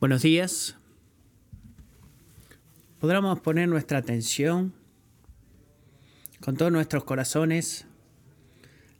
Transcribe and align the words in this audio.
Buenos 0.00 0.22
días. 0.22 0.76
Podríamos 3.00 3.38
poner 3.40 3.68
nuestra 3.68 3.98
atención 3.98 4.72
con 6.40 6.56
todos 6.56 6.72
nuestros 6.72 7.04
corazones 7.04 7.84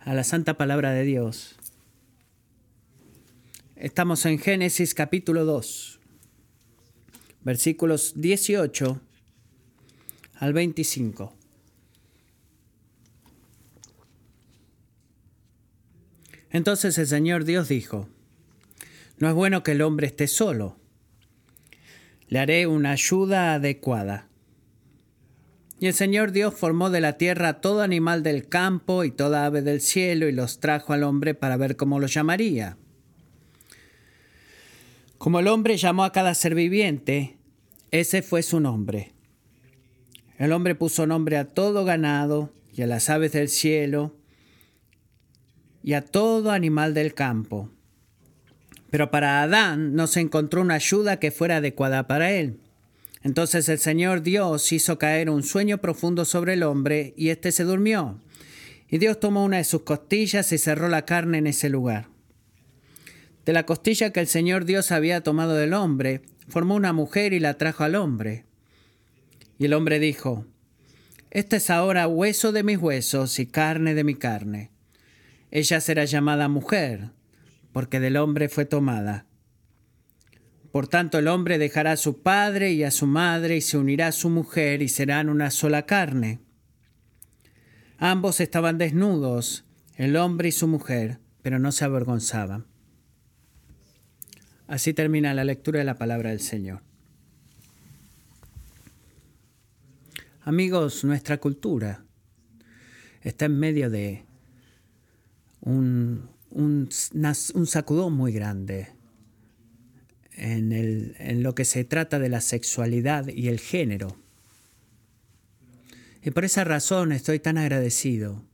a 0.00 0.12
la 0.12 0.24
santa 0.24 0.58
palabra 0.58 0.90
de 0.90 1.04
Dios. 1.04 1.56
Estamos 3.76 4.26
en 4.26 4.38
Génesis 4.38 4.92
capítulo 4.92 5.46
2, 5.46 6.00
versículos 7.44 8.20
18 8.20 9.00
al 10.34 10.52
25. 10.52 11.34
Entonces 16.50 16.98
el 16.98 17.06
Señor 17.06 17.46
Dios 17.46 17.68
dijo, 17.68 18.06
no 19.16 19.30
es 19.30 19.34
bueno 19.34 19.62
que 19.62 19.72
el 19.72 19.80
hombre 19.80 20.06
esté 20.06 20.28
solo. 20.28 20.79
Le 22.30 22.38
haré 22.38 22.66
una 22.66 22.92
ayuda 22.92 23.54
adecuada. 23.54 24.28
Y 25.80 25.88
el 25.88 25.94
Señor 25.94 26.30
Dios 26.30 26.54
formó 26.54 26.88
de 26.88 27.00
la 27.00 27.18
tierra 27.18 27.60
todo 27.60 27.82
animal 27.82 28.22
del 28.22 28.48
campo 28.48 29.02
y 29.02 29.10
toda 29.10 29.46
ave 29.46 29.62
del 29.62 29.80
cielo 29.80 30.28
y 30.28 30.32
los 30.32 30.60
trajo 30.60 30.92
al 30.92 31.02
hombre 31.02 31.34
para 31.34 31.56
ver 31.56 31.76
cómo 31.76 31.98
lo 31.98 32.06
llamaría. 32.06 32.76
Como 35.18 35.40
el 35.40 35.48
hombre 35.48 35.76
llamó 35.76 36.04
a 36.04 36.12
cada 36.12 36.34
ser 36.34 36.54
viviente, 36.54 37.36
ese 37.90 38.22
fue 38.22 38.42
su 38.42 38.60
nombre. 38.60 39.12
El 40.38 40.52
hombre 40.52 40.74
puso 40.74 41.06
nombre 41.06 41.36
a 41.36 41.48
todo 41.48 41.84
ganado 41.84 42.52
y 42.72 42.82
a 42.82 42.86
las 42.86 43.10
aves 43.10 43.32
del 43.32 43.48
cielo 43.48 44.14
y 45.82 45.94
a 45.94 46.04
todo 46.04 46.52
animal 46.52 46.94
del 46.94 47.12
campo. 47.12 47.70
Pero 48.90 49.10
para 49.10 49.42
Adán 49.42 49.94
no 49.94 50.06
se 50.06 50.20
encontró 50.20 50.60
una 50.60 50.74
ayuda 50.74 51.18
que 51.18 51.30
fuera 51.30 51.56
adecuada 51.56 52.06
para 52.06 52.32
él. 52.32 52.58
Entonces 53.22 53.68
el 53.68 53.78
Señor 53.78 54.22
Dios 54.22 54.72
hizo 54.72 54.98
caer 54.98 55.30
un 55.30 55.42
sueño 55.42 55.78
profundo 55.78 56.24
sobre 56.24 56.54
el 56.54 56.62
hombre 56.62 57.14
y 57.16 57.28
éste 57.28 57.52
se 57.52 57.64
durmió. 57.64 58.20
Y 58.88 58.98
Dios 58.98 59.20
tomó 59.20 59.44
una 59.44 59.58
de 59.58 59.64
sus 59.64 59.82
costillas 59.82 60.50
y 60.52 60.58
cerró 60.58 60.88
la 60.88 61.04
carne 61.04 61.38
en 61.38 61.46
ese 61.46 61.68
lugar. 61.68 62.08
De 63.44 63.52
la 63.52 63.64
costilla 63.64 64.10
que 64.10 64.20
el 64.20 64.26
Señor 64.26 64.64
Dios 64.64 64.90
había 64.90 65.22
tomado 65.22 65.54
del 65.54 65.74
hombre, 65.74 66.22
formó 66.48 66.74
una 66.74 66.92
mujer 66.92 67.32
y 67.32 67.38
la 67.38 67.54
trajo 67.54 67.84
al 67.84 67.94
hombre. 67.94 68.44
Y 69.58 69.66
el 69.66 69.74
hombre 69.74 69.98
dijo, 69.98 70.46
Este 71.30 71.56
es 71.56 71.70
ahora 71.70 72.08
hueso 72.08 72.52
de 72.52 72.64
mis 72.64 72.78
huesos 72.78 73.38
y 73.38 73.46
carne 73.46 73.94
de 73.94 74.04
mi 74.04 74.14
carne. 74.14 74.70
Ella 75.50 75.80
será 75.80 76.04
llamada 76.04 76.48
mujer 76.48 77.10
porque 77.72 78.00
del 78.00 78.16
hombre 78.16 78.48
fue 78.48 78.64
tomada. 78.64 79.26
Por 80.72 80.86
tanto 80.86 81.18
el 81.18 81.28
hombre 81.28 81.58
dejará 81.58 81.92
a 81.92 81.96
su 81.96 82.22
padre 82.22 82.72
y 82.72 82.84
a 82.84 82.90
su 82.90 83.06
madre 83.06 83.56
y 83.56 83.60
se 83.60 83.76
unirá 83.76 84.08
a 84.08 84.12
su 84.12 84.30
mujer 84.30 84.82
y 84.82 84.88
serán 84.88 85.28
una 85.28 85.50
sola 85.50 85.86
carne. 85.86 86.40
Ambos 87.98 88.40
estaban 88.40 88.78
desnudos, 88.78 89.64
el 89.96 90.16
hombre 90.16 90.48
y 90.48 90.52
su 90.52 90.68
mujer, 90.68 91.18
pero 91.42 91.58
no 91.58 91.72
se 91.72 91.84
avergonzaban. 91.84 92.66
Así 94.68 94.94
termina 94.94 95.34
la 95.34 95.44
lectura 95.44 95.80
de 95.80 95.84
la 95.84 95.96
palabra 95.98 96.30
del 96.30 96.40
Señor. 96.40 96.82
Amigos, 100.42 101.04
nuestra 101.04 101.38
cultura 101.38 102.04
está 103.22 103.44
en 103.44 103.58
medio 103.58 103.90
de 103.90 104.24
un, 105.60 106.30
un, 106.50 106.88
sacudón 106.90 108.14
muy 108.14 108.32
grande 108.32 108.88
en, 110.32 110.72
en 110.72 111.42
lo 111.42 111.54
que 111.54 111.64
se 111.64 111.84
trata 111.84 112.18
de 112.18 112.28
la 112.28 112.40
sexualidad 112.40 113.28
y 113.28 113.48
el 113.48 113.60
género. 113.60 114.16
Y 116.22 116.30
por 116.30 116.44
esa 116.44 116.64
razón 116.64 117.12
estoy 117.12 117.38
tan 117.38 117.56
agradecido 117.56 118.44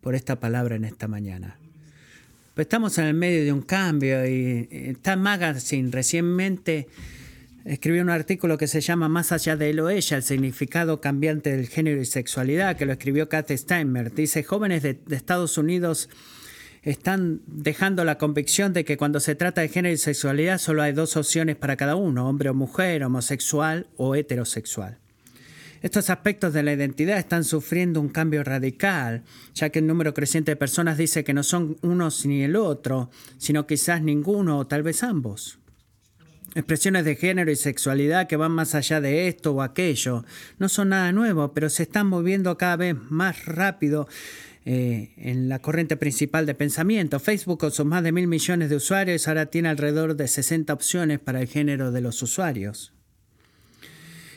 por 0.00 0.14
esta 0.14 0.40
palabra 0.40 0.76
en 0.76 0.84
esta 0.84 1.08
mañana. 1.08 1.56
Pues 2.54 2.66
estamos 2.66 2.98
en 2.98 3.06
el 3.06 3.14
medio 3.14 3.44
de 3.44 3.52
un 3.52 3.62
cambio 3.62 4.26
y 4.26 4.96
Time 5.02 5.16
Magazine 5.16 5.90
recientemente 5.90 6.88
escribió 7.64 8.02
un 8.02 8.10
artículo 8.10 8.58
que 8.58 8.66
se 8.66 8.80
llama 8.80 9.08
Más 9.08 9.32
allá 9.32 9.56
de 9.56 9.70
él 9.70 9.80
o 9.80 9.90
ella, 9.90 10.16
el 10.16 10.22
significado 10.22 11.00
cambiante 11.00 11.56
del 11.56 11.68
género 11.68 12.00
y 12.00 12.06
sexualidad, 12.06 12.76
que 12.76 12.86
lo 12.86 12.92
escribió 12.92 13.28
Kathy 13.28 13.56
Steinmer. 13.56 14.12
Dice, 14.14 14.42
jóvenes 14.42 14.82
de 14.82 14.98
Estados 15.10 15.58
Unidos 15.58 16.08
están 16.82 17.42
dejando 17.46 18.04
la 18.04 18.18
convicción 18.18 18.72
de 18.72 18.84
que 18.84 18.96
cuando 18.96 19.20
se 19.20 19.34
trata 19.34 19.60
de 19.60 19.68
género 19.68 19.94
y 19.94 19.98
sexualidad 19.98 20.58
solo 20.58 20.82
hay 20.82 20.92
dos 20.92 21.16
opciones 21.16 21.56
para 21.56 21.76
cada 21.76 21.96
uno, 21.96 22.28
hombre 22.28 22.48
o 22.48 22.54
mujer, 22.54 23.04
homosexual 23.04 23.86
o 23.96 24.14
heterosexual. 24.14 24.98
Estos 25.82 26.10
aspectos 26.10 26.52
de 26.52 26.62
la 26.62 26.74
identidad 26.74 27.18
están 27.18 27.42
sufriendo 27.42 28.00
un 28.00 28.10
cambio 28.10 28.44
radical, 28.44 29.22
ya 29.54 29.70
que 29.70 29.78
el 29.78 29.86
número 29.86 30.12
creciente 30.12 30.52
de 30.52 30.56
personas 30.56 30.98
dice 30.98 31.24
que 31.24 31.32
no 31.32 31.42
son 31.42 31.78
unos 31.80 32.26
ni 32.26 32.42
el 32.42 32.56
otro, 32.56 33.10
sino 33.38 33.66
quizás 33.66 34.02
ninguno 34.02 34.58
o 34.58 34.66
tal 34.66 34.82
vez 34.82 35.02
ambos. 35.02 35.58
Expresiones 36.54 37.04
de 37.04 37.14
género 37.14 37.50
y 37.50 37.56
sexualidad 37.56 38.26
que 38.26 38.36
van 38.36 38.52
más 38.52 38.74
allá 38.74 39.00
de 39.00 39.28
esto 39.28 39.52
o 39.52 39.62
aquello 39.62 40.24
no 40.58 40.68
son 40.68 40.88
nada 40.90 41.12
nuevo, 41.12 41.54
pero 41.54 41.70
se 41.70 41.84
están 41.84 42.08
moviendo 42.08 42.58
cada 42.58 42.76
vez 42.76 42.96
más 43.08 43.46
rápido 43.46 44.08
eh, 44.72 45.14
en 45.16 45.48
la 45.48 45.58
corriente 45.58 45.96
principal 45.96 46.46
de 46.46 46.54
pensamiento. 46.54 47.18
Facebook, 47.18 47.58
con 47.58 47.72
sus 47.72 47.84
más 47.84 48.04
de 48.04 48.12
mil 48.12 48.28
millones 48.28 48.70
de 48.70 48.76
usuarios, 48.76 49.26
ahora 49.26 49.46
tiene 49.46 49.68
alrededor 49.68 50.14
de 50.14 50.28
60 50.28 50.72
opciones 50.72 51.18
para 51.18 51.40
el 51.40 51.48
género 51.48 51.90
de 51.90 52.00
los 52.00 52.22
usuarios. 52.22 52.92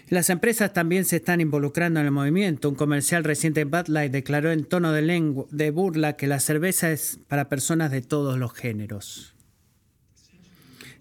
Las 0.09 0.31
empresas 0.31 0.73
también 0.73 1.05
se 1.05 1.17
están 1.17 1.39
involucrando 1.39 1.99
en 1.99 2.07
el 2.07 2.11
movimiento. 2.11 2.67
Un 2.67 2.73
comercial 2.73 3.23
reciente 3.23 3.59
de 3.59 3.65
Bud 3.65 3.89
Light 3.89 4.11
declaró 4.11 4.51
en 4.51 4.63
tono 4.63 4.91
de, 4.91 5.45
de 5.51 5.69
burla 5.69 6.13
que 6.13 6.25
la 6.25 6.39
cerveza 6.39 6.91
es 6.91 7.19
para 7.27 7.47
personas 7.47 7.91
de 7.91 8.01
todos 8.01 8.39
los 8.39 8.53
géneros. 8.53 9.35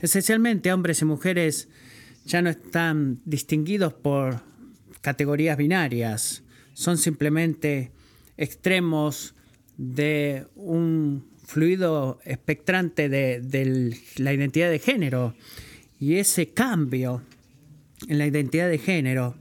Esencialmente, 0.00 0.74
hombres 0.74 1.00
y 1.00 1.06
mujeres 1.06 1.70
ya 2.26 2.42
no 2.42 2.50
están 2.50 3.22
distinguidos 3.24 3.94
por 3.94 4.42
categorías 5.00 5.56
binarias, 5.56 6.42
son 6.74 6.98
simplemente 6.98 7.92
extremos 8.36 9.34
de 9.76 10.46
un 10.54 11.24
fluido 11.44 12.18
espectrante 12.24 13.08
de, 13.08 13.96
la 14.16 14.32
identidad 14.32 14.70
de 14.70 14.78
género. 14.78 15.34
Y 15.98 16.16
ese 16.16 16.50
cambio 16.50 17.22
en 18.08 18.18
la 18.18 18.26
identidad 18.26 18.68
de 18.68 18.78
género 18.78 19.36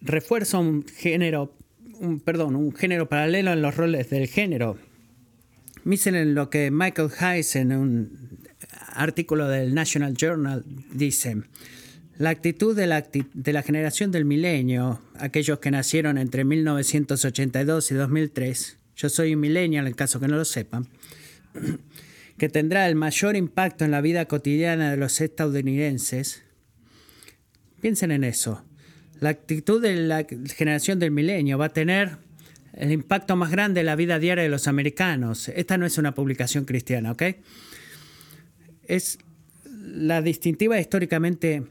refuerza 0.00 0.58
un 0.58 0.86
género, 0.86 1.56
un, 1.98 2.20
perdón, 2.20 2.56
un 2.56 2.74
género 2.74 3.08
paralelo 3.08 3.52
en 3.52 3.62
los 3.62 3.76
roles 3.76 4.10
del 4.10 4.28
género. 4.28 4.78
Miren 5.84 6.34
lo 6.34 6.48
que 6.48 6.70
Michael 6.70 7.10
Heiss 7.20 7.56
en 7.56 7.72
un 7.72 8.38
artículo 8.94 9.48
del 9.48 9.74
National 9.74 10.14
Journal 10.14 10.64
dice. 10.92 11.42
La 12.16 12.30
actitud 12.30 12.76
de 12.76 12.86
la, 12.86 13.62
generación 13.62 14.12
del 14.12 14.24
milenio, 14.24 15.00
aquellos 15.18 15.58
que 15.58 15.72
nacieron 15.72 16.16
entre 16.16 16.44
1982 16.44 17.90
y 17.90 17.94
2003, 17.94 18.78
yo 18.94 19.08
soy 19.08 19.34
un 19.34 19.40
millennial 19.40 19.88
en 19.88 19.94
caso 19.94 20.20
que 20.20 20.28
no 20.28 20.36
lo 20.36 20.44
sepan, 20.44 20.86
que 22.38 22.48
tendrá 22.48 22.86
el 22.88 22.94
mayor 22.94 23.34
impacto 23.34 23.84
en 23.84 23.90
la 23.90 24.00
vida 24.00 24.26
cotidiana 24.26 24.92
de 24.92 24.96
los 24.96 25.20
estadounidenses, 25.20 26.44
piensen 27.80 28.12
en 28.12 28.22
eso. 28.22 28.64
La 29.18 29.30
actitud 29.30 29.82
de 29.82 29.96
la 29.96 30.24
generación 30.54 31.00
del 31.00 31.10
milenio 31.10 31.58
va 31.58 31.66
a 31.66 31.72
tener 31.72 32.18
el 32.74 32.92
impacto 32.92 33.34
más 33.34 33.50
grande 33.50 33.80
en 33.80 33.86
la 33.86 33.96
vida 33.96 34.20
diaria 34.20 34.44
de 34.44 34.50
los 34.50 34.68
americanos. 34.68 35.48
Esta 35.48 35.78
no 35.78 35.86
es 35.86 35.98
una 35.98 36.14
publicación 36.14 36.64
cristiana, 36.64 37.10
¿ok? 37.10 37.22
Es 38.86 39.18
la 39.64 40.22
distintiva 40.22 40.78
históricamente 40.78 41.64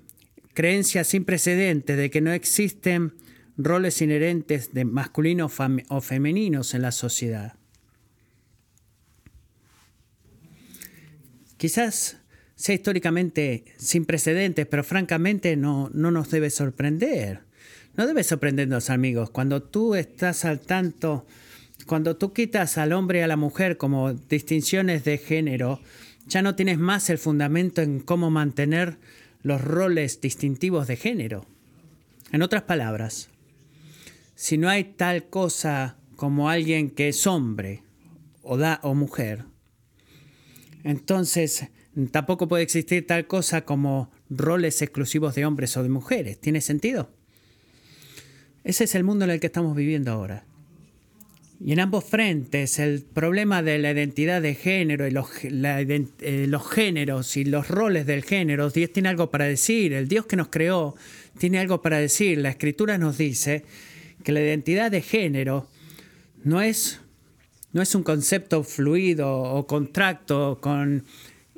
creencia 0.54 1.04
sin 1.04 1.26
precedentes 1.26 1.98
de 1.98 2.10
que 2.10 2.22
no 2.22 2.32
existen 2.32 3.14
roles 3.58 4.02
inherentes 4.02 4.74
de 4.74 4.86
masculinos 4.86 5.54
o 5.90 6.02
femeninos 6.02 6.74
en 6.74 6.82
la 6.82 6.92
sociedad. 6.92 7.54
Quizás 11.58 12.18
sea 12.56 12.76
históricamente 12.76 13.66
sin 13.78 14.06
precedentes, 14.06 14.66
pero 14.66 14.84
francamente 14.84 15.56
no, 15.56 15.90
no 15.94 16.12
nos 16.12 16.30
debe 16.30 16.50
sorprender. 16.50 17.42
No 17.96 18.08
debe 18.08 18.24
sorprendernos, 18.24 18.90
amigos, 18.90 19.30
cuando 19.30 19.62
tú 19.62 19.96
estás 19.96 20.46
al 20.46 20.60
tanto, 20.60 21.28
cuando 21.86 22.16
tú 22.16 22.34
quitas 22.34 22.78
al 22.78 22.92
hombre 22.92 23.20
y 23.20 23.22
a 23.22 23.28
la 23.28 23.38
mujer 23.38 23.78
como 23.78 24.14
distinciones 24.14 25.04
de 25.04 25.20
género, 25.20 25.80
ya 26.26 26.42
no 26.42 26.56
tienes 26.56 26.80
más 26.80 27.10
el 27.10 27.18
fundamento 27.18 27.82
en 27.82 28.00
cómo 28.00 28.32
mantener 28.32 28.98
los 29.44 29.62
roles 29.62 30.19
distintivos 30.19 30.88
de 30.88 30.95
género. 30.95 31.45
En 32.31 32.42
otras 32.42 32.63
palabras, 32.63 33.30
si 34.36 34.57
no 34.57 34.69
hay 34.69 34.84
tal 34.84 35.30
cosa 35.30 35.98
como 36.16 36.50
alguien 36.50 36.90
que 36.90 37.10
es 37.10 37.28
hombre 37.28 37.84
o, 38.42 38.57
da, 38.57 38.80
o 38.81 38.95
mujer, 38.95 39.45
entonces 40.84 41.69
Tampoco 42.12 42.48
puede 42.48 42.63
existir 42.63 43.06
tal 43.06 43.28
cosa 43.28 43.66
como 43.66 44.10
roles 44.30 44.81
exclusivos 44.81 45.36
de 45.36 45.45
hombres 45.45 45.78
o 45.78 45.84
de 45.84 45.90
mujeres. 45.90 46.40
¿Tiene 46.40 46.60
sentido? 46.60 47.12
Ese 48.63 48.86
es 48.86 48.95
el 48.95 49.04
mundo 49.04 49.25
en 49.25 49.31
el 49.31 49.40
que 49.40 49.48
estamos 49.48 49.75
viviendo 49.75 50.12
ahora. 50.12 50.45
Y 51.60 51.72
en 51.72 51.80
ambos 51.80 52.04
frentes, 52.04 52.80
el 52.80 53.04
problema 53.04 53.62
de 53.62 53.78
la 53.78 53.92
identidad 53.92 54.42
de 54.42 54.56
género 54.56 55.08
y 55.08 55.12
los, 55.12 55.28
eh, 55.44 56.46
los, 56.50 56.70
géneros 56.70 57.38
y 57.38 57.46
los 57.46 57.68
roles 57.70 58.06
del 58.06 58.24
género, 58.24 58.70
Dios 58.70 58.92
tiene 58.92 59.10
algo 59.10 59.32
para 59.32 59.46
decir, 59.46 59.94
el 59.94 60.08
Dios 60.08 60.26
que 60.26 60.36
nos 60.36 60.50
creó 60.50 60.96
tiene 61.38 61.60
algo 61.60 61.82
para 61.82 62.00
decir. 62.00 62.40
La 62.40 62.50
escritura 62.50 62.98
nos 62.98 63.18
dice 63.18 63.64
que 64.24 64.32
la 64.32 64.42
identidad 64.42 64.92
de 64.92 65.02
género 65.02 65.70
no 66.44 66.62
es, 66.62 67.00
no 67.72 67.82
es 67.82 67.96
un 67.96 68.04
concepto 68.04 68.64
fluido 68.64 69.32
o 69.32 69.66
contracto 69.66 70.60
con 70.62 71.06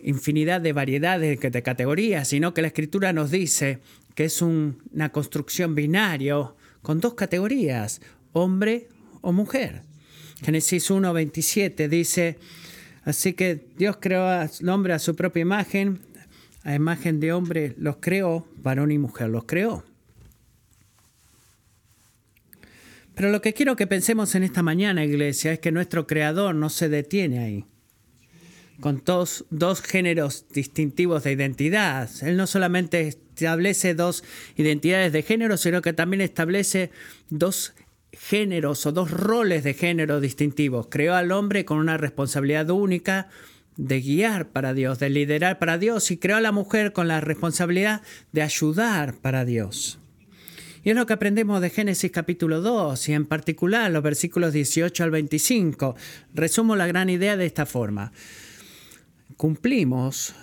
infinidad 0.03 0.61
de 0.61 0.73
variedades 0.73 1.39
de 1.39 1.63
categorías, 1.63 2.27
sino 2.27 2.53
que 2.53 2.61
la 2.61 2.67
escritura 2.67 3.11
nos 3.11 3.31
dice 3.31 3.79
que 4.13 4.25
es 4.25 4.41
una 4.41 5.09
construcción 5.11 5.73
binario 5.73 6.55
con 6.83 6.99
dos 6.99 7.15
categorías, 7.15 8.01
hombre 8.33 8.87
o 9.25 9.33
mujer. 9.33 9.81
Génesis 10.43 10.91
1.27 10.91 11.89
dice, 11.89 12.37
así 13.03 13.33
que 13.33 13.67
Dios 13.75 13.97
creó 13.99 14.27
al 14.27 14.69
hombre 14.69 14.93
a 14.93 14.99
su 14.99 15.15
propia 15.15 15.41
imagen, 15.41 15.99
a 16.63 16.75
imagen 16.75 17.19
de 17.19 17.33
hombre 17.33 17.73
los 17.77 17.97
creó, 17.97 18.47
varón 18.57 18.91
y 18.91 18.99
mujer 18.99 19.29
los 19.29 19.45
creó. 19.45 19.83
Pero 23.15 23.31
lo 23.31 23.41
que 23.41 23.53
quiero 23.53 23.75
que 23.75 23.87
pensemos 23.87 24.35
en 24.35 24.43
esta 24.43 24.61
mañana, 24.61 25.03
iglesia, 25.03 25.53
es 25.53 25.59
que 25.59 25.71
nuestro 25.71 26.05
creador 26.05 26.53
no 26.53 26.69
se 26.69 26.89
detiene 26.89 27.39
ahí 27.39 27.65
con 28.79 29.01
dos, 29.05 29.45
dos 29.49 29.81
géneros 29.81 30.45
distintivos 30.51 31.23
de 31.23 31.31
identidad. 31.31 32.09
Él 32.21 32.35
no 32.37 32.45
solamente 32.45 33.07
establece 33.07 33.95
dos 33.95 34.23
identidades 34.57 35.13
de 35.13 35.23
género, 35.23 35.57
sino 35.57 35.81
que 35.81 35.93
también 35.93 36.21
establece 36.21 36.91
dos 37.29 37.73
géneros 38.15 38.85
o 38.85 38.91
dos 38.91 39.11
roles 39.11 39.63
de 39.63 39.73
género 39.73 40.19
distintivos. 40.19 40.87
Creó 40.89 41.15
al 41.15 41.31
hombre 41.31 41.65
con 41.65 41.77
una 41.77 41.97
responsabilidad 41.97 42.69
única 42.69 43.29
de 43.77 44.01
guiar 44.01 44.49
para 44.49 44.73
Dios, 44.73 44.99
de 44.99 45.09
liderar 45.09 45.59
para 45.59 45.77
Dios, 45.77 46.09
y 46.11 46.17
creó 46.17 46.37
a 46.37 46.41
la 46.41 46.51
mujer 46.51 46.93
con 46.93 47.07
la 47.07 47.21
responsabilidad 47.21 48.01
de 48.31 48.41
ayudar 48.41 49.15
para 49.15 49.45
Dios. 49.45 49.99
Y 50.83 50.91
es 50.91 50.95
lo 50.95 51.05
que 51.05 51.13
aprendemos 51.13 51.61
de 51.61 51.71
Génesis 51.71 52.11
capítulo 52.11 52.61
2 52.61 53.09
y 53.09 53.13
en 53.13 53.25
particular 53.25 53.89
los 53.91 54.03
versículos 54.03 54.53
18 54.53 55.03
al 55.03 55.11
25. 55.11 55.95
Resumo 56.33 56.75
la 56.75 56.85
gran 56.85 57.09
idea 57.09 57.37
de 57.37 57.45
esta 57.47 57.65
forma 57.65 58.11
cumplimos 59.37 60.33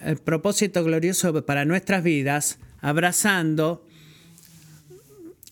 el 0.00 0.18
propósito 0.18 0.82
glorioso 0.84 1.44
para 1.44 1.64
nuestras 1.64 2.02
vidas 2.02 2.58
abrazando 2.80 3.84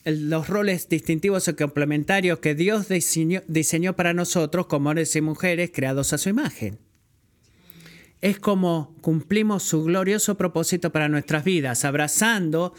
los 0.07 0.49
roles 0.49 0.89
distintivos 0.89 1.49
y 1.49 1.55
complementarios 1.55 2.39
que 2.39 2.55
Dios 2.55 2.87
diseñó, 2.89 3.97
para 3.97 4.15
nosotros 4.15 4.67
como 4.67 4.91
hombres 4.91 5.17
y 5.17 5.21
mujeres 5.21 5.71
creados 5.75 6.13
a 6.13 6.19
su 6.19 6.29
imagen. 6.29 6.79
Es 8.21 8.39
como 8.39 8.95
cumplimos 9.01 9.65
su 9.65 9.83
glorioso 9.83 10.37
propósito 10.37 10.93
para 10.93 11.09
nuestras 11.09 11.43
vidas, 11.45 11.85
abrazando 11.85 12.73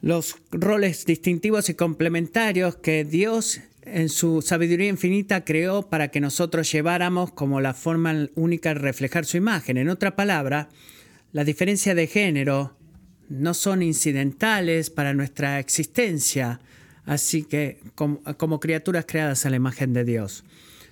los 0.00 0.36
roles 0.50 1.04
distintivos 1.04 1.68
y 1.68 1.74
complementarios 1.74 2.76
que 2.76 3.04
Dios 3.04 3.60
en 3.82 4.08
su 4.08 4.40
sabiduría 4.40 4.88
infinita 4.88 5.44
creó 5.44 5.88
para 5.88 6.08
que 6.08 6.20
nosotros 6.20 6.72
lleváramos 6.72 7.32
como 7.32 7.60
la 7.60 7.74
forma 7.74 8.28
única 8.34 8.70
de 8.70 8.80
reflejar 8.80 9.26
su 9.26 9.36
imagen. 9.36 9.76
En 9.76 9.90
otra 9.90 10.16
palabra, 10.16 10.70
la 11.32 11.44
diferencia 11.44 11.94
de 11.94 12.06
género 12.06 12.76
no 13.28 13.54
son 13.54 13.82
incidentales 13.82 14.90
para 14.90 15.14
nuestra 15.14 15.58
existencia, 15.58 16.60
así 17.04 17.44
que 17.44 17.80
como, 17.94 18.60
criaturas 18.60 19.04
creadas 19.06 19.46
a 19.46 19.50
la 19.50 19.56
imagen 19.56 19.92
de 19.92 20.04
Dios. 20.04 20.44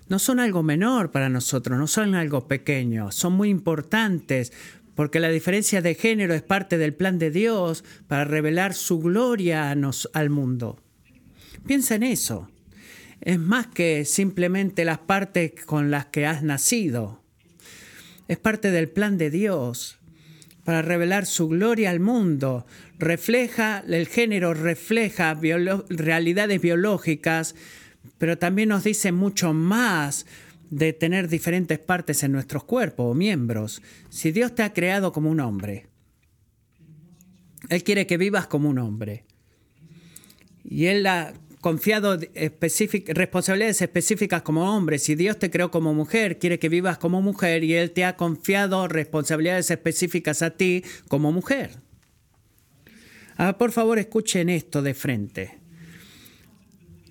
No 0.08 0.18
son 0.18 0.38
algo 0.38 0.62
menor 0.62 1.10
para 1.10 1.28
nosotros, 1.28 1.78
no 1.78 1.86
son 1.86 2.14
algo 2.14 2.46
pequeño, 2.46 3.10
son 3.10 3.32
muy 3.34 3.48
importantes 3.48 4.52
porque 4.94 5.18
la 5.18 5.30
diferencia 5.30 5.82
de 5.82 5.94
género 5.94 6.34
es 6.34 6.42
parte 6.42 6.78
del 6.78 6.94
plan 6.94 7.18
de 7.18 7.30
Dios 7.30 7.84
para 8.06 8.24
revelar 8.24 8.74
su 8.74 9.00
gloria 9.00 9.70
al 9.70 10.30
mundo. 10.30 10.78
Piensa 11.66 11.96
en 11.96 12.04
eso 12.04 12.48
es 13.24 13.38
más 13.38 13.66
que 13.66 14.04
simplemente 14.04 14.84
las 14.84 14.98
partes 14.98 15.52
con 15.64 15.90
las 15.90 16.06
que 16.06 16.26
has 16.26 16.42
nacido. 16.42 17.22
Es 18.28 18.38
parte 18.38 18.70
del 18.70 18.90
plan 18.90 19.16
de 19.16 19.30
Dios 19.30 19.98
para 20.64 20.82
revelar 20.82 21.26
su 21.26 21.48
gloria 21.48 21.90
al 21.90 22.00
mundo. 22.00 22.66
Refleja, 22.98 23.84
el 23.86 24.08
género 24.08 24.54
refleja 24.54 25.38
realidades 25.88 26.60
biológicas, 26.60 27.54
pero 28.18 28.38
también 28.38 28.70
nos 28.70 28.84
dice 28.84 29.12
mucho 29.12 29.52
más 29.52 30.26
de 30.70 30.92
tener 30.92 31.28
diferentes 31.28 31.78
partes 31.78 32.22
en 32.22 32.32
nuestros 32.32 32.64
cuerpos 32.64 33.12
o 33.12 33.14
miembros. 33.14 33.82
Si 34.08 34.32
Dios 34.32 34.54
te 34.54 34.62
ha 34.62 34.72
creado 34.72 35.12
como 35.12 35.30
un 35.30 35.40
hombre, 35.40 35.86
Él 37.68 37.84
quiere 37.84 38.06
que 38.06 38.16
vivas 38.16 38.46
como 38.46 38.68
un 38.68 38.78
hombre. 38.78 39.24
Y 40.64 40.86
Él 40.86 41.02
la 41.02 41.34
confiado 41.64 42.18
responsabilidades 42.18 43.80
específicas 43.80 44.42
como 44.42 44.76
hombre. 44.76 44.98
Si 44.98 45.14
Dios 45.14 45.38
te 45.38 45.50
creó 45.50 45.70
como 45.70 45.94
mujer, 45.94 46.38
quiere 46.38 46.58
que 46.58 46.68
vivas 46.68 46.98
como 46.98 47.22
mujer 47.22 47.64
y 47.64 47.72
Él 47.72 47.92
te 47.92 48.04
ha 48.04 48.18
confiado 48.18 48.86
responsabilidades 48.86 49.70
específicas 49.70 50.42
a 50.42 50.50
ti 50.50 50.84
como 51.08 51.32
mujer. 51.32 51.78
Ah, 53.38 53.56
por 53.56 53.72
favor, 53.72 53.98
escuchen 53.98 54.50
esto 54.50 54.82
de 54.82 54.92
frente. 54.92 55.58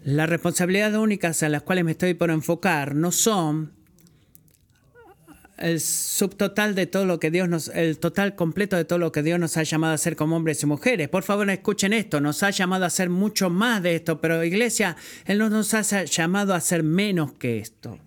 Las 0.03 0.29
responsabilidades 0.29 0.99
únicas 0.99 1.41
a 1.41 1.49
las 1.49 1.63
cuales 1.63 1.83
me 1.83 1.91
estoy 1.93 2.13
por 2.13 2.29
enfocar 2.29 2.93
no 2.93 3.11
son 3.11 3.73
el 5.63 5.79
subtotal 5.79 6.75
de 6.75 6.87
todo 6.87 7.05
lo 7.05 7.21
que 7.21 7.31
Dios 7.31 7.47
nos, 7.47 7.69
el 7.69 7.97
total 7.97 8.35
completo 8.35 8.75
de 8.75 8.83
todo 8.83 8.99
lo 8.99 9.13
que 9.13 9.23
Dios 9.23 9.39
nos 9.39 9.55
ha 9.55 9.63
llamado 9.63 9.93
a 9.93 9.95
hacer 9.95 10.17
como 10.17 10.35
hombres 10.35 10.61
y 10.61 10.65
mujeres. 10.65 11.07
Por 11.07 11.23
favor, 11.23 11.49
escuchen 11.49 11.93
esto, 11.93 12.19
nos 12.19 12.43
ha 12.43 12.49
llamado 12.49 12.83
a 12.83 12.87
hacer 12.87 13.09
mucho 13.09 13.49
más 13.49 13.81
de 13.81 13.95
esto, 13.95 14.19
pero 14.19 14.43
iglesia, 14.43 14.97
Él 15.25 15.37
no 15.37 15.49
nos 15.49 15.73
ha 15.73 16.03
llamado 16.03 16.53
a 16.53 16.57
hacer 16.57 16.83
menos 16.83 17.31
que 17.31 17.59
esto. 17.59 17.97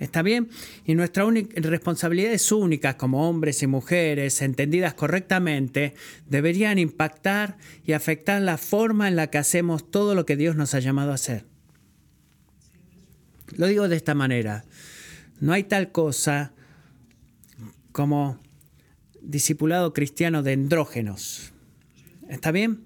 ¿Está 0.00 0.22
bien? 0.22 0.50
Y 0.84 0.96
nuestra 0.96 1.24
responsabilidades 1.54 2.50
únicas 2.50 2.96
como 2.96 3.28
hombres 3.28 3.62
y 3.62 3.68
mujeres, 3.68 4.42
entendidas 4.42 4.94
correctamente, 4.94 5.94
deberían 6.28 6.78
impactar 6.78 7.56
y 7.86 7.92
afectar 7.92 8.42
la 8.42 8.58
forma 8.58 9.06
en 9.06 9.14
la 9.14 9.28
que 9.28 9.38
hacemos 9.38 9.90
todo 9.90 10.16
lo 10.16 10.26
que 10.26 10.36
Dios 10.36 10.56
nos 10.56 10.74
ha 10.74 10.80
llamado 10.80 11.12
a 11.12 11.14
hacer. 11.14 11.44
Lo 13.56 13.68
digo 13.68 13.88
de 13.88 13.94
esta 13.94 14.14
manera. 14.14 14.64
No 15.38 15.52
hay 15.52 15.62
tal 15.62 15.92
cosa 15.92 16.52
como 17.96 18.38
discipulado 19.22 19.94
cristiano 19.94 20.42
de 20.42 20.52
andrógenos. 20.52 21.54
¿Está 22.28 22.52
bien? 22.52 22.82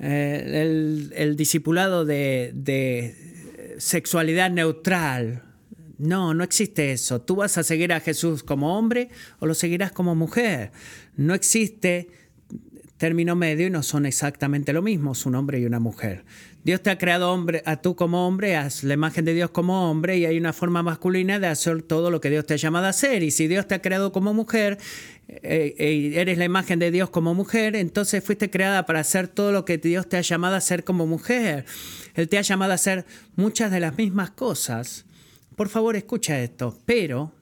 Eh, 0.00 1.08
el, 1.16 1.34
discipulado 1.34 2.04
de, 2.04 2.52
de 2.54 3.74
sexualidad 3.78 4.50
neutral. 4.50 5.44
No, 5.96 6.34
no 6.34 6.44
existe 6.44 6.92
eso. 6.92 7.22
Tú 7.22 7.36
vas 7.36 7.56
a 7.56 7.62
seguir 7.62 7.90
a 7.90 8.00
Jesús 8.00 8.42
como 8.42 8.76
hombre 8.76 9.08
o 9.38 9.46
lo 9.46 9.54
seguirás 9.54 9.92
como 9.92 10.14
mujer. 10.14 10.72
No 11.16 11.32
existe 11.32 12.10
término 12.98 13.34
medio 13.34 13.66
y 13.66 13.70
no 13.70 13.82
son 13.82 14.04
exactamente 14.04 14.74
lo 14.74 14.82
mismo, 14.82 15.14
un 15.24 15.34
hombre 15.36 15.58
y 15.58 15.64
una 15.64 15.80
mujer. 15.80 16.26
Dios 16.68 16.82
te 16.82 16.90
ha 16.90 16.98
creado 16.98 17.32
hombre, 17.32 17.62
a 17.64 17.80
tú 17.80 17.96
como 17.96 18.28
hombre, 18.28 18.54
haz 18.54 18.84
la 18.84 18.92
imagen 18.92 19.24
de 19.24 19.32
Dios 19.32 19.48
como 19.48 19.90
hombre 19.90 20.18
y 20.18 20.26
hay 20.26 20.36
una 20.36 20.52
forma 20.52 20.82
masculina 20.82 21.38
de 21.38 21.46
hacer 21.46 21.80
todo 21.80 22.10
lo 22.10 22.20
que 22.20 22.28
Dios 22.28 22.44
te 22.44 22.52
ha 22.52 22.56
llamado 22.58 22.84
a 22.84 22.90
hacer. 22.90 23.22
Y 23.22 23.30
si 23.30 23.48
Dios 23.48 23.66
te 23.66 23.74
ha 23.74 23.80
creado 23.80 24.12
como 24.12 24.34
mujer, 24.34 24.76
eh, 25.28 25.74
eh, 25.78 26.12
eres 26.16 26.36
la 26.36 26.44
imagen 26.44 26.78
de 26.78 26.90
Dios 26.90 27.08
como 27.08 27.32
mujer, 27.32 27.74
entonces 27.74 28.22
fuiste 28.22 28.50
creada 28.50 28.84
para 28.84 29.00
hacer 29.00 29.28
todo 29.28 29.50
lo 29.50 29.64
que 29.64 29.78
Dios 29.78 30.10
te 30.10 30.18
ha 30.18 30.20
llamado 30.20 30.56
a 30.56 30.58
hacer 30.58 30.84
como 30.84 31.06
mujer. 31.06 31.64
Él 32.14 32.28
te 32.28 32.36
ha 32.36 32.42
llamado 32.42 32.72
a 32.72 32.74
hacer 32.74 33.06
muchas 33.34 33.70
de 33.70 33.80
las 33.80 33.96
mismas 33.96 34.32
cosas. 34.32 35.06
Por 35.56 35.70
favor, 35.70 35.96
escucha 35.96 36.38
esto, 36.38 36.76
pero 36.84 37.32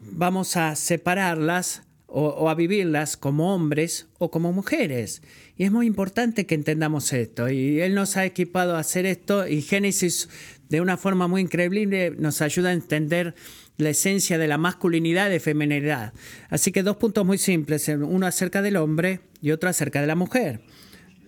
vamos 0.00 0.56
a 0.56 0.76
separarlas 0.76 1.82
o, 2.06 2.48
a 2.50 2.54
vivirlas 2.54 3.16
como 3.16 3.54
hombres 3.54 4.06
o 4.18 4.30
como 4.30 4.52
mujeres. 4.52 5.22
Y 5.56 5.64
es 5.64 5.72
muy 5.72 5.86
importante 5.86 6.46
que 6.46 6.54
entendamos 6.54 7.12
esto. 7.12 7.50
Y 7.50 7.80
Él 7.80 7.94
nos 7.94 8.16
ha 8.16 8.24
equipado 8.24 8.76
a 8.76 8.80
hacer 8.80 9.06
esto 9.06 9.46
y 9.46 9.62
Génesis 9.62 10.28
de 10.68 10.80
una 10.80 10.96
forma 10.96 11.28
muy 11.28 11.42
increíble 11.42 12.14
nos 12.16 12.40
ayuda 12.40 12.70
a 12.70 12.72
entender 12.72 13.34
la 13.76 13.90
esencia 13.90 14.38
de 14.38 14.48
la 14.48 14.58
masculinidad 14.58 15.30
y 15.30 15.38
feminidad. 15.38 16.14
Así 16.48 16.72
que 16.72 16.82
dos 16.82 16.96
puntos 16.96 17.26
muy 17.26 17.38
simples, 17.38 17.88
uno 17.88 18.26
acerca 18.26 18.62
del 18.62 18.76
hombre 18.76 19.20
y 19.40 19.50
otro 19.50 19.68
acerca 19.68 20.00
de 20.00 20.06
la 20.06 20.14
mujer. 20.14 20.60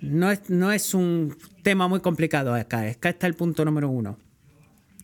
No 0.01 0.31
es, 0.31 0.49
no 0.49 0.73
es 0.73 0.95
un 0.95 1.37
tema 1.63 1.89
muy 1.89 2.01
complicado 2.01 2.55
acá, 2.55 2.89
acá 2.89 3.11
está 3.11 3.27
el 3.27 3.35
punto 3.35 3.65
número 3.65 3.89
uno. 3.91 4.19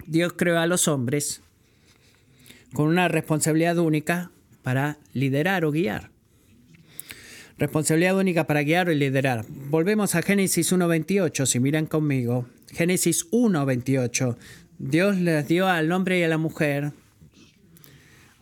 Dios 0.07 0.33
creó 0.37 0.59
a 0.59 0.67
los 0.67 0.89
hombres 0.89 1.43
con 2.73 2.89
una 2.89 3.09
responsabilidad 3.09 3.79
única 3.79 4.31
para 4.63 4.99
liderar 5.13 5.65
o 5.65 5.71
guiar. 5.71 6.11
Responsabilidad 7.61 8.17
única 8.17 8.47
para 8.47 8.63
guiar 8.63 8.89
o 8.89 8.93
liderar. 8.95 9.45
Volvemos 9.69 10.15
a 10.15 10.23
Génesis 10.23 10.73
1.28, 10.73 11.45
si 11.45 11.61
miran 11.61 11.85
conmigo. 11.85 12.47
Génesis 12.73 13.31
1.28. 13.33 14.37
Dios 14.79 15.19
les 15.19 15.47
dio 15.47 15.69
al 15.69 15.93
hombre 15.93 16.19
y 16.19 16.23
a 16.23 16.29
la 16.29 16.39
mujer 16.39 16.93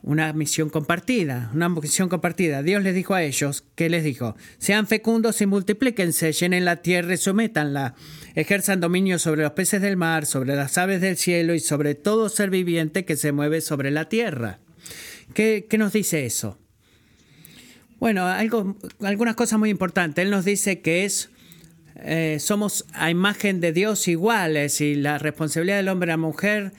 una 0.03 0.33
misión 0.33 0.71
compartida, 0.71 1.51
una 1.53 1.69
misión 1.69 2.09
compartida. 2.09 2.63
Dios 2.63 2.85
les 2.85 2.95
dijo 2.95 3.13
a 3.13 3.25
ellos, 3.25 3.65
¿qué 3.75 3.91
les 3.91 4.05
dijo? 4.05 4.37
Sean 4.59 4.87
fecundos 4.87 5.41
y 5.41 5.47
multiplíquense, 5.47 6.31
llenen 6.31 6.65
la 6.65 6.77
tierra 6.77 7.15
y 7.15 7.17
sométanla, 7.17 7.97
ejerzan 8.37 8.79
dominio 8.79 9.19
sobre 9.19 9.43
los 9.43 9.51
peces 9.51 9.83
del 9.83 9.97
mar, 9.97 10.27
sobre 10.27 10.55
las 10.55 10.79
aves 10.79 11.01
del 11.01 11.17
cielo 11.17 11.55
y 11.55 11.61
sobre 11.61 11.97
todo 11.97 12.29
ser 12.29 12.51
viviente 12.51 13.05
que 13.05 13.17
se 13.17 13.33
mueve 13.33 13.63
sobre 13.63 13.91
la 13.91 14.09
tierra. 14.09 14.61
¿Qué, 15.35 15.67
nos 15.77 15.93
dice 15.93 16.25
eso? 16.25 16.57
Bueno, 18.01 18.27
algo, 18.27 18.77
algunas 19.01 19.35
cosas 19.35 19.59
muy 19.59 19.71
importantes. 19.71 20.25
Él 20.25 20.31
nos 20.31 20.45
dice 20.45 20.81
que 20.81 21.05
es 21.05 21.31
eh, 22.01 22.39
somos 22.39 22.85
a 22.93 23.11
imagen 23.11 23.61
de 23.61 23.73
Dios 23.73 24.07
iguales 24.07 24.81
y 24.81 24.95
la 24.95 25.19
responsabilidad 25.19 25.79
del 25.79 25.89
hombre 25.89 26.09
y 26.09 26.13
la 26.13 26.17
mujer 26.17 26.73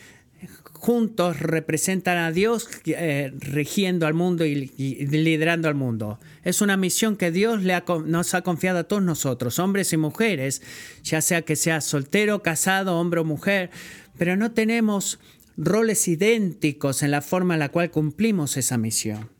juntos 0.80 1.42
representan 1.42 2.18
a 2.18 2.32
Dios 2.32 2.70
eh, 2.86 3.34
regiendo 3.38 4.08
al 4.08 4.14
mundo 4.14 4.46
y, 4.46 4.72
liderando 4.78 5.68
al 5.68 5.76
mundo. 5.76 6.20
Es 6.44 6.62
una 6.62 6.78
misión 6.78 7.18
que 7.18 7.32
Dios 7.32 7.64
le 7.64 7.84
nos 8.06 8.34
ha 8.34 8.42
confiado 8.44 8.80
a 8.80 8.84
todos 8.86 9.04
nosotros, 9.04 9.60
hombres 9.60 9.92
y 9.92 9.98
mujeres, 9.98 10.62
ya 11.04 11.22
sea 11.22 11.42
que 11.42 11.58
sea 11.58 11.82
soltero, 11.82 12.42
casado, 12.42 12.98
hombre 12.98 13.20
o 13.20 13.26
mujer, 13.26 13.72
pero 14.18 14.38
no 14.38 14.52
tenemos 14.54 15.20
roles 15.58 16.08
idénticos 16.08 17.04
en 17.04 17.12
la 17.12 17.22
forma 17.22 17.56
en 17.56 17.60
la 17.60 17.70
cual 17.70 17.92
cumplimos 17.92 18.56
esa 18.56 18.78
misión. 18.78 19.39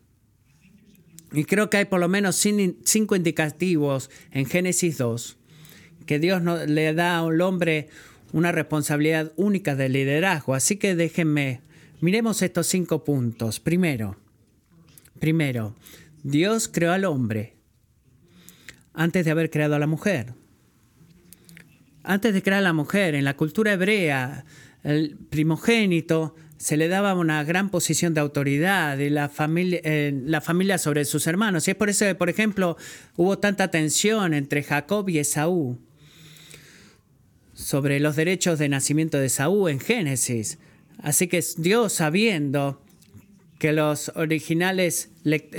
Y 1.32 1.44
creo 1.44 1.70
que 1.70 1.78
hay 1.78 1.84
por 1.84 2.00
lo 2.00 2.08
menos 2.08 2.36
cinco 2.36 3.16
indicativos 3.16 4.10
en 4.32 4.46
Génesis 4.46 4.98
2 4.98 5.36
que 6.06 6.18
Dios 6.18 6.42
le 6.66 6.92
da 6.92 7.20
al 7.20 7.40
hombre 7.40 7.88
una 8.32 8.50
responsabilidad 8.50 9.32
única 9.36 9.76
de 9.76 9.88
liderazgo. 9.88 10.54
Así 10.54 10.76
que 10.76 10.96
déjenme, 10.96 11.60
miremos 12.00 12.42
estos 12.42 12.66
cinco 12.66 13.04
puntos. 13.04 13.60
Primero, 13.60 14.16
primero, 15.20 15.76
Dios 16.24 16.66
creó 16.66 16.92
al 16.92 17.04
hombre 17.04 17.54
antes 18.92 19.24
de 19.24 19.30
haber 19.30 19.50
creado 19.50 19.76
a 19.76 19.78
la 19.78 19.86
mujer. 19.86 20.34
Antes 22.02 22.34
de 22.34 22.42
crear 22.42 22.58
a 22.58 22.62
la 22.62 22.72
mujer, 22.72 23.14
en 23.14 23.24
la 23.24 23.36
cultura 23.36 23.72
hebrea, 23.72 24.44
el 24.82 25.16
primogénito 25.28 26.34
se 26.60 26.76
le 26.76 26.88
daba 26.88 27.14
una 27.14 27.42
gran 27.42 27.70
posición 27.70 28.12
de 28.12 28.20
autoridad 28.20 28.98
y 28.98 29.08
la 29.08 29.30
familia, 29.30 29.80
la 29.82 30.42
familia 30.42 30.76
sobre 30.76 31.06
sus 31.06 31.26
hermanos. 31.26 31.66
Y 31.66 31.70
es 31.70 31.76
por 31.76 31.88
eso 31.88 32.04
que, 32.04 32.14
por 32.14 32.28
ejemplo, 32.28 32.76
hubo 33.16 33.38
tanta 33.38 33.70
tensión 33.70 34.34
entre 34.34 34.62
Jacob 34.62 35.08
y 35.08 35.18
Esaú 35.20 35.78
sobre 37.54 37.98
los 37.98 38.14
derechos 38.14 38.58
de 38.58 38.68
nacimiento 38.68 39.18
de 39.18 39.30
Saúl 39.30 39.70
en 39.70 39.80
Génesis. 39.80 40.58
Así 40.98 41.28
que 41.28 41.42
Dios, 41.56 41.94
sabiendo 41.94 42.84
que 43.58 43.72
los 43.72 44.12
originales 44.14 45.12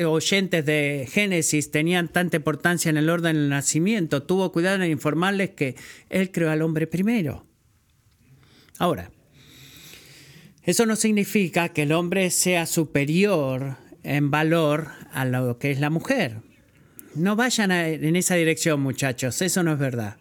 oyentes 0.06 0.64
de 0.68 1.10
Génesis 1.12 1.72
tenían 1.72 2.10
tanta 2.10 2.38
importancia 2.38 2.92
en 2.92 2.98
el 2.98 3.10
orden 3.10 3.38
del 3.38 3.50
nacimiento, 3.50 4.22
tuvo 4.22 4.52
cuidado 4.52 4.84
en 4.84 4.92
informarles 4.92 5.50
que 5.50 5.76
Él 6.12 6.32
creó 6.32 6.52
al 6.52 6.62
hombre 6.62 6.86
primero. 6.86 7.48
Ahora, 8.78 9.10
eso 10.64 10.86
no 10.86 10.96
significa 10.96 11.70
que 11.70 11.84
el 11.84 11.92
hombre 11.92 12.30
sea 12.30 12.66
superior 12.66 13.78
en 14.04 14.32
valor 14.32 14.90
a 15.12 15.26
lo 15.26 15.58
que 15.58 15.72
es 15.72 15.80
la 15.80 15.90
mujer. 15.90 16.38
No 17.16 17.36
vayan 17.36 17.72
en 17.72 18.16
esa 18.16 18.36
dirección, 18.36 18.82
muchachos, 18.82 19.42
eso 19.42 19.64
no 19.64 19.74
es 19.74 19.80
verdad. 19.80 20.18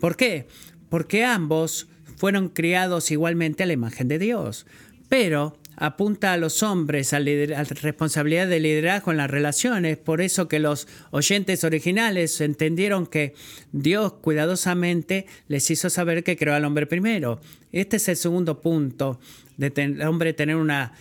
¿Por 0.00 0.16
qué? 0.16 0.46
porque 0.88 1.24
ambos 1.24 1.88
fueron 2.16 2.48
criados 2.48 3.10
igualmente 3.10 3.62
a 3.62 3.66
la 3.66 3.72
imagen 3.72 4.08
de 4.08 4.18
Dios. 4.18 4.66
Pero 5.08 5.56
apunta 5.76 6.32
a 6.32 6.36
los 6.36 6.62
hombres 6.64 7.12
a, 7.12 7.20
la 7.20 7.62
responsabilidad 7.64 8.48
de 8.48 8.58
liderazgo 8.58 9.12
en 9.12 9.18
las 9.18 9.30
relaciones, 9.30 9.96
por 9.96 10.20
eso 10.20 10.48
que 10.48 10.58
los 10.58 10.88
oyentes 11.10 11.62
originales 11.62 12.40
entendieron 12.40 13.06
que 13.06 13.34
Dios 13.70 14.14
cuidadosamente 14.14 15.26
les 15.46 15.70
hizo 15.70 15.88
saber 15.88 16.24
que 16.24 16.36
creó 16.36 16.54
al 16.54 16.64
hombre 16.64 16.86
primero. 16.86 17.40
Este 17.70 17.98
es 17.98 18.08
el 18.08 18.16
segundo 18.16 18.60
punto 18.60 19.20
de 19.58 19.72
el 19.76 20.02
hombre 20.02 20.32
tener 20.32 20.56
una 20.56 20.92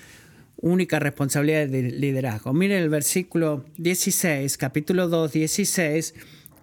única 0.57 0.99
responsabilidad 0.99 1.67
de 1.67 1.83
liderazgo. 1.83 2.53
Miren 2.53 2.81
el 2.81 2.89
versículo 2.89 3.63
16, 3.77 4.57
capítulo 4.57 5.07
2, 5.07 5.31
16, 5.31 6.15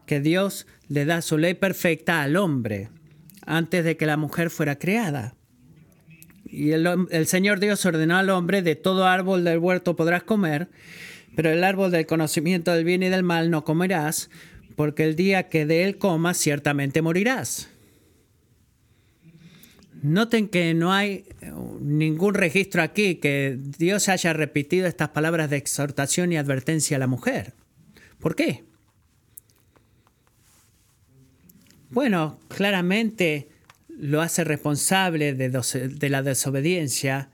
que 0.05 0.21
Dios 0.21 0.67
le 0.89 1.05
da 1.05 1.23
su 1.23 1.39
ley 1.39 1.55
perfecta 1.55 2.21
al 2.21 2.37
hombre 2.37 2.91
antes 3.47 3.85
de 3.85 3.97
que 3.97 4.07
la 4.07 4.17
mujer 4.17 4.51
fuera 4.51 4.79
creada. 4.79 5.35
Y 6.45 6.73
el, 6.73 7.27
Señor 7.27 7.61
Dios 7.61 7.85
ordenó 7.87 8.17
al 8.17 8.31
hombre, 8.31 8.63
de 8.63 8.77
todo 8.77 9.07
árbol 9.07 9.45
del 9.45 9.59
huerto 9.59 9.97
podrás 9.97 10.23
comer, 10.23 10.69
pero 11.37 11.51
el 11.51 11.65
árbol 11.65 11.91
del 11.91 12.07
conocimiento 12.07 12.73
del 12.73 12.85
bien 12.85 13.03
y 13.03 13.09
del 13.09 13.23
mal 13.23 13.51
no 13.51 13.65
comerás, 13.65 14.31
porque 14.77 15.05
el 15.05 15.17
día 15.17 15.49
que 15.49 15.67
de 15.67 15.85
él 15.85 15.99
comas 15.99 16.37
ciertamente 16.37 17.03
morirás. 17.03 17.74
Noten 20.05 20.49
que 20.49 20.75
no 20.75 20.93
hay 20.93 21.25
ningún 21.81 22.35
registro 22.35 22.83
aquí 22.83 23.15
que 23.15 23.57
Dios 23.79 24.11
haya 24.11 24.35
repetido 24.35 24.87
estas 24.87 25.09
palabras 25.09 25.49
de 25.49 25.57
exhortación 25.57 26.31
y 26.31 26.37
advertencia 26.37 26.99
a 26.99 27.01
la 27.01 27.07
mujer. 27.07 27.55
¿Por 28.19 28.37
qué? 28.37 28.65
Bueno, 31.89 32.39
claramente 32.49 33.49
lo 33.89 34.21
hace 34.21 34.45
responsable 34.45 35.33
de, 35.33 36.09
la 36.11 36.23
desobediencia 36.23 37.31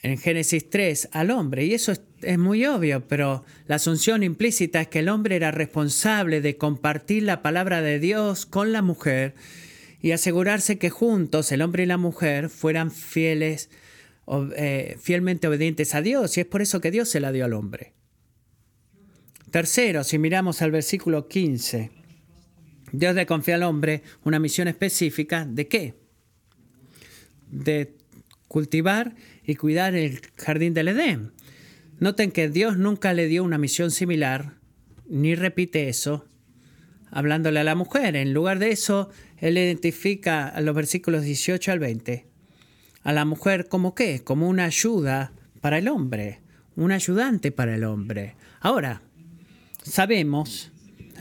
en 0.00 0.16
Génesis 0.16 0.70
3 0.70 1.10
al 1.12 1.30
hombre. 1.30 1.66
Y 1.66 1.74
eso 1.74 1.92
es, 2.22 2.38
muy 2.38 2.64
obvio, 2.64 3.06
pero 3.06 3.44
la 3.66 3.74
asunción 3.74 4.22
implícita 4.22 4.80
es 4.80 4.88
que 4.88 5.00
el 5.00 5.10
hombre 5.10 5.36
era 5.36 5.50
responsable 5.50 6.40
de 6.40 6.56
compartir 6.56 7.24
la 7.24 7.42
palabra 7.42 7.82
de 7.82 7.98
Dios 7.98 8.46
con 8.46 8.72
la 8.72 8.80
mujer 8.80 9.34
y 10.02 10.10
asegurarse 10.10 10.78
que 10.78 10.90
juntos 10.90 11.52
el 11.52 11.62
hombre 11.62 11.84
y 11.84 11.86
la 11.86 11.96
mujer 11.96 12.48
fueran 12.48 12.90
fieles, 12.90 13.70
eh, 14.56 14.96
fielmente 15.00 15.46
obedientes 15.46 15.94
a 15.94 16.02
Dios. 16.02 16.36
Y 16.36 16.40
es 16.40 16.46
por 16.46 16.60
eso 16.60 16.80
que 16.80 16.90
Dios 16.90 17.08
se 17.08 17.20
la 17.20 17.30
dio 17.30 17.44
al 17.44 17.52
hombre. 17.52 17.92
Tercero, 19.52 20.02
si 20.02 20.18
miramos 20.18 20.60
al 20.60 20.72
versículo 20.72 21.28
15. 21.28 21.92
Dios 22.90 23.14
le 23.14 23.26
confía 23.26 23.54
al 23.54 23.62
hombre 23.62 24.02
una 24.24 24.40
misión 24.40 24.66
específica 24.66 25.46
de 25.48 25.68
qué? 25.68 25.94
De 27.50 27.94
cultivar 28.48 29.14
y 29.44 29.54
cuidar 29.54 29.94
el 29.94 30.20
jardín 30.36 30.74
del 30.74 30.88
Edén. 30.88 31.32
Noten 32.00 32.32
que 32.32 32.48
Dios 32.48 32.76
nunca 32.76 33.14
le 33.14 33.28
dio 33.28 33.44
una 33.44 33.56
misión 33.56 33.92
similar, 33.92 34.54
ni 35.06 35.36
repite 35.36 35.88
eso, 35.88 36.26
hablándole 37.10 37.60
a 37.60 37.64
la 37.64 37.76
mujer. 37.76 38.16
En 38.16 38.34
lugar 38.34 38.58
de 38.58 38.72
eso, 38.72 39.10
Él 39.42 39.58
identifica 39.58 40.58
los 40.62 40.74
versículos 40.74 41.24
18 41.24 41.72
al 41.72 41.78
20 41.78 42.26
a 43.02 43.12
la 43.12 43.24
mujer 43.24 43.68
como 43.68 43.94
qué? 43.94 44.22
Como 44.22 44.48
una 44.48 44.64
ayuda 44.64 45.32
para 45.60 45.78
el 45.78 45.88
hombre, 45.88 46.40
un 46.76 46.92
ayudante 46.92 47.50
para 47.50 47.74
el 47.74 47.84
hombre. 47.84 48.36
Ahora, 48.60 49.02
sabemos 49.82 50.72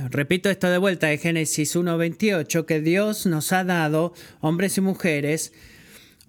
Repito 0.10 0.50
esto 0.50 0.70
de 0.70 0.78
vuelta 0.78 1.08
de 1.08 1.18
Génesis 1.18 1.76
1.28, 1.76 2.66
que 2.66 2.82
Dios 2.82 3.26
nos 3.26 3.52
ha 3.52 3.64
dado, 3.64 4.14
hombres 4.40 4.78
y 4.78 4.82
mujeres, 4.82 5.54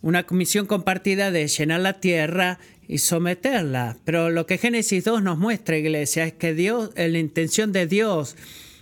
una 0.02 0.24
comisión 0.26 0.66
compartida 0.66 1.30
de 1.30 1.46
llenar 1.46 1.80
la 1.80 2.00
tierra 2.00 2.58
y 2.88 2.98
someterla. 2.98 3.96
Pero 4.04 4.30
lo 4.30 4.46
que 4.46 4.58
Génesis 4.58 5.04
2 5.04 5.22
nos 5.22 5.38
muestra, 5.38 5.78
iglesia, 5.78 6.24
es 6.24 6.32
que 6.32 6.54
Dios, 6.54 6.90
la 6.96 7.18
intención 7.18 7.72
de 7.72 7.86
Dios 7.86 8.36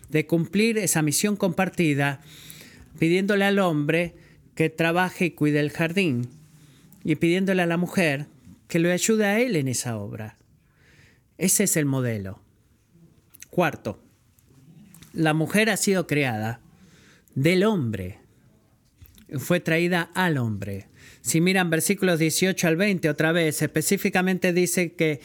de 0.09 0.26
cumplir 0.26 0.79
esa 0.79 1.02
misión 1.02 1.37
compartida, 1.37 2.21
pidiéndole 3.00 3.47
al 3.47 3.59
hombre 3.61 4.14
que 4.54 4.69
trabaje 4.69 5.25
y 5.25 5.30
cuide 5.30 5.59
el 5.61 5.71
jardín, 5.71 6.28
y 7.02 7.14
pidiéndole 7.14 7.62
a 7.62 7.66
la 7.66 7.78
mujer 7.78 8.26
que 8.69 8.78
lo 8.78 8.92
ayude 8.92 9.25
a 9.25 9.40
él 9.40 9.57
en 9.57 9.69
esa 9.69 9.97
obra. 9.97 10.37
Ese 11.38 11.64
es 11.64 11.78
el 11.78 11.87
modelo. 11.87 12.42
Cuarto, 13.49 14.04
la 15.14 15.33
mujer 15.33 15.71
ha 15.71 15.78
sido 15.78 16.07
creada 16.07 16.61
del 17.35 17.64
hombre, 17.64 18.19
fue 19.38 19.61
traída 19.61 20.11
al 20.12 20.37
hombre. 20.37 20.88
Si 21.23 21.40
miran 21.40 21.71
versículos 21.71 22.19
18 22.19 22.69
al 22.69 22.76
20 22.76 23.09
otra 23.09 23.33
vez, 23.33 23.62
específicamente 23.62 24.52
dice 24.52 24.92
que 24.92 25.23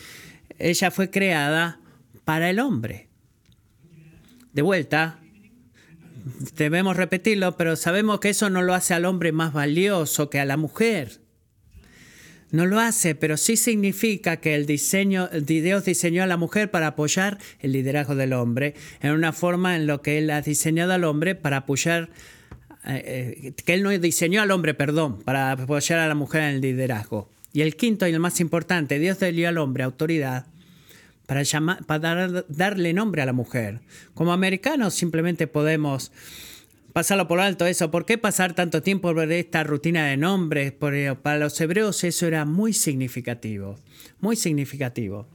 ella 0.59 0.91
fue 0.91 1.09
creada 1.09 1.81
para 2.23 2.49
el 2.49 2.61
hombre. 2.61 3.09
De 4.53 4.61
vuelta, 4.61 5.19
debemos 6.55 6.97
repetirlo, 6.97 7.55
pero 7.55 7.75
sabemos 7.75 8.19
que 8.19 8.29
eso 8.29 8.49
no 8.49 8.61
lo 8.61 8.73
hace 8.73 8.93
al 8.93 9.05
hombre 9.05 9.31
más 9.31 9.53
valioso 9.53 10.29
que 10.29 10.39
a 10.39 10.45
la 10.45 10.57
mujer. 10.57 11.19
No 12.51 12.65
lo 12.65 12.79
hace, 12.79 13.15
pero 13.15 13.37
sí 13.37 13.57
significa 13.57 14.37
que 14.37 14.55
el 14.55 14.65
diseño, 14.65 15.27
Dios 15.27 15.85
diseñó 15.85 16.23
a 16.23 16.27
la 16.27 16.37
mujer 16.37 16.71
para 16.71 16.87
apoyar 16.87 17.37
el 17.59 17.73
liderazgo 17.73 18.15
del 18.15 18.33
hombre, 18.33 18.75
en 19.01 19.11
una 19.11 19.33
forma 19.33 19.75
en 19.75 19.87
lo 19.87 20.01
que 20.01 20.17
Él 20.17 20.29
ha 20.29 20.41
diseñado 20.41 20.93
al 20.93 21.03
hombre 21.03 21.35
para 21.35 21.57
apoyar, 21.57 22.09
eh, 22.85 23.43
eh, 23.43 23.53
que 23.63 23.73
Él 23.73 23.83
no 23.83 23.89
diseñó 23.89 24.41
al 24.41 24.51
hombre, 24.51 24.73
perdón, 24.73 25.21
para 25.21 25.51
apoyar 25.51 25.99
a 25.99 26.07
la 26.07 26.15
mujer 26.15 26.43
en 26.43 26.55
el 26.55 26.61
liderazgo. 26.61 27.29
Y 27.51 27.61
el 27.61 27.75
quinto 27.75 28.07
y 28.07 28.11
el 28.11 28.19
más 28.19 28.39
importante, 28.39 28.99
Dios 28.99 29.19
dio 29.19 29.49
al 29.49 29.57
hombre 29.57 29.83
autoridad 29.83 30.45
para, 31.25 31.43
llamar, 31.43 31.83
para 31.85 32.43
darle 32.47 32.93
nombre 32.93 33.21
a 33.21 33.25
la 33.25 33.33
mujer. 33.33 33.81
Como 34.13 34.33
americanos 34.33 34.93
simplemente 34.93 35.47
podemos 35.47 36.11
pasarlo 36.93 37.27
por 37.27 37.41
alto 37.41 37.65
eso. 37.65 37.91
¿Por 37.91 38.05
qué 38.05 38.17
pasar 38.17 38.53
tanto 38.53 38.81
tiempo 38.81 39.13
por 39.13 39.31
esta 39.31 39.63
rutina 39.63 40.05
de 40.05 40.17
nombres? 40.17 40.71
Porque 40.71 41.15
para 41.21 41.37
los 41.37 41.59
hebreos 41.59 42.03
eso 42.03 42.25
era 42.25 42.45
muy 42.45 42.71
significativo, 42.71 43.77
muy 44.21 44.35
significativo. 44.35 45.27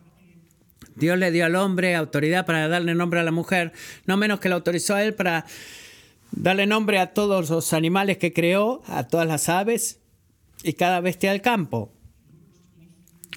Dios 0.96 1.18
le 1.18 1.30
dio 1.30 1.46
al 1.46 1.56
hombre 1.56 1.94
autoridad 1.94 2.46
para 2.46 2.68
darle 2.68 2.94
nombre 2.94 3.20
a 3.20 3.24
la 3.24 3.30
mujer, 3.30 3.72
no 4.06 4.16
menos 4.16 4.40
que 4.40 4.48
lo 4.48 4.54
autorizó 4.54 4.94
a 4.94 5.04
él 5.04 5.14
para 5.14 5.44
darle 6.32 6.66
nombre 6.66 6.98
a 6.98 7.12
todos 7.12 7.50
los 7.50 7.72
animales 7.72 8.18
que 8.18 8.32
creó, 8.32 8.82
a 8.86 9.06
todas 9.06 9.26
las 9.26 9.48
aves 9.48 10.00
y 10.62 10.74
cada 10.74 11.00
bestia 11.00 11.32
del 11.32 11.42
campo. 11.42 11.92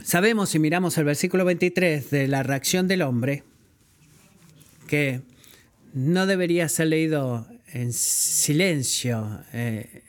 Sabemos, 0.01 0.50
si 0.50 0.59
miramos 0.59 0.97
el 0.97 1.05
versículo 1.05 1.45
23 1.45 2.09
de 2.09 2.27
la 2.27 2.41
reacción 2.43 2.88
del 2.88 3.03
hombre, 3.03 3.43
que 4.88 5.21
no 5.93 6.25
debería 6.25 6.67
ser 6.67 6.88
leído 6.88 7.47
en 7.71 7.93
silencio. 7.93 9.41
Eh, 9.53 10.03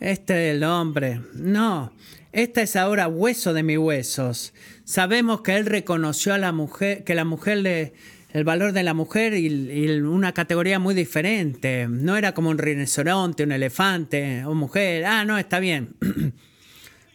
este 0.00 0.50
es 0.50 0.56
el 0.56 0.64
hombre. 0.64 1.22
No, 1.34 1.92
esta 2.32 2.62
es 2.62 2.76
ahora 2.76 3.08
hueso 3.08 3.54
de 3.54 3.62
mis 3.62 3.78
huesos. 3.78 4.52
Sabemos 4.84 5.40
que 5.40 5.56
él 5.56 5.66
reconoció 5.66 6.34
a 6.34 6.38
la 6.38 6.52
mujer, 6.52 7.02
que 7.02 7.14
la 7.14 7.24
mujer 7.24 7.58
le, 7.58 7.94
el 8.32 8.44
valor 8.44 8.72
de 8.72 8.82
la 8.82 8.92
mujer 8.92 9.32
y, 9.34 9.46
y, 9.46 9.90
una 10.00 10.32
categoría 10.32 10.78
muy 10.78 10.94
diferente. 10.94 11.88
No 11.88 12.16
era 12.16 12.32
como 12.32 12.50
un 12.50 12.58
rinoceronte, 12.58 13.44
un 13.44 13.52
elefante, 13.52 14.44
o 14.44 14.54
mujer. 14.54 15.06
Ah, 15.06 15.24
no, 15.24 15.38
está 15.38 15.58
bien. 15.58 15.96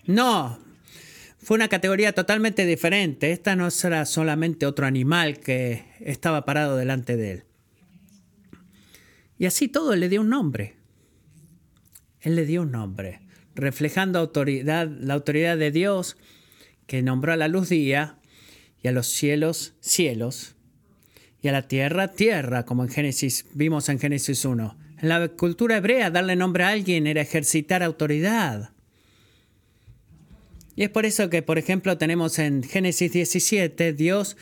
no, 0.08 0.60
fue 1.44 1.56
una 1.56 1.68
categoría 1.68 2.14
totalmente 2.14 2.66
diferente. 2.66 3.32
Esta 3.32 3.56
no 3.56 3.68
era 3.84 4.06
solamente 4.06 4.66
otro 4.66 4.86
animal 4.86 5.40
que 5.40 5.86
estaba 6.00 6.46
parado 6.46 6.78
delante 6.78 7.18
de 7.18 7.32
él. 7.32 7.44
Y 9.38 9.48
así 9.48 9.68
todo, 9.68 9.94
él 9.94 10.02
le 10.02 10.10
dio 10.10 10.22
un 10.22 10.30
nombre. 10.30 10.76
Él 12.22 12.36
le 12.36 12.46
dio 12.46 12.62
un 12.62 12.72
nombre, 12.72 13.22
reflejando 13.56 14.20
autoridad, 14.20 14.88
la 14.88 15.16
autoridad 15.16 15.58
de 15.58 15.72
Dios 15.72 16.16
que 16.86 17.02
nombró 17.02 17.34
a 17.34 17.38
la 17.38 17.48
luz 17.48 17.70
día 17.70 18.20
y 18.84 18.88
a 18.88 18.92
los 18.92 19.08
cielos 19.08 19.74
cielos 19.80 20.56
y 21.42 21.48
a 21.48 21.52
la 21.52 21.68
tierra 21.68 22.10
tierra, 22.10 22.66
como 22.66 22.84
en 22.84 22.90
Génesis 22.90 23.48
vimos 23.54 23.90
en 23.90 23.98
Génesis 23.98 24.46
1. 24.46 24.78
En 25.00 25.10
la 25.10 25.28
cultura 25.30 25.78
hebrea 25.78 26.12
darle 26.12 26.36
nombre 26.36 26.64
a 26.64 26.70
alguien 26.70 27.08
era 27.08 27.22
ejercitar 27.22 27.82
autoridad. 27.82 28.74
Y 30.82 30.86
es 30.86 30.90
por 30.90 31.06
eso 31.06 31.30
que, 31.30 31.44
por 31.44 31.60
ejemplo, 31.60 32.00
tenemos 32.00 32.40
en 32.40 32.64
Génesis 32.64 33.12
17, 33.12 33.94
Dios 33.94 34.36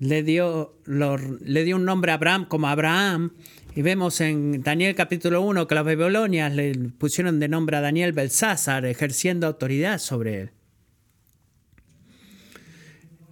le 0.00 0.24
dio, 0.24 0.74
le 0.86 1.62
dio 1.62 1.76
un 1.76 1.84
nombre 1.84 2.10
a 2.10 2.16
Abraham 2.16 2.46
como 2.48 2.66
Abraham. 2.66 3.30
Y 3.76 3.82
vemos 3.82 4.20
en 4.20 4.64
Daniel 4.64 4.96
capítulo 4.96 5.40
1 5.42 5.68
que 5.68 5.76
las 5.76 5.84
babilonias 5.84 6.52
le 6.52 6.74
pusieron 6.98 7.38
de 7.38 7.46
nombre 7.46 7.76
a 7.76 7.80
Daniel 7.80 8.12
Belsázar, 8.12 8.86
ejerciendo 8.86 9.46
autoridad 9.46 10.00
sobre 10.00 10.40
él. 10.40 10.50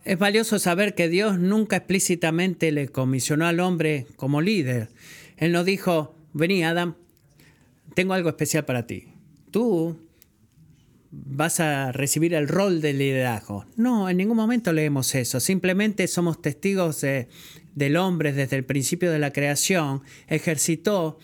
Es 0.05 0.17
valioso 0.17 0.61
saber 0.61 0.95
que 0.95 1.09
Dios 1.09 1.41
nunca 1.41 1.79
explícitamente 1.79 2.71
le 2.71 2.87
comisionó 2.87 3.47
al 3.47 3.59
hombre 3.59 4.07
como 4.15 4.41
líder. 4.41 4.91
Él 5.37 5.51
no 5.51 5.65
dijo, 5.65 6.15
vení 6.33 6.63
Adam, 6.63 6.95
tengo 7.95 8.15
algo 8.15 8.29
especial 8.29 8.65
para 8.65 8.87
ti. 8.87 9.09
Tú 9.51 10.06
vas 11.25 11.61
a 11.61 11.93
recibir 11.93 12.35
el 12.35 12.49
rol 12.49 12.81
de 12.81 12.93
liderazgo. 12.93 13.65
No, 13.77 14.09
en 14.09 14.17
ningún 14.17 14.37
momento 14.37 14.73
leemos 14.73 15.15
eso. 15.15 15.41
Simplemente 15.41 16.07
somos 16.09 16.43
testigos 16.43 17.01
de, 17.01 17.29
del 17.75 17.97
hombre 17.97 18.33
desde 18.33 18.57
el 18.57 18.65
principio 18.65 19.11
de 19.11 19.19
la 19.19 19.33
creación. 19.33 20.03
Ejercitó 20.29 21.19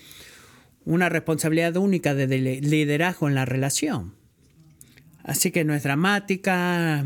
una 0.84 1.08
responsabilidad 1.08 1.76
única 1.76 2.14
de 2.14 2.26
liderazgo 2.60 3.28
en 3.28 3.34
la 3.34 3.44
relación. 3.44 4.14
Así 5.22 5.50
que 5.50 5.64
no 5.64 5.74
es 5.74 5.82
dramática, 5.82 7.04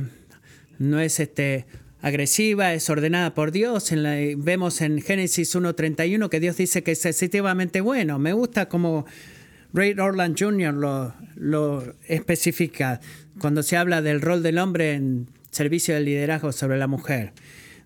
no 0.79 1.01
es 1.01 1.21
este, 1.21 1.67
agresiva, 2.01 2.73
es 2.73 2.89
ordenada 2.89 3.35
por 3.35 3.53
Dios. 3.53 3.91
vemos 4.37 4.81
en 4.81 5.01
Génesis 5.01 5.55
1.31 5.55 6.29
que 6.29 6.41
Dios 6.41 6.57
dice 6.57 6.83
que 6.83 6.93
es 6.93 7.01
sensitivamente 7.01 7.81
bueno. 7.81 8.19
Me 8.19 8.33
gusta 8.33 8.69
como 8.69 9.07
Ray 9.73 9.93
Orland 9.99 10.39
Jr. 10.39 10.75
Lo, 11.37 11.95
especifica 12.07 13.01
cuando 13.39 13.63
se 13.63 13.77
habla 13.77 14.03
del 14.03 14.21
rol 14.21 14.43
del 14.43 14.59
hombre 14.59 14.95
en 14.95 15.29
servicio 15.51 15.95
del 15.95 16.05
liderazgo 16.05 16.53
sobre 16.53 16.79
la 16.79 16.87
mujer. 16.87 17.33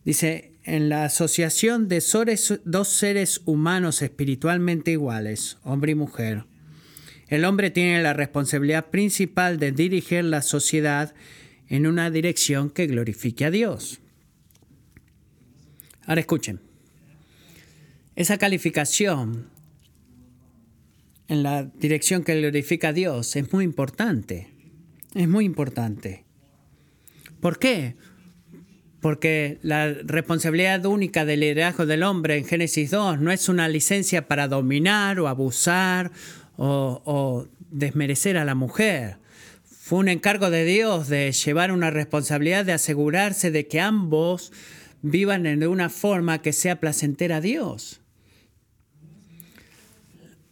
Dice, 0.05 0.53
en 0.65 0.89
la 0.89 1.05
asociación 1.05 1.89
de 1.89 2.03
dos 2.65 2.89
seres 2.89 3.43
humanos 3.45 4.03
espiritualmente 4.03 4.93
iguales, 4.93 5.59
hombre 5.63 5.93
y 5.93 5.95
mujer, 5.95 6.45
el 7.29 7.45
hombre 7.45 7.71
tiene 7.71 8.03
la 8.03 8.13
responsabilidad 8.13 8.87
principal 8.87 9.59
de 9.59 9.73
dirigir 9.73 10.25
la 10.25 10.43
sociedad 10.43 11.15
en 11.69 11.87
una 11.87 12.11
dirección 12.11 12.71
que 12.71 12.87
glorifique 12.89 13.45
a 13.45 13.51
Dios. 13.51 14.01
Ahora 16.07 16.21
escuchen, 16.21 16.61
esa 18.17 18.37
calificación 18.37 19.49
en 21.31 21.45
la 21.45 21.63
dirección 21.63 22.25
que 22.25 22.35
glorifica 22.35 22.89
a 22.89 22.93
Dios 22.93 23.37
es 23.37 23.53
muy 23.53 23.65
importante. 23.65 24.49
Es 25.15 25.29
muy 25.29 25.45
importante. 25.45 26.25
¿Por 27.41 27.61
qué? 27.61 27.95
Porque 29.01 29.59
la 29.63 29.95
responsabilidad 30.03 30.85
única 30.87 31.25
del 31.25 31.41
liderazgo 31.41 31.87
del 31.87 32.03
hombre 32.03 32.37
en 32.37 32.45
Génesis 32.45 32.91
2 32.91 33.21
no 33.21 33.31
es 33.31 33.49
una 33.49 33.69
licencia 33.69 34.27
para 34.27 34.49
dominar 34.49 35.21
o 35.21 35.29
abusar 35.29 36.11
o, 36.57 37.01
o 37.05 37.47
desmerecer 37.71 38.37
a 38.37 38.45
la 38.45 38.57
mujer. 38.57 39.19
Fue 39.65 40.01
un 40.01 40.09
encargo 40.09 40.51
de 40.51 40.65
Dios 40.65 41.09
de 41.09 41.31
llevar 41.31 41.71
una 41.71 41.93
responsabilidad 41.93 42.65
de 42.65 42.73
asegurarse 42.73 43.53
de 43.53 43.69
que 43.69 43.81
ambos 43.81 44.53
vivan 45.01 45.45
de 45.45 45.69
una 45.69 45.91
forma 45.91 46.43
que 46.43 46.53
sea 46.53 46.81
placentera 46.81 47.37
a 47.37 47.41
Dios. 47.41 48.00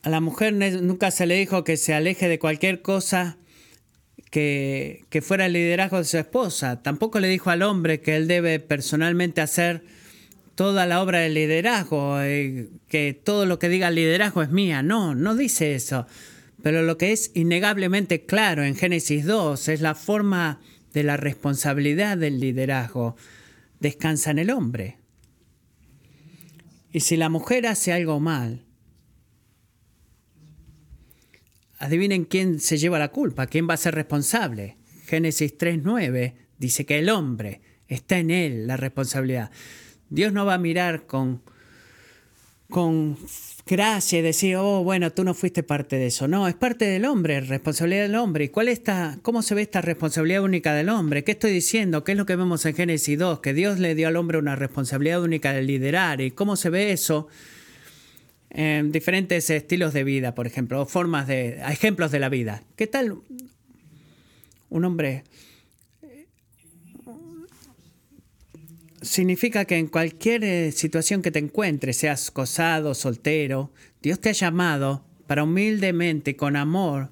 A 0.08 0.10
la 0.10 0.22
mujer 0.22 0.54
nunca 0.54 1.10
se 1.10 1.26
le 1.26 1.34
dijo 1.34 1.64
que 1.64 1.76
se 1.76 1.92
aleje 1.92 2.30
de 2.30 2.38
cualquier 2.38 2.80
cosa 2.80 3.36
que, 4.30 5.04
fuera 5.20 5.44
el 5.44 5.52
liderazgo 5.52 5.98
de 5.98 6.04
su 6.04 6.16
esposa. 6.16 6.82
Tampoco 6.82 7.20
le 7.20 7.28
dijo 7.28 7.50
al 7.50 7.60
hombre 7.60 8.00
que 8.00 8.16
él 8.16 8.26
debe 8.26 8.58
personalmente 8.58 9.42
hacer 9.42 9.84
toda 10.54 10.86
la 10.86 11.02
obra 11.02 11.18
del 11.18 11.34
liderazgo, 11.34 12.22
eh, 12.22 12.70
que 12.88 13.12
todo 13.12 13.44
lo 13.44 13.58
que 13.58 13.68
diga 13.68 13.88
el 13.88 13.96
liderazgo 13.96 14.40
es 14.40 14.48
mía. 14.48 14.82
No, 14.82 15.14
no 15.14 15.36
dice 15.36 15.74
eso. 15.74 16.06
Pero 16.62 16.84
lo 16.84 16.96
que 16.96 17.12
es 17.12 17.30
innegablemente 17.34 18.24
claro 18.24 18.64
en 18.64 18.76
Génesis 18.76 19.26
2 19.26 19.68
es 19.68 19.82
la 19.82 19.94
forma 19.94 20.58
de 20.94 21.02
la 21.02 21.18
responsabilidad 21.18 22.16
del 22.16 22.40
liderazgo. 22.40 23.14
Descansa 23.78 24.30
en 24.30 24.38
el 24.38 24.48
hombre. 24.48 24.96
Y 26.94 27.00
si 27.00 27.18
la 27.18 27.28
mujer 27.28 27.66
hace 27.66 27.92
algo 27.92 28.20
mal, 28.20 28.64
adivinen 31.78 32.24
quién 32.24 32.60
se 32.60 32.78
lleva 32.78 32.98
la 32.98 33.08
culpa, 33.08 33.46
quién 33.46 33.68
va 33.68 33.74
a 33.74 33.78
ser 33.78 33.94
responsable. 33.94 34.76
Génesis 35.06 35.56
3.9 35.56 36.34
dice 36.58 36.84
que 36.84 36.98
el 36.98 37.08
hombre 37.08 37.60
está 37.86 38.18
en 38.18 38.30
él 38.30 38.66
la 38.66 38.76
responsabilidad. 38.76 39.50
Dios 40.10 40.32
no 40.32 40.44
va 40.44 40.54
a 40.54 40.58
mirar 40.58 41.06
con, 41.06 41.42
con 42.68 43.16
gracia 43.66 44.18
y 44.18 44.22
decir, 44.22 44.56
oh, 44.56 44.82
bueno, 44.82 45.12
tú 45.12 45.24
no 45.24 45.34
fuiste 45.34 45.62
parte 45.62 45.96
de 45.96 46.06
eso. 46.06 46.26
No, 46.28 46.48
es 46.48 46.54
parte 46.54 46.86
del 46.86 47.04
hombre, 47.04 47.40
responsabilidad 47.40 48.02
del 48.02 48.16
hombre. 48.16 48.44
¿Y 48.44 48.48
cuál 48.48 48.68
está, 48.68 49.18
cómo 49.22 49.42
se 49.42 49.54
ve 49.54 49.62
esta 49.62 49.80
responsabilidad 49.80 50.42
única 50.42 50.74
del 50.74 50.88
hombre? 50.88 51.24
¿Qué 51.24 51.32
estoy 51.32 51.52
diciendo? 51.52 52.04
¿Qué 52.04 52.12
es 52.12 52.18
lo 52.18 52.26
que 52.26 52.36
vemos 52.36 52.64
en 52.66 52.74
Génesis 52.74 53.18
2? 53.18 53.40
Que 53.40 53.54
Dios 53.54 53.78
le 53.78 53.94
dio 53.94 54.08
al 54.08 54.16
hombre 54.16 54.38
una 54.38 54.56
responsabilidad 54.56 55.22
única 55.22 55.52
de 55.52 55.62
liderar. 55.62 56.20
¿Y 56.20 56.30
cómo 56.30 56.56
se 56.56 56.70
ve 56.70 56.92
eso? 56.92 57.28
Diferentes 58.50 59.50
estilos 59.50 59.92
de 59.92 60.04
vida, 60.04 60.34
por 60.34 60.46
ejemplo, 60.46 60.80
o 60.80 60.86
formas 60.86 61.26
de, 61.26 61.60
ejemplos 61.68 62.10
de 62.10 62.18
la 62.18 62.28
vida. 62.28 62.62
¿Qué 62.76 62.86
tal 62.86 63.18
un 64.70 64.84
hombre? 64.84 65.24
Significa 69.00 69.64
que 69.64 69.76
en 69.76 69.86
cualquier 69.86 70.42
eh, 70.44 70.72
situación 70.72 71.22
que 71.22 71.30
te 71.30 71.38
encuentres, 71.38 71.98
seas 71.98 72.30
cosado, 72.30 72.94
soltero, 72.94 73.70
Dios 74.02 74.20
te 74.20 74.30
ha 74.30 74.32
llamado 74.32 75.04
para 75.28 75.44
humildemente, 75.44 76.34
con 76.34 76.56
amor, 76.56 77.10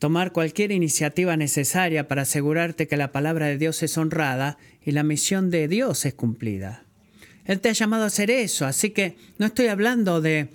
tomar 0.00 0.32
cualquier 0.32 0.72
iniciativa 0.72 1.36
necesaria 1.36 2.08
para 2.08 2.22
asegurarte 2.22 2.88
que 2.88 2.96
la 2.96 3.12
palabra 3.12 3.46
de 3.46 3.58
Dios 3.58 3.82
es 3.82 3.96
honrada 3.98 4.58
y 4.84 4.90
la 4.92 5.04
misión 5.04 5.50
de 5.50 5.68
Dios 5.68 6.06
es 6.06 6.14
cumplida. 6.14 6.86
Él 7.44 7.60
te 7.60 7.68
ha 7.68 7.72
llamado 7.72 8.04
a 8.04 8.08
hacer 8.08 8.30
eso, 8.30 8.66
así 8.66 8.90
que 8.90 9.16
no 9.38 9.46
estoy 9.46 9.66
hablando 9.66 10.20
de 10.20 10.48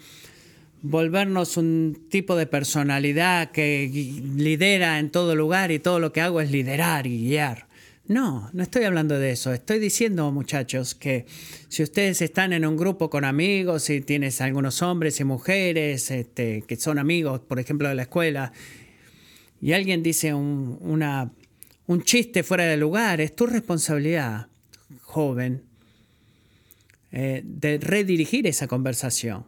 volvernos 0.82 1.58
un 1.58 2.08
tipo 2.10 2.36
de 2.36 2.46
personalidad 2.46 3.52
que 3.52 3.90
lidera 4.36 5.00
en 5.00 5.10
todo 5.10 5.36
lugar 5.36 5.72
y 5.72 5.80
todo 5.80 6.00
lo 6.00 6.14
que 6.14 6.22
hago 6.22 6.42
es 6.42 6.52
liderar 6.52 7.08
y 7.08 7.28
guiar. 7.28 7.68
No, 8.08 8.52
no 8.54 8.62
estoy 8.62 8.84
hablando 8.84 9.18
de 9.18 9.32
eso. 9.32 9.52
Estoy 9.52 9.80
diciendo, 9.80 10.32
muchachos, 10.32 10.94
que 10.94 11.26
si 11.70 11.82
ustedes 11.82 12.22
están 12.22 12.54
en 12.54 12.64
un 12.64 12.78
grupo 12.78 13.10
con 13.10 13.26
amigos 13.26 13.90
y 13.90 14.02
tienes 14.02 14.42
algunos 14.42 14.84
hombres 14.84 15.20
y 15.20 15.24
mujeres 15.24 16.12
este, 16.12 16.64
que 16.68 16.76
son 16.76 17.00
amigos, 17.00 17.40
por 17.40 17.60
ejemplo, 17.60 17.90
de 17.90 17.96
la 17.96 18.04
escuela, 18.04 18.54
y 19.60 19.74
alguien 19.74 20.04
dice 20.04 20.36
un, 20.36 20.78
una, 20.82 21.32
un 21.88 22.04
chiste 22.04 22.44
fuera 22.44 22.66
de 22.66 22.78
lugar, 22.78 23.22
es 23.22 23.36
tu 23.36 23.48
responsabilidad, 23.48 24.48
joven, 25.02 25.64
eh, 27.12 27.42
de 27.44 27.78
redirigir 27.78 28.48
esa 28.48 28.68
conversación. 28.68 29.46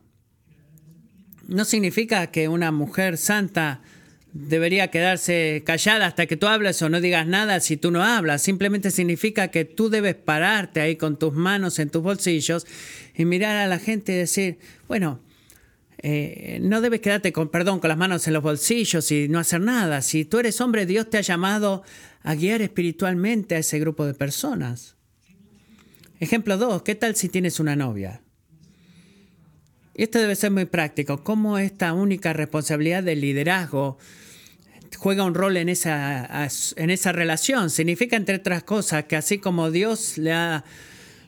No 1.48 1.66
significa 1.66 2.28
que 2.28 2.48
una 2.48 2.72
mujer 2.72 3.18
santa 3.18 3.82
debería 4.34 4.90
quedarse 4.90 5.64
callada 5.66 6.06
hasta 6.06 6.26
que 6.26 6.38
tú 6.38 6.48
hables 6.48 6.82
o 6.82 6.90
no 6.90 7.02
digas 7.02 7.26
nada 7.26 7.60
si 7.60 7.78
tú 7.78 7.92
no 7.92 8.04
hablas. 8.04 8.42
Simplemente 8.42 8.92
significa 8.92 9.50
que 9.50 9.66
tú 9.66 9.90
debes 9.90 10.16
pararte 10.16 10.82
ahí 10.82 10.96
con 10.96 11.18
tus 11.18 11.34
manos 11.34 11.80
en 11.80 11.90
tus 11.90 12.04
bolsillos 12.04 12.68
y 13.16 13.26
mirar 13.26 13.58
a 13.58 13.68
la 13.68 13.80
gente 13.80 14.14
y 14.14 14.18
decir, 14.18 14.60
bueno, 14.88 15.22
eh, 16.00 16.60
no 16.62 16.82
debes 16.82 17.02
quedarte 17.02 17.34
con, 17.34 17.50
perdón, 17.50 17.80
con 17.80 17.88
las 17.90 17.98
manos 17.98 18.28
en 18.28 18.34
los 18.34 18.44
bolsillos 18.44 19.12
y 19.12 19.28
no 19.28 19.40
hacer 19.40 19.62
nada. 19.62 20.02
Si 20.02 20.26
tú 20.26 20.40
eres 20.40 20.62
hombre, 20.62 20.86
Dios 20.86 21.10
te 21.10 21.18
ha 21.18 21.22
llamado 21.22 21.84
a 22.22 22.36
guiar 22.36 22.62
espiritualmente 22.62 23.56
a 23.56 23.60
ese 23.60 23.80
grupo 23.80 24.06
de 24.06 24.14
personas. 24.14 24.97
Ejemplo 26.20 26.58
2, 26.58 26.82
¿qué 26.82 26.96
tal 26.96 27.16
si 27.16 27.30
tienes 27.30 27.60
una 27.60 27.76
novia? 27.76 28.22
Y 29.94 30.04
esto 30.04 30.20
debe 30.20 30.36
ser 30.36 30.50
muy 30.50 30.66
práctico. 30.66 31.24
¿Cómo 31.24 31.60
esta 31.60 31.94
única 31.94 32.34
responsabilidad 32.34 33.04
del 33.04 33.22
liderazgo 33.22 34.00
juega 34.98 35.24
un 35.24 35.36
rol 35.36 35.58
en 35.58 35.70
esa, 35.70 36.48
en 36.76 36.90
esa 36.90 37.12
relación? 37.12 37.70
Significa, 37.70 38.16
entre 38.16 38.38
otras 38.38 38.64
cosas, 38.64 39.06
que 39.06 39.16
así 39.16 39.38
como 39.38 39.70
Dios 39.70 40.18
le 40.18 40.34
ha, 40.34 40.64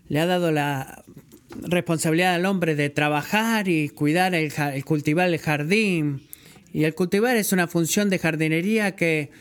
le 0.07 0.19
ha 0.19 0.25
dado 0.25 0.51
la 0.51 1.03
responsabilidad 1.61 2.33
al 2.33 2.45
hombre 2.47 2.73
de 2.73 2.89
trabajar 2.89 3.67
y 3.67 3.89
cuidar 3.89 4.33
el, 4.33 4.51
el 4.73 4.85
cultivar 4.85 5.29
el 5.29 5.39
jardín, 5.39 6.27
y 6.73 6.83
el 6.83 6.95
cultivar 6.95 7.35
es 7.35 7.51
una 7.51 7.67
función 7.67 8.09
de 8.09 8.19
jardinería 8.19 8.95
que 8.95 9.31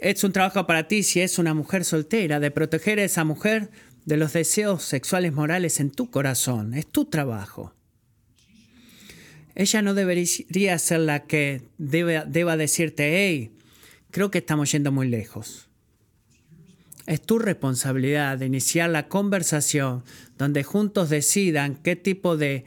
es 0.00 0.22
un 0.24 0.32
trabajo 0.32 0.66
para 0.66 0.88
ti 0.88 1.02
si 1.02 1.20
es 1.20 1.38
una 1.38 1.54
mujer 1.54 1.84
soltera, 1.84 2.40
de 2.40 2.50
proteger 2.50 2.98
a 2.98 3.04
esa 3.04 3.24
mujer 3.24 3.70
de 4.06 4.16
los 4.16 4.32
deseos 4.32 4.84
sexuales 4.84 5.34
morales 5.34 5.80
en 5.80 5.90
tu 5.90 6.10
corazón. 6.10 6.72
Es 6.72 6.86
tu 6.86 7.04
trabajo. 7.04 7.74
Ella 9.54 9.82
no 9.82 9.94
debería 9.94 10.78
ser 10.78 11.00
la 11.00 11.24
que 11.24 11.62
deba 11.76 12.56
decirte, 12.56 13.26
hey, 13.26 13.50
creo 14.10 14.30
que 14.30 14.38
estamos 14.38 14.70
yendo 14.70 14.92
muy 14.92 15.08
lejos. 15.08 15.68
Es 17.06 17.20
tu 17.20 17.38
responsabilidad 17.38 18.38
de 18.38 18.46
iniciar 18.46 18.90
la 18.90 19.08
conversación 19.08 20.04
donde 20.38 20.62
juntos 20.62 21.10
decidan 21.10 21.76
qué 21.76 21.96
tipo 21.96 22.36
de 22.36 22.64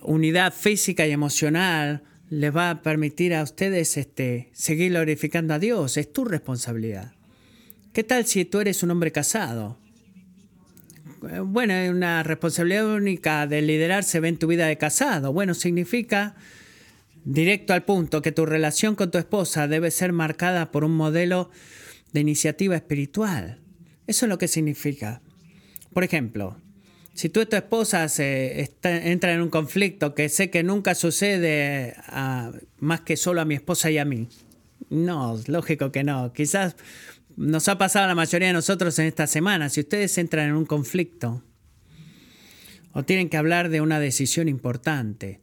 unidad 0.00 0.54
física 0.54 1.06
y 1.06 1.12
emocional 1.12 2.02
les 2.30 2.54
va 2.54 2.70
a 2.70 2.82
permitir 2.82 3.34
a 3.34 3.42
ustedes 3.42 3.96
este, 3.98 4.50
seguir 4.52 4.92
glorificando 4.92 5.54
a 5.54 5.58
Dios. 5.58 5.96
Es 5.96 6.12
tu 6.12 6.24
responsabilidad. 6.24 7.12
¿Qué 7.92 8.04
tal 8.04 8.24
si 8.24 8.46
tú 8.46 8.60
eres 8.60 8.82
un 8.82 8.90
hombre 8.90 9.12
casado? 9.12 9.81
Bueno, 11.44 11.74
una 11.90 12.22
responsabilidad 12.22 12.86
única 12.86 13.46
de 13.46 13.62
liderar 13.62 14.04
se 14.04 14.20
ve 14.20 14.28
en 14.28 14.38
tu 14.38 14.46
vida 14.46 14.66
de 14.66 14.78
casado. 14.78 15.32
Bueno, 15.32 15.54
significa, 15.54 16.34
directo 17.24 17.72
al 17.72 17.84
punto, 17.84 18.22
que 18.22 18.32
tu 18.32 18.46
relación 18.46 18.94
con 18.94 19.10
tu 19.10 19.18
esposa 19.18 19.68
debe 19.68 19.90
ser 19.90 20.12
marcada 20.12 20.70
por 20.72 20.84
un 20.84 20.96
modelo 20.96 21.50
de 22.12 22.20
iniciativa 22.20 22.76
espiritual. 22.76 23.58
Eso 24.06 24.26
es 24.26 24.30
lo 24.30 24.38
que 24.38 24.48
significa. 24.48 25.22
Por 25.92 26.04
ejemplo, 26.04 26.56
si 27.14 27.28
tú 27.28 27.40
y 27.40 27.46
tu 27.46 27.56
esposa 27.56 28.08
se 28.08 28.70
entran 28.82 29.34
en 29.34 29.42
un 29.42 29.50
conflicto 29.50 30.14
que 30.14 30.28
sé 30.28 30.50
que 30.50 30.62
nunca 30.62 30.94
sucede 30.94 31.94
más 32.78 33.00
que 33.02 33.16
solo 33.16 33.40
a 33.40 33.44
mi 33.44 33.54
esposa 33.54 33.90
y 33.90 33.98
a 33.98 34.04
mí. 34.04 34.28
No, 34.90 35.40
lógico 35.46 35.92
que 35.92 36.04
no. 36.04 36.32
Quizás 36.32 36.76
nos 37.36 37.68
ha 37.68 37.78
pasado 37.78 38.04
a 38.04 38.08
la 38.08 38.14
mayoría 38.14 38.48
de 38.48 38.54
nosotros 38.54 38.98
en 38.98 39.06
esta 39.06 39.26
semana. 39.26 39.68
Si 39.68 39.80
ustedes 39.80 40.16
entran 40.18 40.48
en 40.48 40.54
un 40.54 40.66
conflicto 40.66 41.42
o 42.92 43.04
tienen 43.04 43.28
que 43.28 43.36
hablar 43.36 43.68
de 43.68 43.80
una 43.80 44.00
decisión 44.00 44.48
importante, 44.48 45.40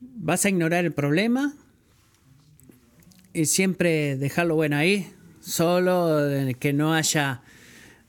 ¿vas 0.00 0.44
a 0.44 0.48
ignorar 0.48 0.84
el 0.84 0.92
problema 0.92 1.54
y 3.32 3.46
siempre 3.46 4.16
dejarlo 4.16 4.54
bueno 4.54 4.76
ahí? 4.76 5.12
Solo 5.40 6.28
que 6.58 6.72
no 6.72 6.94
haya 6.94 7.42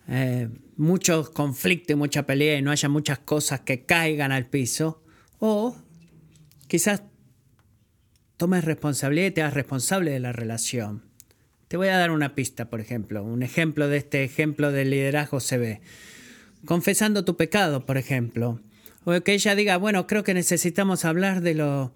eh, 0.08 0.50
mucho 0.76 1.32
conflicto 1.34 1.94
y 1.94 1.96
mucha 1.96 2.26
pelea 2.26 2.58
y 2.58 2.62
no 2.62 2.72
haya 2.72 2.90
muchas 2.90 3.20
cosas 3.20 3.62
que 3.62 3.86
caigan 3.86 4.32
al 4.32 4.48
piso. 4.48 5.04
O 5.40 5.76
quizás 6.68 7.04
tomes 8.38 8.64
responsabilidad 8.64 9.28
y 9.28 9.32
te 9.32 9.42
hagas 9.42 9.54
responsable 9.54 10.12
de 10.12 10.20
la 10.20 10.32
relación. 10.32 11.07
Te 11.68 11.76
voy 11.76 11.90
a 11.90 11.98
dar 11.98 12.12
una 12.12 12.34
pista, 12.34 12.70
por 12.70 12.80
ejemplo. 12.80 13.24
Un 13.24 13.44
ejemplo 13.44 13.88
de 13.88 13.98
este 13.98 14.24
ejemplo 14.24 14.72
de 14.72 14.86
liderazgo 14.86 15.40
se 15.40 15.58
ve. 15.58 15.82
Confesando 16.66 17.26
tu 17.26 17.36
pecado, 17.36 17.86
por 17.86 17.98
ejemplo. 17.98 18.62
O 19.04 19.20
que 19.22 19.34
ella 19.34 19.56
diga, 19.56 19.78
bueno, 19.78 20.08
creo 20.08 20.24
que 20.24 20.34
necesitamos 20.34 21.06
hablar 21.06 21.42
de 21.42 21.56
lo 21.56 21.94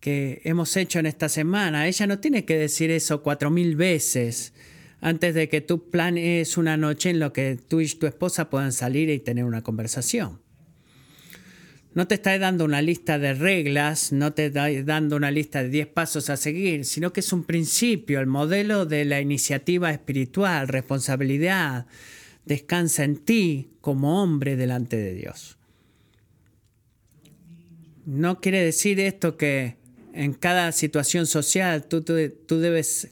que 0.00 0.40
hemos 0.44 0.76
hecho 0.76 0.98
en 0.98 1.06
esta 1.06 1.28
semana. 1.28 1.86
Ella 1.86 2.06
no 2.06 2.18
tiene 2.18 2.44
que 2.44 2.56
decir 2.56 2.90
eso 2.90 3.22
cuatro 3.22 3.50
mil 3.50 3.76
veces 3.76 4.52
antes 5.00 5.34
de 5.34 5.48
que 5.48 5.60
tú 5.60 5.90
planees 5.90 6.56
una 6.56 6.76
noche 6.76 7.10
en 7.10 7.20
lo 7.20 7.32
que 7.32 7.56
tú 7.56 7.80
y 7.80 7.88
tu 7.88 8.06
esposa 8.06 8.50
puedan 8.50 8.72
salir 8.72 9.10
y 9.10 9.18
tener 9.18 9.44
una 9.44 9.62
conversación 9.62 10.43
no 11.94 12.08
te 12.08 12.16
está 12.16 12.36
dando 12.38 12.64
una 12.64 12.82
lista 12.82 13.20
de 13.20 13.34
reglas, 13.34 14.12
no 14.12 14.32
te 14.32 14.46
está 14.46 14.68
dando 14.82 15.14
una 15.14 15.30
lista 15.30 15.62
de 15.62 15.68
10 15.68 15.86
pasos 15.88 16.28
a 16.28 16.36
seguir, 16.36 16.84
sino 16.84 17.12
que 17.12 17.20
es 17.20 17.32
un 17.32 17.44
principio, 17.44 18.20
el 18.20 18.26
modelo 18.26 18.84
de 18.84 19.04
la 19.04 19.20
iniciativa 19.20 19.92
espiritual, 19.92 20.66
responsabilidad, 20.66 21.86
descansa 22.44 23.04
en 23.04 23.16
ti 23.18 23.70
como 23.80 24.20
hombre 24.22 24.56
delante 24.56 24.96
de 24.96 25.14
Dios. 25.14 25.56
No 28.06 28.40
quiere 28.40 28.60
decir 28.62 28.98
esto 28.98 29.36
que 29.36 29.76
en 30.12 30.34
cada 30.34 30.72
situación 30.72 31.26
social 31.26 31.84
tú, 31.84 32.02
debes 32.02 33.08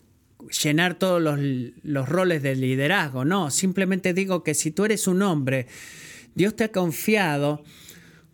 llenar 0.62 0.98
todos 0.98 1.22
los, 1.22 1.38
los 1.84 2.08
roles 2.08 2.42
de 2.42 2.56
liderazgo, 2.56 3.24
no, 3.24 3.52
simplemente 3.52 4.12
digo 4.12 4.42
que 4.42 4.54
si 4.54 4.72
tú 4.72 4.84
eres 4.84 5.06
un 5.06 5.22
hombre, 5.22 5.68
Dios 6.34 6.56
te 6.56 6.64
ha 6.64 6.72
confiado 6.72 7.62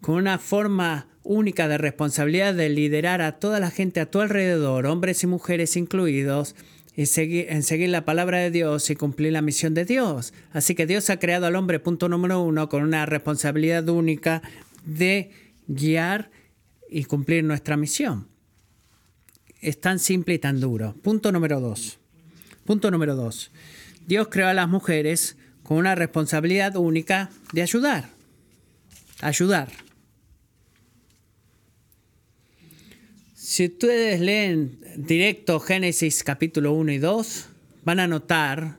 con 0.01 0.17
una 0.17 0.39
forma 0.39 1.09
única 1.23 1.69
de 1.69 1.79
responsabilidad 1.79 2.55
de 2.55 2.69
liderar 2.69 3.21
a 3.21 3.39
toda 3.39 3.61
la 3.61 3.71
gente 3.71 4.01
a 4.01 4.11
tu 4.11 4.21
alrededor, 4.21 4.87
hombres 4.87 5.23
y 5.23 5.27
mujeres 5.27 5.77
incluidos, 5.77 6.55
y 6.97 7.07
seguir, 7.07 7.47
en 7.51 7.63
seguir 7.63 7.91
la 7.91 8.05
palabra 8.05 8.39
de 8.39 8.51
Dios 8.51 8.91
y 8.91 8.97
cumplir 8.97 9.33
la 9.33 9.43
misión 9.43 9.73
de 9.73 9.85
Dios. 9.85 10.33
Así 10.53 10.75
que 10.75 10.87
Dios 10.87 11.11
ha 11.11 11.21
creado 11.21 11.47
al 11.47 11.55
hombre, 11.55 11.79
punto 11.79 12.09
número 12.09 12.43
uno, 12.43 12.69
con 12.69 12.83
una 12.83 13.07
responsabilidad 13.07 13.89
única 13.89 14.43
de 14.85 15.31
guiar 15.69 16.31
y 16.91 17.05
cumplir 17.05 17.45
nuestra 17.45 17.77
misión. 17.77 18.27
Es 19.61 19.81
tan 19.81 19.99
simple 19.99 20.35
y 20.35 20.39
tan 20.39 20.61
duro. 20.61 20.95
Punto 21.03 21.31
número 21.31 21.61
dos. 21.61 21.99
Punto 22.65 22.91
número 22.91 23.15
dos. 23.15 23.53
Dios 24.07 24.29
creó 24.29 24.49
a 24.49 24.55
las 24.55 24.69
mujeres 24.69 25.37
con 25.63 25.77
una 25.77 25.95
responsabilidad 25.95 26.75
única 26.77 27.31
de 27.53 27.63
ayudar. 27.63 28.09
Ayudar. 29.21 29.69
Si 33.49 33.65
ustedes 33.65 34.21
leen 34.21 34.79
directo 34.95 35.59
Génesis 35.59 36.23
capítulo 36.23 36.75
1 36.75 36.93
y 36.93 36.99
2, 36.99 37.47
van 37.83 37.99
a 37.99 38.07
notar 38.07 38.77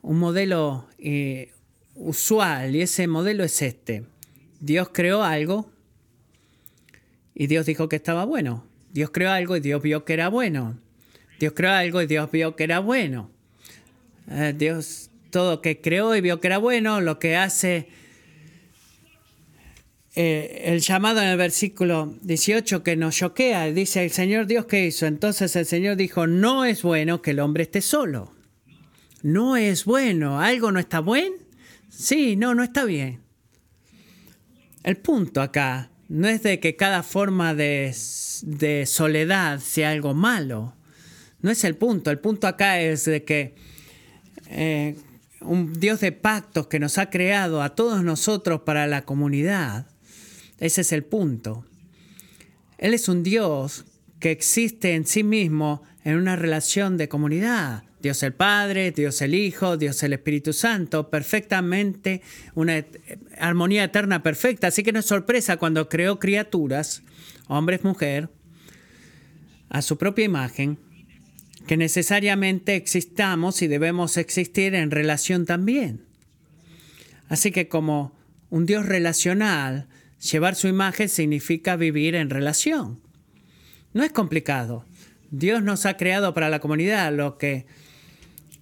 un 0.00 0.20
modelo 0.20 0.86
eh, 0.96 1.50
usual 1.96 2.76
y 2.76 2.82
ese 2.82 3.08
modelo 3.08 3.42
es 3.42 3.60
este. 3.60 4.04
Dios 4.60 4.90
creó 4.92 5.24
algo 5.24 5.72
y 7.34 7.48
Dios 7.48 7.66
dijo 7.66 7.88
que 7.88 7.96
estaba 7.96 8.24
bueno. 8.24 8.64
Dios 8.92 9.10
creó 9.10 9.32
algo 9.32 9.56
y 9.56 9.60
Dios 9.60 9.82
vio 9.82 10.04
que 10.04 10.12
era 10.12 10.28
bueno. 10.28 10.78
Dios 11.40 11.52
creó 11.56 11.72
algo 11.72 12.00
y 12.00 12.06
Dios 12.06 12.30
vio 12.30 12.54
que 12.54 12.62
era 12.62 12.78
bueno. 12.78 13.28
Eh, 14.30 14.54
Dios 14.56 15.10
todo 15.30 15.62
que 15.62 15.80
creó 15.80 16.14
y 16.14 16.20
vio 16.20 16.40
que 16.40 16.46
era 16.46 16.58
bueno, 16.58 17.00
lo 17.00 17.18
que 17.18 17.34
hace 17.34 17.88
eh, 20.20 20.72
el 20.72 20.80
llamado 20.80 21.22
en 21.22 21.28
el 21.28 21.38
versículo 21.38 22.12
18 22.22 22.82
que 22.82 22.96
nos 22.96 23.14
choquea. 23.14 23.66
Dice 23.66 24.02
el 24.02 24.10
Señor 24.10 24.48
Dios 24.48 24.66
que 24.66 24.84
hizo. 24.84 25.06
Entonces 25.06 25.54
el 25.54 25.64
Señor 25.64 25.94
dijo, 25.94 26.26
no 26.26 26.64
es 26.64 26.82
bueno 26.82 27.22
que 27.22 27.30
el 27.30 27.38
hombre 27.38 27.62
esté 27.62 27.80
solo. 27.80 28.34
No 29.22 29.56
es 29.56 29.84
bueno. 29.84 30.40
¿Algo 30.40 30.72
no 30.72 30.80
está 30.80 30.98
bueno? 30.98 31.36
Sí, 31.88 32.34
no, 32.34 32.56
no 32.56 32.64
está 32.64 32.84
bien. 32.84 33.20
El 34.82 34.96
punto 34.96 35.40
acá 35.40 35.92
no 36.08 36.26
es 36.26 36.42
de 36.42 36.58
que 36.58 36.74
cada 36.74 37.04
forma 37.04 37.54
de, 37.54 37.94
soledad 38.86 39.60
sea 39.60 39.90
algo 39.90 40.14
malo. 40.14 40.74
No 41.42 41.52
es 41.52 41.62
el 41.62 41.76
punto. 41.76 42.10
El 42.10 42.18
punto 42.18 42.48
acá 42.48 42.80
es 42.80 43.04
de 43.04 43.22
que 43.22 43.54
eh, 44.48 44.96
un 45.42 45.74
Dios 45.74 46.00
de 46.00 46.10
pactos 46.10 46.66
que 46.66 46.80
nos 46.80 46.98
ha 46.98 47.08
creado 47.08 47.62
a 47.62 47.76
todos 47.76 48.02
nosotros 48.02 48.62
para 48.62 48.88
la 48.88 49.02
comunidad. 49.02 49.86
Ese 50.58 50.80
es 50.80 50.92
el 50.92 51.04
punto. 51.04 51.64
Él 52.78 52.94
es 52.94 53.08
un 53.08 53.22
Dios 53.22 53.84
que 54.20 54.30
existe 54.30 54.94
en 54.94 55.06
sí 55.06 55.22
mismo 55.22 55.82
en 56.04 56.16
una 56.16 56.36
relación 56.36 56.96
de 56.96 57.08
comunidad. 57.08 57.84
Dios 58.00 58.22
el 58.22 58.32
Padre, 58.32 58.92
Dios 58.92 59.20
el 59.22 59.34
Hijo, 59.34 59.76
Dios 59.76 60.02
el 60.04 60.12
Espíritu 60.12 60.52
Santo, 60.52 61.10
perfectamente, 61.10 62.22
una 62.54 62.84
armonía 63.38 63.84
eterna 63.84 64.22
perfecta. 64.22 64.68
Así 64.68 64.82
que 64.82 64.92
no 64.92 65.00
es 65.00 65.06
sorpresa 65.06 65.56
cuando 65.56 65.88
creó 65.88 66.18
criaturas, 66.20 67.02
hombres, 67.48 67.82
mujer, 67.82 68.30
a 69.68 69.82
su 69.82 69.98
propia 69.98 70.24
imagen, 70.24 70.78
que 71.66 71.76
necesariamente 71.76 72.76
existamos 72.76 73.60
y 73.62 73.66
debemos 73.66 74.16
existir 74.16 74.74
en 74.74 74.90
relación 74.90 75.44
también. 75.44 76.02
Así 77.28 77.50
que 77.50 77.68
como 77.68 78.16
un 78.48 78.64
Dios 78.64 78.86
relacional, 78.86 79.88
llevar 80.20 80.54
su 80.54 80.68
imagen 80.68 81.08
significa 81.08 81.76
vivir 81.76 82.14
en 82.14 82.30
relación. 82.30 83.00
No 83.92 84.02
es 84.02 84.12
complicado. 84.12 84.84
Dios 85.30 85.62
nos 85.62 85.86
ha 85.86 85.96
creado 85.96 86.34
para 86.34 86.48
la 86.48 86.60
comunidad, 86.60 87.12
lo 87.12 87.38
que 87.38 87.66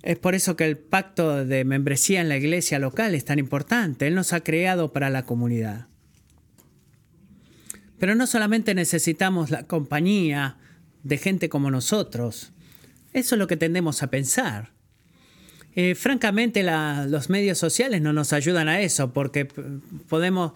es 0.03 0.17
por 0.19 0.35
eso 0.35 0.57
que 0.57 0.65
el 0.65 0.79
pacto 0.79 1.45
de 1.45 1.65
membresía 1.65 2.21
en 2.21 2.29
la 2.29 2.37
iglesia 2.37 2.79
local 2.79 3.15
es 3.15 3.25
tan 3.25 3.39
importante. 3.39 4.07
Él 4.07 4.15
nos 4.15 4.33
ha 4.33 4.41
creado 4.41 4.93
para 4.93 5.11
la 5.11 5.25
comunidad. 5.25 5.89
Pero 7.99 8.15
no 8.15 8.27
solamente 8.27 8.75
necesitamos 8.75 9.51
la 9.51 9.65
compañía 9.65 10.59
de 11.03 11.19
gente 11.19 11.49
como 11.49 11.71
nosotros. 11.71 12.53
Eso 13.13 13.35
es 13.35 13.39
lo 13.39 13.47
que 13.47 13.57
tendemos 13.57 14.03
a 14.03 14.11
pensar. 14.11 14.71
Eh, 15.75 15.95
francamente, 15.95 16.63
los 16.63 17.29
medios 17.29 17.59
sociales 17.59 18.01
no 18.01 18.13
nos 18.13 18.33
ayudan 18.33 18.69
a 18.69 18.81
eso 18.81 19.13
porque 19.13 19.47
podemos... 20.09 20.53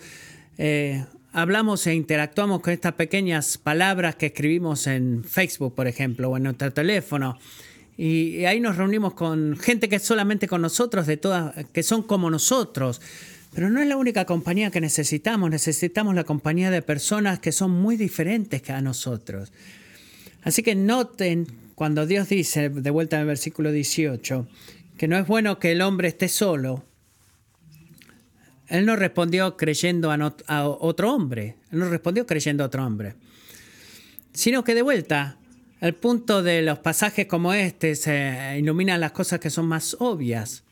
Eh, 0.63 1.07
hablamos 1.33 1.87
e 1.87 1.95
interactuamos 1.95 2.61
con 2.61 2.75
estas 2.75 2.93
pequeñas 2.93 3.57
palabras 3.57 4.17
que 4.17 4.27
escribimos 4.27 4.87
en 4.87 5.25
Facebook, 5.25 5.75
por 5.75 5.87
ejemplo, 5.87 6.29
o 6.29 6.37
en 6.37 6.43
nuestro 6.43 6.71
teléfono 6.71 7.39
y 8.03 8.47
ahí 8.47 8.61
nos 8.61 8.79
reunimos 8.79 9.13
con 9.13 9.59
gente 9.59 9.91
que 9.91 9.97
es 9.97 10.03
solamente 10.03 10.49
con 10.49 10.63
nosotros, 10.63 11.07
de 11.07 11.19
todas, 11.19 11.55
que 11.67 11.83
son 11.83 12.03
como 12.03 12.31
nosotros. 12.31 13.03
Pero 13.53 13.69
no 13.69 13.79
es 13.79 13.87
la 13.87 13.99
única 13.99 14.25
compañía 14.25 14.71
que 14.71 14.81
necesitamos, 14.81 15.51
necesitamos 15.51 16.15
la 16.15 16.25
compañía 16.25 16.71
de 16.71 16.81
personas 16.81 17.41
que 17.41 17.53
son 17.53 17.73
muy 17.73 17.99
diferentes 17.99 18.63
que 18.63 18.73
a 18.73 18.81
nosotros. 18.81 19.53
Así 20.43 20.63
que 20.63 20.75
noten 20.75 21.47
cuando 21.75 22.07
Dios 22.07 22.31
dice, 22.31 22.71
de 22.71 22.91
vuelta 22.91 23.17
en 23.17 23.21
el 23.21 23.27
versículo 23.27 23.71
18, 23.71 24.49
que 24.97 25.07
no 25.07 25.19
es 25.19 25.27
bueno 25.27 25.59
que 25.59 25.73
el 25.73 25.83
hombre 25.83 26.09
esté 26.09 26.29
solo. 26.29 26.83
Él 28.71 28.87
no 28.87 28.95
respondió 28.95 29.57
creyendo 29.57 30.13
a, 30.13 30.69
otro 30.69 31.13
hombre, 31.13 31.57
él 31.73 31.81
no 31.81 31.91
respondió 31.91 32.25
creyendo 32.25 32.63
a 32.63 32.69
otro 32.69 32.87
hombre, 32.87 33.17
sino 34.33 34.63
que 34.63 34.77
de 34.77 34.83
vuelta 34.83 35.39
el 35.81 35.95
punto 35.97 36.43
de 36.45 36.63
los 36.63 36.79
pasajes 36.79 37.27
como 37.27 37.53
este 37.53 37.97
se 37.97 38.57
iluminan 38.59 39.01
las 39.01 39.11
cosas 39.11 39.41
que 39.41 39.51
son 39.51 39.67
más 39.67 39.97
obvias. 39.99 40.63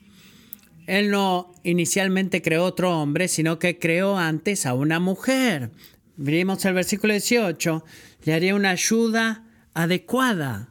Él 0.87 1.11
no 1.11 1.53
inicialmente 1.65 2.41
creó 2.41 2.65
otro 2.65 2.97
hombre, 2.97 3.27
sino 3.27 3.59
que 3.59 3.79
creó 3.79 4.17
antes 4.17 4.65
a 4.65 4.75
una 4.75 5.01
mujer. 5.01 5.71
Vimos 6.17 6.65
el 6.65 6.75
versículo 6.75 7.13
18, 7.13 7.85
le 8.25 8.33
haría 8.33 8.55
una 8.55 8.71
ayuda 8.71 9.45
adecuada. 9.75 10.69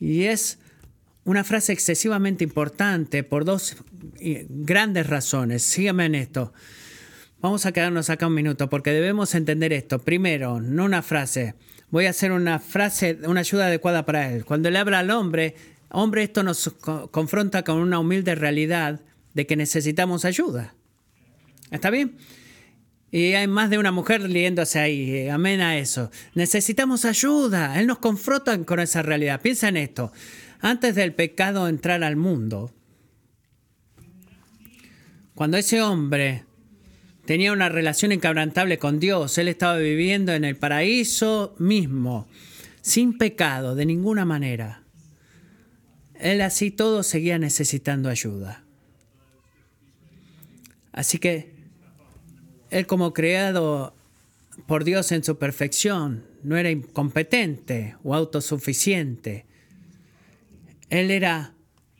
Y 0.00 0.24
es 0.24 0.58
una 1.24 1.44
frase 1.44 1.72
excesivamente 1.72 2.44
importante 2.44 3.22
por 3.22 3.44
dos 3.44 3.76
grandes 4.20 5.06
razones. 5.06 5.62
Síganme 5.62 6.06
en 6.06 6.14
esto. 6.14 6.52
Vamos 7.40 7.66
a 7.66 7.72
quedarnos 7.72 8.10
acá 8.10 8.26
un 8.26 8.34
minuto 8.34 8.68
porque 8.68 8.90
debemos 8.90 9.34
entender 9.34 9.72
esto. 9.72 9.98
Primero, 9.98 10.60
no 10.60 10.84
una 10.84 11.02
frase 11.02 11.54
voy 11.94 12.06
a 12.06 12.10
hacer 12.10 12.32
una 12.32 12.58
frase, 12.58 13.20
una 13.24 13.38
ayuda 13.38 13.66
adecuada 13.66 14.04
para 14.04 14.32
él. 14.32 14.44
Cuando 14.44 14.68
le 14.68 14.80
habla 14.80 14.98
al 14.98 15.12
hombre, 15.12 15.54
hombre, 15.90 16.24
esto 16.24 16.42
nos 16.42 16.74
confronta 17.12 17.62
con 17.62 17.76
una 17.78 18.00
humilde 18.00 18.34
realidad 18.34 19.00
de 19.32 19.46
que 19.46 19.54
necesitamos 19.54 20.24
ayuda. 20.24 20.74
¿Está 21.70 21.90
bien? 21.90 22.16
Y 23.12 23.34
hay 23.34 23.46
más 23.46 23.70
de 23.70 23.78
una 23.78 23.92
mujer 23.92 24.28
leyéndose 24.28 24.80
ahí. 24.80 25.28
Amén 25.28 25.60
a 25.60 25.78
eso. 25.78 26.10
Necesitamos 26.34 27.04
ayuda. 27.04 27.78
Él 27.78 27.86
nos 27.86 27.98
confronta 27.98 28.58
con 28.64 28.80
esa 28.80 29.02
realidad. 29.02 29.40
Piensa 29.40 29.68
en 29.68 29.76
esto. 29.76 30.10
Antes 30.64 30.94
del 30.94 31.12
pecado 31.12 31.68
entrar 31.68 32.02
al 32.02 32.16
mundo, 32.16 32.72
cuando 35.34 35.58
ese 35.58 35.82
hombre 35.82 36.44
tenía 37.26 37.52
una 37.52 37.68
relación 37.68 38.12
inquebrantable 38.12 38.78
con 38.78 38.98
Dios. 38.98 39.36
Él 39.36 39.48
estaba 39.48 39.76
viviendo 39.76 40.32
en 40.32 40.42
el 40.44 40.56
paraíso 40.56 41.54
mismo, 41.58 42.26
sin 42.80 43.18
pecado, 43.18 43.74
de 43.74 43.84
ninguna 43.84 44.24
manera. 44.24 44.84
Él 46.14 46.40
así 46.40 46.70
todo 46.70 47.02
seguía 47.02 47.38
necesitando 47.38 48.08
ayuda. 48.08 48.64
Así 50.92 51.18
que 51.18 51.52
él 52.70 52.86
como 52.86 53.12
creado 53.12 53.94
por 54.66 54.84
Dios 54.84 55.12
en 55.12 55.24
su 55.24 55.36
perfección, 55.36 56.24
no 56.42 56.56
era 56.56 56.70
incompetente 56.70 57.96
o 58.02 58.14
autosuficiente. 58.14 59.44
Él 60.90 61.10
era 61.10 61.54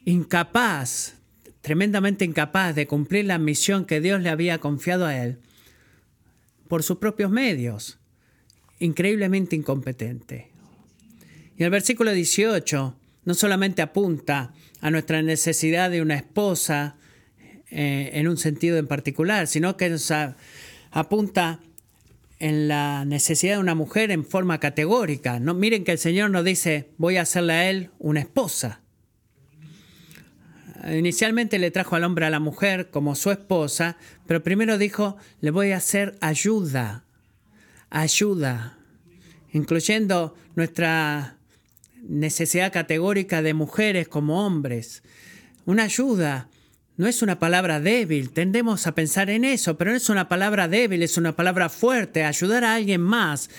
incapaz 0.04 1.16
tremendamente 1.64 2.26
incapaz 2.26 2.74
de 2.74 2.86
cumplir 2.86 3.24
la 3.24 3.38
misión 3.38 3.86
que 3.86 4.02
Dios 4.02 4.20
le 4.20 4.28
había 4.28 4.58
confiado 4.58 5.06
a 5.06 5.16
él 5.16 5.38
por 6.68 6.82
sus 6.82 6.98
propios 6.98 7.30
medios, 7.30 7.98
increíblemente 8.80 9.56
incompetente. 9.56 10.50
Y 11.56 11.64
el 11.64 11.70
versículo 11.70 12.12
18 12.12 12.94
no 13.24 13.34
solamente 13.34 13.80
apunta 13.80 14.52
a 14.82 14.90
nuestra 14.90 15.22
necesidad 15.22 15.90
de 15.90 16.02
una 16.02 16.16
esposa 16.16 16.96
eh, 17.70 18.10
en 18.12 18.28
un 18.28 18.36
sentido 18.36 18.76
en 18.76 18.86
particular, 18.86 19.46
sino 19.46 19.78
que 19.78 19.88
nos 19.88 20.12
apunta 20.90 21.60
en 22.44 22.68
la 22.68 23.06
necesidad 23.06 23.54
de 23.54 23.60
una 23.60 23.74
mujer 23.74 24.10
en 24.10 24.22
forma 24.22 24.60
categórica. 24.60 25.40
No, 25.40 25.54
miren 25.54 25.82
que 25.82 25.92
el 25.92 25.98
Señor 25.98 26.30
nos 26.30 26.44
dice, 26.44 26.90
voy 26.98 27.16
a 27.16 27.22
hacerle 27.22 27.52
a 27.54 27.70
él 27.70 27.90
una 27.98 28.20
esposa. 28.20 28.82
Inicialmente 30.92 31.58
le 31.58 31.70
trajo 31.70 31.96
al 31.96 32.04
hombre 32.04 32.26
a 32.26 32.30
la 32.30 32.40
mujer 32.40 32.90
como 32.90 33.14
su 33.14 33.30
esposa, 33.30 33.96
pero 34.26 34.42
primero 34.42 34.76
dijo, 34.76 35.16
le 35.40 35.52
voy 35.52 35.72
a 35.72 35.78
hacer 35.78 36.18
ayuda, 36.20 37.06
ayuda, 37.88 38.76
incluyendo 39.54 40.34
nuestra 40.54 41.38
necesidad 42.02 42.74
categórica 42.74 43.40
de 43.40 43.54
mujeres 43.54 44.06
como 44.06 44.44
hombres. 44.44 45.02
Una 45.64 45.84
ayuda 45.84 46.50
no 46.96 47.06
es 47.06 47.22
una 47.22 47.38
palabra 47.38 47.80
débil, 47.80 48.30
tendemos 48.30 48.86
a 48.86 48.94
pensar 48.94 49.30
en 49.30 49.44
eso, 49.44 49.76
pero 49.76 49.90
no 49.90 49.96
es 49.96 50.08
una 50.08 50.28
palabra 50.28 50.68
débil, 50.68 51.02
es 51.02 51.16
una 51.16 51.34
palabra 51.34 51.68
fuerte. 51.68 52.24
Ayudar 52.24 52.64
a 52.64 52.74
alguien 52.74 53.00
más 53.00 53.50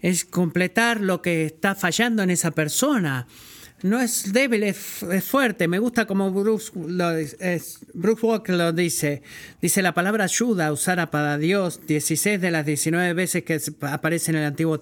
es 0.00 0.24
completar 0.24 1.00
lo 1.00 1.20
que 1.20 1.44
está 1.44 1.74
fallando 1.74 2.22
en 2.22 2.30
esa 2.30 2.52
persona 2.52 3.26
no 3.82 4.00
es 4.00 4.32
débil, 4.32 4.62
es, 4.64 4.78
fuerte. 5.24 5.68
Me 5.68 5.78
gusta 5.78 6.06
como 6.06 6.30
Bruce, 6.30 6.70
Walker 6.74 8.54
lo 8.54 8.72
dice. 8.72 9.22
Dice 9.60 9.82
la 9.82 9.94
palabra 9.94 10.24
ayuda 10.24 10.72
usada 10.72 11.10
para 11.10 11.38
Dios 11.38 11.86
16 11.86 12.40
de 12.40 12.50
las 12.50 12.66
19 12.66 13.14
veces 13.14 13.44
que 13.44 13.60
aparece 13.82 14.32
en 14.32 14.38
el 14.38 14.44
Antiguo 14.44 14.80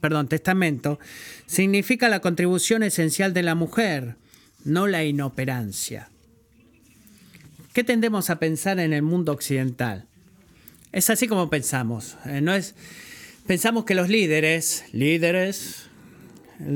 perdón, 0.00 0.28
Testamento, 0.28 0.98
significa 1.46 2.08
la 2.08 2.20
contribución 2.20 2.82
esencial 2.82 3.32
de 3.32 3.42
la 3.42 3.54
mujer, 3.54 4.16
no 4.64 4.86
la 4.86 5.04
inoperancia. 5.04 6.10
¿Qué 7.74 7.82
tendemos 7.82 8.30
a 8.30 8.38
pensar 8.38 8.78
en 8.78 8.92
el 8.92 9.02
mundo 9.02 9.32
occidental? 9.32 10.06
Es 10.92 11.10
así 11.10 11.26
como 11.26 11.50
pensamos. 11.50 12.16
Eh, 12.24 12.40
no 12.40 12.54
es, 12.54 12.76
pensamos 13.48 13.84
que 13.84 13.96
los 13.96 14.08
líderes, 14.08 14.84
líderes, 14.92 15.90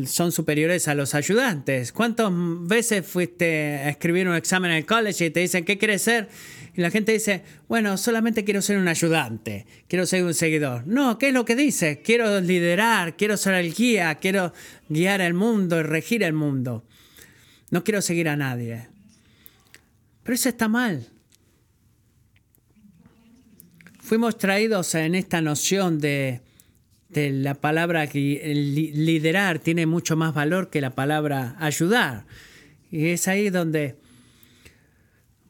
son 0.07 0.33
superiores 0.33 0.89
a 0.89 0.97
los 0.97 1.15
ayudantes. 1.15 1.93
¿Cuántas 1.93 2.33
veces 2.33 3.07
fuiste 3.07 3.77
a 3.77 3.91
escribir 3.91 4.29
un 4.29 4.35
examen 4.35 4.73
en 4.73 4.79
el 4.79 4.87
college 4.87 5.27
y 5.27 5.31
te 5.31 5.39
dicen, 5.39 5.65
¿qué 5.65 5.79
quieres 5.79 6.03
ser? 6.03 6.29
Y 6.75 6.81
la 6.81 6.91
gente 6.91 7.13
dice, 7.13 7.45
bueno, 7.69 7.97
solamente 7.97 8.43
quiero 8.43 8.61
ser 8.61 8.77
un 8.77 8.89
ayudante, 8.89 9.67
quiero 9.87 10.05
ser 10.05 10.25
un 10.25 10.35
seguidor. 10.35 10.85
No, 10.85 11.17
¿qué 11.17 11.29
es 11.29 11.33
lo 11.33 11.45
que 11.45 11.55
dice? 11.55 12.03
Quiero 12.03 12.41
liderar, 12.41 13.17
quiero 13.17 13.37
ser 13.37 13.55
el 13.55 13.73
guía, 13.73 14.17
quiero 14.17 14.53
guiar 14.89 15.21
el 15.21 15.35
mundo 15.35 15.79
y 15.79 15.85
regir 15.85 16.25
el 16.25 16.33
mundo. 16.33 16.83
No 17.71 17.85
quiero 17.85 18.03
seguir 18.03 18.29
a 18.29 18.35
nadie. 18.35 18.89
Pero 20.29 20.35
eso 20.35 20.51
está 20.51 20.69
mal. 20.69 21.09
Fuimos 23.99 24.37
traídos 24.37 24.95
en 24.95 25.14
esta 25.14 25.41
noción 25.41 26.01
de 26.01 26.43
la 27.09 27.55
palabra 27.55 28.07
que 28.09 28.21
liderar 28.95 29.59
tiene 29.59 29.87
mucho 29.87 30.17
más 30.17 30.35
valor 30.35 30.69
que 30.69 30.83
la 30.83 30.95
palabra 30.95 31.57
ayudar. 31.59 32.27
Y 32.91 33.07
es 33.07 33.27
ahí 33.27 33.49
donde 33.49 33.97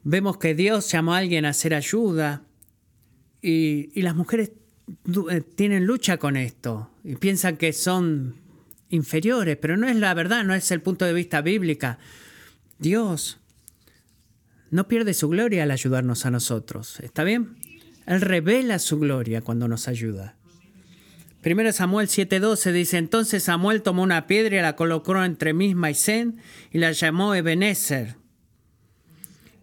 vemos 0.05 0.39
que 0.39 0.55
Dios 0.55 0.89
llamó 0.93 1.15
a 1.15 1.19
alguien 1.19 1.45
a 1.45 1.49
hacer 1.49 1.75
ayuda 1.75 2.45
y, 3.43 3.91
y 3.99 4.03
las 4.03 4.15
mujeres 4.15 4.53
eh, 5.33 5.41
tienen 5.57 5.87
lucha 5.87 6.19
con 6.19 6.37
esto 6.37 6.89
y 7.03 7.17
piensan 7.17 7.57
que 7.57 7.73
son 7.73 8.37
inferiores, 8.91 9.57
pero 9.57 9.77
no 9.77 9.89
es 9.89 9.97
la 9.97 10.15
verdad, 10.15 10.45
no 10.45 10.55
es 10.55 10.71
el 10.71 10.83
punto 10.83 11.05
de 11.05 11.15
vista 11.15 11.41
bíblica. 11.41 11.99
Dios 12.79 13.41
no 14.71 14.89
pierde 14.89 15.15
su 15.15 15.29
gloria 15.29 15.63
al 15.63 15.71
ayudarnos 15.71 16.27
a 16.27 16.31
nosotros, 16.31 17.01
¿está 17.01 17.25
bien? 17.25 17.57
Él 18.07 18.21
revela 18.21 18.79
su 18.79 18.99
gloria 18.99 19.41
cuando 19.43 19.69
nos 19.69 19.89
ayuda. 19.89 20.37
1 21.45 21.73
Samuel 21.73 22.09
7:12 22.09 22.73
dice, 22.73 22.99
entonces 22.99 23.45
Samuel 23.45 23.83
tomó 23.83 24.03
una 24.03 24.27
piedra 24.27 24.59
y 24.59 24.63
la 24.63 24.77
colocó 24.77 25.23
entre 25.25 25.55
Misma 25.55 25.91
y 25.91 25.95
Zen 25.95 26.41
y 26.73 26.79
la 26.79 26.93
llamó 26.93 27.35
Ebenezer. 27.35 28.17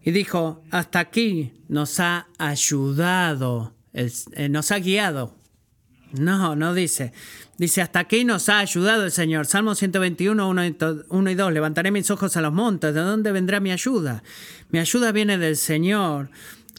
Y 0.04 0.12
dijo, 0.12 0.63
hasta 0.72 1.00
aquí 1.00 1.54
nos 1.68 2.00
ha 2.00 2.28
ayudado, 2.38 3.76
eh, 3.94 4.50
nos 4.50 4.72
ha 4.72 4.80
guiado. 4.80 5.35
No, 6.19 6.56
no 6.56 6.73
dice. 6.73 7.13
Dice, 7.58 7.82
hasta 7.82 7.99
aquí 7.99 8.25
nos 8.25 8.49
ha 8.49 8.60
ayudado 8.60 9.06
el 9.06 9.12
Señor. 9.12 9.45
Salmo 9.45 9.75
121, 9.75 10.49
1 11.10 11.30
y 11.30 11.36
2. 11.36 11.54
Levantaré 11.54 11.91
mis 11.91 12.12
ojos 12.12 12.36
a 12.36 12.41
los 12.41 12.51
montes. 12.51 12.93
¿De 12.93 12.99
dónde 13.01 13.32
vendrá 13.32 13.60
mi 13.60 13.71
ayuda? 13.71 14.23
Mi 14.69 14.80
ayuda 14.80 15.12
viene 15.12 15.38
del 15.38 15.56
Señor, 15.56 16.30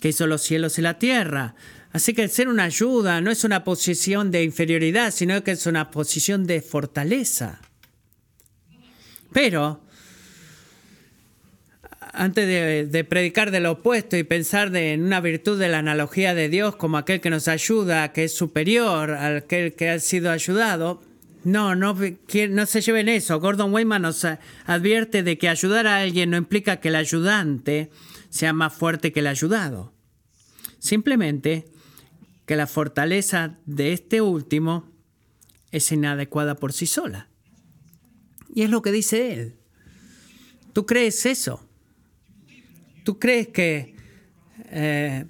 que 0.00 0.10
hizo 0.10 0.26
los 0.26 0.42
cielos 0.42 0.78
y 0.78 0.82
la 0.82 0.98
tierra. 0.98 1.54
Así 1.92 2.12
que 2.12 2.22
el 2.22 2.30
ser 2.30 2.48
una 2.48 2.64
ayuda 2.64 3.22
no 3.22 3.30
es 3.30 3.44
una 3.44 3.64
posición 3.64 4.30
de 4.30 4.42
inferioridad, 4.42 5.12
sino 5.12 5.42
que 5.42 5.52
es 5.52 5.66
una 5.66 5.90
posición 5.90 6.46
de 6.46 6.60
fortaleza. 6.60 7.60
Pero, 9.32 9.80
antes 12.16 12.90
de, 12.90 13.04
predicar 13.04 13.50
de 13.50 13.60
lo 13.60 13.72
opuesto 13.72 14.16
y 14.16 14.24
pensar 14.24 14.74
en 14.74 15.04
una 15.04 15.20
virtud 15.20 15.58
de 15.58 15.68
la 15.68 15.78
analogía 15.78 16.34
de 16.34 16.48
Dios 16.48 16.74
como 16.76 16.96
aquel 16.96 17.20
que 17.20 17.30
nos 17.30 17.46
ayuda, 17.46 18.12
que 18.12 18.24
es 18.24 18.34
superior 18.34 19.10
al 19.10 19.36
aquel 19.38 19.74
que 19.74 19.90
ha 19.90 19.98
sido 20.00 20.30
ayudado, 20.30 21.02
no, 21.44 21.76
no, 21.76 21.94
no 21.94 22.66
se 22.66 22.80
lleven 22.80 23.08
eso. 23.08 23.38
Gordon 23.38 23.72
Wayman 23.72 24.02
nos 24.02 24.26
advierte 24.64 25.22
de 25.22 25.38
que 25.38 25.48
ayudar 25.48 25.86
a 25.86 25.98
alguien 25.98 26.30
no 26.30 26.36
implica 26.36 26.80
que 26.80 26.88
el 26.88 26.96
ayudante 26.96 27.90
sea 28.30 28.52
más 28.52 28.72
fuerte 28.72 29.12
que 29.12 29.20
el 29.20 29.26
ayudado. 29.26 29.92
Simplemente 30.78 31.66
que 32.46 32.56
la 32.56 32.66
fortaleza 32.66 33.58
de 33.66 33.92
este 33.92 34.22
último 34.22 34.90
es 35.70 35.92
inadecuada 35.92 36.54
por 36.54 36.72
sí 36.72 36.86
sola. 36.86 37.28
Y 38.54 38.62
es 38.62 38.70
lo 38.70 38.80
que 38.82 38.92
dice 38.92 39.34
él. 39.34 39.56
¿Tú 40.72 40.86
crees 40.86 41.26
eso? 41.26 41.65
¿Tú 43.06 43.20
crees 43.20 43.46
que 43.46 43.94
eh, 44.72 45.26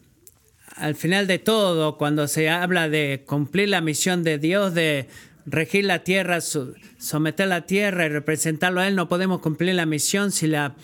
al 0.77 0.95
final 0.95 1.27
de 1.27 1.39
todo, 1.39 1.99
cuando 1.99 2.27
se 2.27 2.49
habla 2.49 2.89
de 2.89 3.23
cumplir 3.27 3.69
la 3.69 3.83
misión 3.83 4.25
de 4.25 4.39
Dios, 4.39 4.73
de 4.73 5.09
regir 5.45 5.85
la 5.85 6.03
tierra, 6.03 6.39
someter 6.41 7.49
la 7.49 7.67
tierra 7.67 8.07
y 8.07 8.09
representarlo 8.09 8.81
a 8.81 8.89
Él, 8.89 8.97
no 8.97 9.09
podemos 9.09 9.43
cumplir 9.43 9.75
la 9.75 9.85
misión 9.85 10.33
si 10.33 10.47
la 10.47 10.75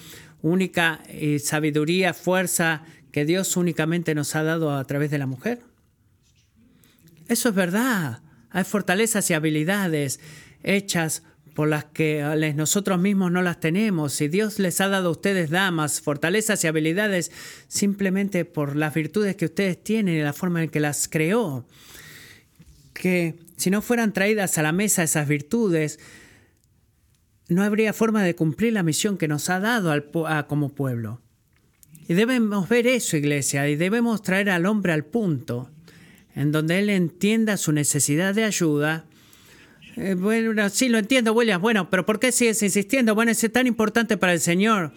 única 0.43 1.01
eh, 1.09 1.39
sabiduría, 1.39 2.13
fuerza 2.13 2.83
que 3.11 3.25
Dios 3.25 3.57
únicamente 3.57 4.15
nos 4.15 4.37
ha 4.37 4.43
dado 4.43 4.77
a 4.77 4.85
través 4.85 5.11
de 5.11 5.17
la 5.17 5.25
mujer? 5.25 5.61
Eso 7.27 7.49
es 7.49 7.55
verdad. 7.55 8.21
Hay 8.51 8.65
fortalezas 8.65 9.31
y 9.31 9.33
habilidades 9.33 10.21
hechas 10.63 11.23
por 11.55 11.69
las 11.69 11.85
que 11.85 12.23
nosotros 12.57 12.99
mismos 12.99 13.31
no 13.31 13.43
las 13.43 13.61
tenemos. 13.61 14.21
Y 14.21 14.29
Dios 14.29 14.59
les 14.59 14.81
ha 14.81 14.89
dado 14.89 15.09
a 15.09 15.13
ustedes 15.13 15.51
damas, 15.51 16.01
fortalezas 16.01 16.63
y 16.65 16.67
habilidades 16.67 17.31
simplemente 17.69 18.45
por 18.45 18.77
las 18.77 18.95
virtudes 18.95 19.37
que 19.37 19.47
ustedes 19.47 19.83
tienen 19.83 20.17
y 20.17 20.23
la 20.23 20.33
forma 20.33 20.63
en 20.63 20.71
que 20.71 20.81
las 20.81 21.09
creó. 21.09 21.67
Que 22.95 23.37
si 23.57 23.71
no 23.71 23.83
fueran 23.83 24.13
traídas 24.13 24.59
a 24.59 24.63
la 24.63 24.73
mesa 24.73 25.03
esas 25.03 25.29
virtudes, 25.29 25.99
no 27.49 27.63
habría 27.63 27.93
forma 27.93 28.23
de 28.23 28.35
cumplir 28.35 28.73
la 28.73 28.83
misión 28.83 29.19
que 29.19 29.29
nos 29.29 29.51
ha 29.51 29.61
dado 29.61 29.93
como 30.49 30.71
pueblo. 30.71 31.21
Y 32.09 32.15
debemos 32.15 32.69
ver 32.69 32.87
eso, 32.87 33.17
iglesia, 33.17 33.69
y 33.69 33.77
debemos 33.77 34.23
traer 34.23 34.51
al 34.51 34.67
hombre 34.67 34.93
al 34.93 35.05
punto 35.05 35.71
en 36.35 36.51
donde 36.51 36.79
él 36.79 36.91
entienda 36.91 37.57
su 37.57 37.73
necesidad 37.73 38.35
de 38.35 38.45
ayuda. 38.45 39.05
Eh, 39.97 40.15
bueno, 40.15 40.69
sí, 40.71 40.89
lo 40.89 40.99
entiendo, 40.99 41.33
William. 41.33 41.61
Bueno, 41.61 41.91
pero 41.91 42.07
¿por 42.07 42.19
qué 42.19 42.33
sigues 42.33 42.63
insistiendo? 42.63 43.15
Bueno, 43.15 43.31
es 43.31 43.53
tan 43.53 43.67
importante 43.67 44.17
para 44.17 44.33
el 44.33 44.41
Señor 44.41 44.93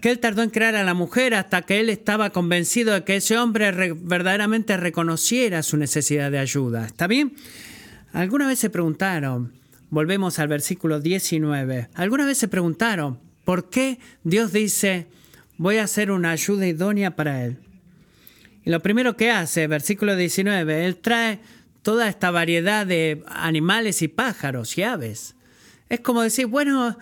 que 0.00 0.10
él 0.10 0.18
tardó 0.18 0.42
en 0.42 0.50
crear 0.50 0.74
a 0.76 0.84
la 0.84 0.94
mujer 0.94 1.34
hasta 1.34 1.62
que 1.62 1.80
él 1.80 1.90
estaba 1.90 2.30
convencido 2.30 2.94
de 2.94 3.04
que 3.04 3.16
ese 3.16 3.36
hombre 3.36 3.92
verdaderamente 3.94 4.76
reconociera 4.76 5.62
su 5.62 5.76
necesidad 5.76 6.30
de 6.30 6.38
ayuda. 6.38 6.86
¿Está 6.86 7.06
bien? 7.06 7.34
Alguna 8.12 8.46
vez 8.46 8.58
se 8.58 8.70
preguntaron, 8.70 9.52
volvemos 9.90 10.38
al 10.38 10.48
versículo 10.48 11.00
19, 11.00 11.88
alguna 11.94 12.24
vez 12.24 12.38
se 12.38 12.48
preguntaron, 12.48 13.18
¿por 13.44 13.68
qué 13.68 13.98
Dios 14.24 14.52
dice, 14.52 15.06
voy 15.58 15.76
a 15.76 15.84
hacer 15.84 16.10
una 16.10 16.30
ayuda 16.30 16.66
idónea 16.66 17.14
para 17.14 17.44
él? 17.44 17.58
Y 18.64 18.70
lo 18.70 18.80
primero 18.80 19.16
que 19.16 19.30
hace, 19.30 19.66
versículo 19.66 20.16
19, 20.16 20.86
él 20.86 20.96
trae 20.96 21.40
toda 21.82 22.08
esta 22.08 22.30
variedad 22.30 22.86
de 22.86 23.22
animales 23.26 24.02
y 24.02 24.08
pájaros 24.08 24.76
y 24.78 24.82
aves. 24.82 25.34
Es 25.88 26.00
como 26.00 26.22
decir, 26.22 26.46
bueno, 26.46 26.96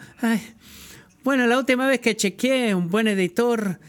bueno, 1.24 1.46
la 1.46 1.58
última 1.58 1.86
vez 1.86 2.00
que 2.00 2.16
chequeé, 2.16 2.74
un 2.74 2.88
buen 2.88 3.08
editor, 3.08 3.80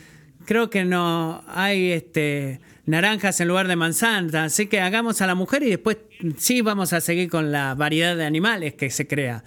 creo 0.46 0.70
que 0.70 0.84
no 0.84 1.44
hay 1.48 1.92
este, 1.92 2.60
naranjas 2.86 3.40
en 3.40 3.48
lugar 3.48 3.68
de 3.68 3.76
manzanas, 3.76 4.34
así 4.36 4.68
que 4.68 4.82
hagamos 4.82 5.22
a 5.22 5.28
la 5.28 5.36
mujer 5.36 5.64
y 5.64 5.70
después 5.70 5.98
sí 6.38 6.62
vamos 6.62 6.92
a 6.92 7.02
seguir 7.02 7.30
con 7.30 7.52
la 7.52 7.76
variedad 7.76 8.18
de 8.18 8.26
animales 8.26 8.74
que 8.74 8.90
se 8.90 9.08
crea. 9.08 9.44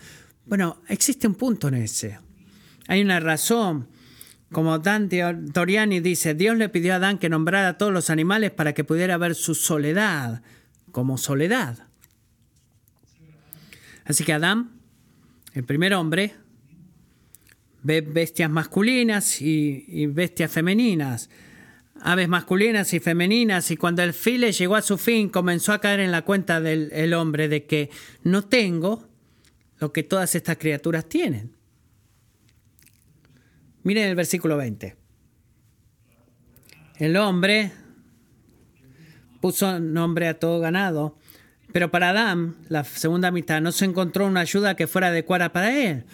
Bueno, 0.47 0.81
existe 0.89 1.27
un 1.27 1.35
punto 1.35 1.69
en 1.69 1.75
ese. 1.75 2.19
Hay 2.89 3.03
una 3.03 3.21
razón 3.21 3.89
como 4.51 4.79
Dante 4.79 5.23
Toriani 5.53 6.01
dice, 6.01 6.35
Dios 6.35 6.57
le 6.57 6.69
pidió 6.69 6.93
a 6.93 6.97
Adán 6.97 7.19
que 7.19 7.31
nombrara 7.31 7.69
a 7.69 7.79
todos 7.79 7.93
los 7.93 8.11
animales 8.11 8.51
para 8.51 8.75
que 8.75 8.85
pudiera 8.85 9.17
ver 9.17 9.35
su 9.35 9.55
soledad 9.55 10.43
como 10.93 11.19
soledad. 11.19 11.89
Así 14.05 14.25
que 14.25 14.33
Adán, 14.33 14.71
el 15.55 15.65
primer 15.65 15.95
hombre, 15.95 16.35
ve 17.83 18.01
bestias 18.01 18.51
masculinas 18.51 19.41
y, 19.41 20.07
bestias 20.07 20.51
femeninas, 20.51 21.31
aves 22.01 22.29
masculinas 22.29 22.93
y 22.95 23.01
femeninas, 23.01 23.71
y 23.71 23.77
cuando 23.77 24.03
el 24.03 24.13
file 24.13 24.53
llegó 24.53 24.77
a 24.77 24.83
su 24.83 24.99
fin, 24.99 25.29
comenzó 25.29 25.73
a 25.73 25.81
caer 25.81 26.01
en 26.01 26.11
la 26.11 26.23
cuenta 26.23 26.61
del 26.61 27.15
hombre 27.15 27.49
de 27.49 27.67
que 27.67 27.91
no 28.23 28.45
tengo 28.45 29.09
lo 29.79 29.93
que 29.93 30.03
todas 30.03 30.35
estas 30.35 30.59
criaturas 30.59 31.09
tienen. 31.09 31.57
Miren 33.83 34.09
el 34.09 34.15
versículo 34.15 34.57
20. 34.57 34.97
El 36.99 37.17
hombre 37.17 37.73
puso 39.43 39.81
nombre 39.81 40.29
a 40.29 40.39
todo 40.39 40.61
ganado, 40.61 41.19
pero 41.73 41.91
para 41.91 42.11
Adán, 42.11 42.55
la 42.69 42.85
segunda 42.85 43.31
mitad, 43.33 43.61
no 43.61 43.73
se 43.73 43.85
encontró 43.85 44.27
una 44.27 44.41
ayuda 44.41 44.77
que 44.77 44.87
fuera 44.87 45.09
adecuada 45.09 45.53
para 45.53 45.77
él. 45.77 46.05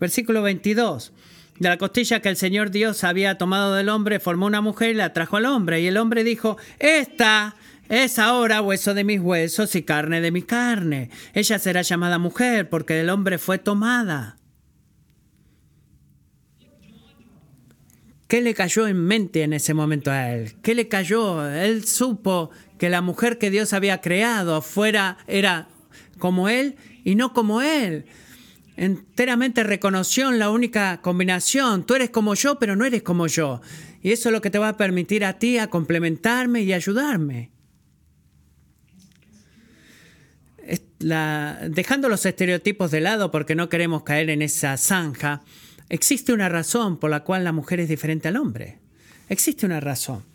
Versículo 0.00 0.40
22. 0.40 1.12
De 1.58 1.68
la 1.68 1.76
costilla 1.76 2.20
que 2.20 2.30
el 2.30 2.36
Señor 2.36 2.70
Dios 2.70 3.04
había 3.04 3.36
tomado 3.36 3.74
del 3.74 3.90
hombre, 3.90 4.18
formó 4.18 4.46
una 4.46 4.62
mujer 4.62 4.90
y 4.90 4.94
la 4.94 5.12
trajo 5.12 5.36
al 5.36 5.44
hombre. 5.44 5.82
Y 5.82 5.88
el 5.88 5.98
hombre 5.98 6.24
dijo, 6.24 6.56
esta 6.78 7.54
es 7.90 8.18
ahora 8.18 8.62
hueso 8.62 8.94
de 8.94 9.04
mis 9.04 9.20
huesos 9.20 9.74
y 9.74 9.82
carne 9.82 10.22
de 10.22 10.30
mi 10.30 10.40
carne. 10.40 11.10
Ella 11.34 11.58
será 11.58 11.82
llamada 11.82 12.18
mujer 12.18 12.70
porque 12.70 12.94
del 12.94 13.10
hombre 13.10 13.36
fue 13.36 13.58
tomada. 13.58 14.38
¿Qué 18.30 18.40
le 18.40 18.54
cayó 18.54 18.86
en 18.86 19.04
mente 19.04 19.42
en 19.42 19.52
ese 19.52 19.74
momento 19.74 20.12
a 20.12 20.30
él? 20.30 20.54
¿Qué 20.62 20.76
le 20.76 20.86
cayó? 20.86 21.50
Él 21.50 21.84
supo 21.84 22.50
que 22.80 22.88
la 22.88 23.02
mujer 23.02 23.36
que 23.36 23.50
Dios 23.50 23.74
había 23.74 24.00
creado 24.00 24.62
fuera 24.62 25.18
era 25.26 25.68
como 26.18 26.48
él 26.48 26.76
y 27.04 27.14
no 27.14 27.34
como 27.34 27.60
él. 27.60 28.06
enteramente 28.78 29.62
reconoció 29.64 30.32
la 30.32 30.48
única 30.48 31.02
combinación. 31.02 31.84
Tú 31.84 31.94
eres 31.94 32.08
como 32.08 32.34
yo, 32.34 32.58
pero 32.58 32.76
no 32.76 32.86
eres 32.86 33.02
como 33.02 33.26
yo. 33.26 33.60
Y 34.02 34.12
eso 34.12 34.30
es 34.30 34.32
lo 34.32 34.40
que 34.40 34.48
te 34.48 34.58
va 34.58 34.70
a 34.70 34.76
permitir 34.78 35.26
a 35.26 35.38
ti 35.38 35.58
a 35.58 35.68
complementarme 35.68 36.62
y 36.62 36.72
ayudarme. 36.72 37.50
dejando 41.00 42.08
los 42.08 42.24
estereotipos 42.24 42.90
de 42.90 43.00
lado 43.02 43.30
porque 43.30 43.54
no 43.54 43.68
queremos 43.68 44.04
caer 44.04 44.30
en 44.30 44.40
esa 44.40 44.76
zanja, 44.78 45.42
existe 45.90 46.32
una 46.32 46.48
razón 46.48 46.98
por 46.98 47.10
la 47.10 47.24
cual 47.24 47.44
la 47.44 47.52
mujer 47.52 47.80
es 47.80 47.90
diferente 47.90 48.28
al 48.28 48.36
hombre. 48.36 48.78
Existe 49.28 49.66
una 49.66 49.80
razón. 49.80 50.29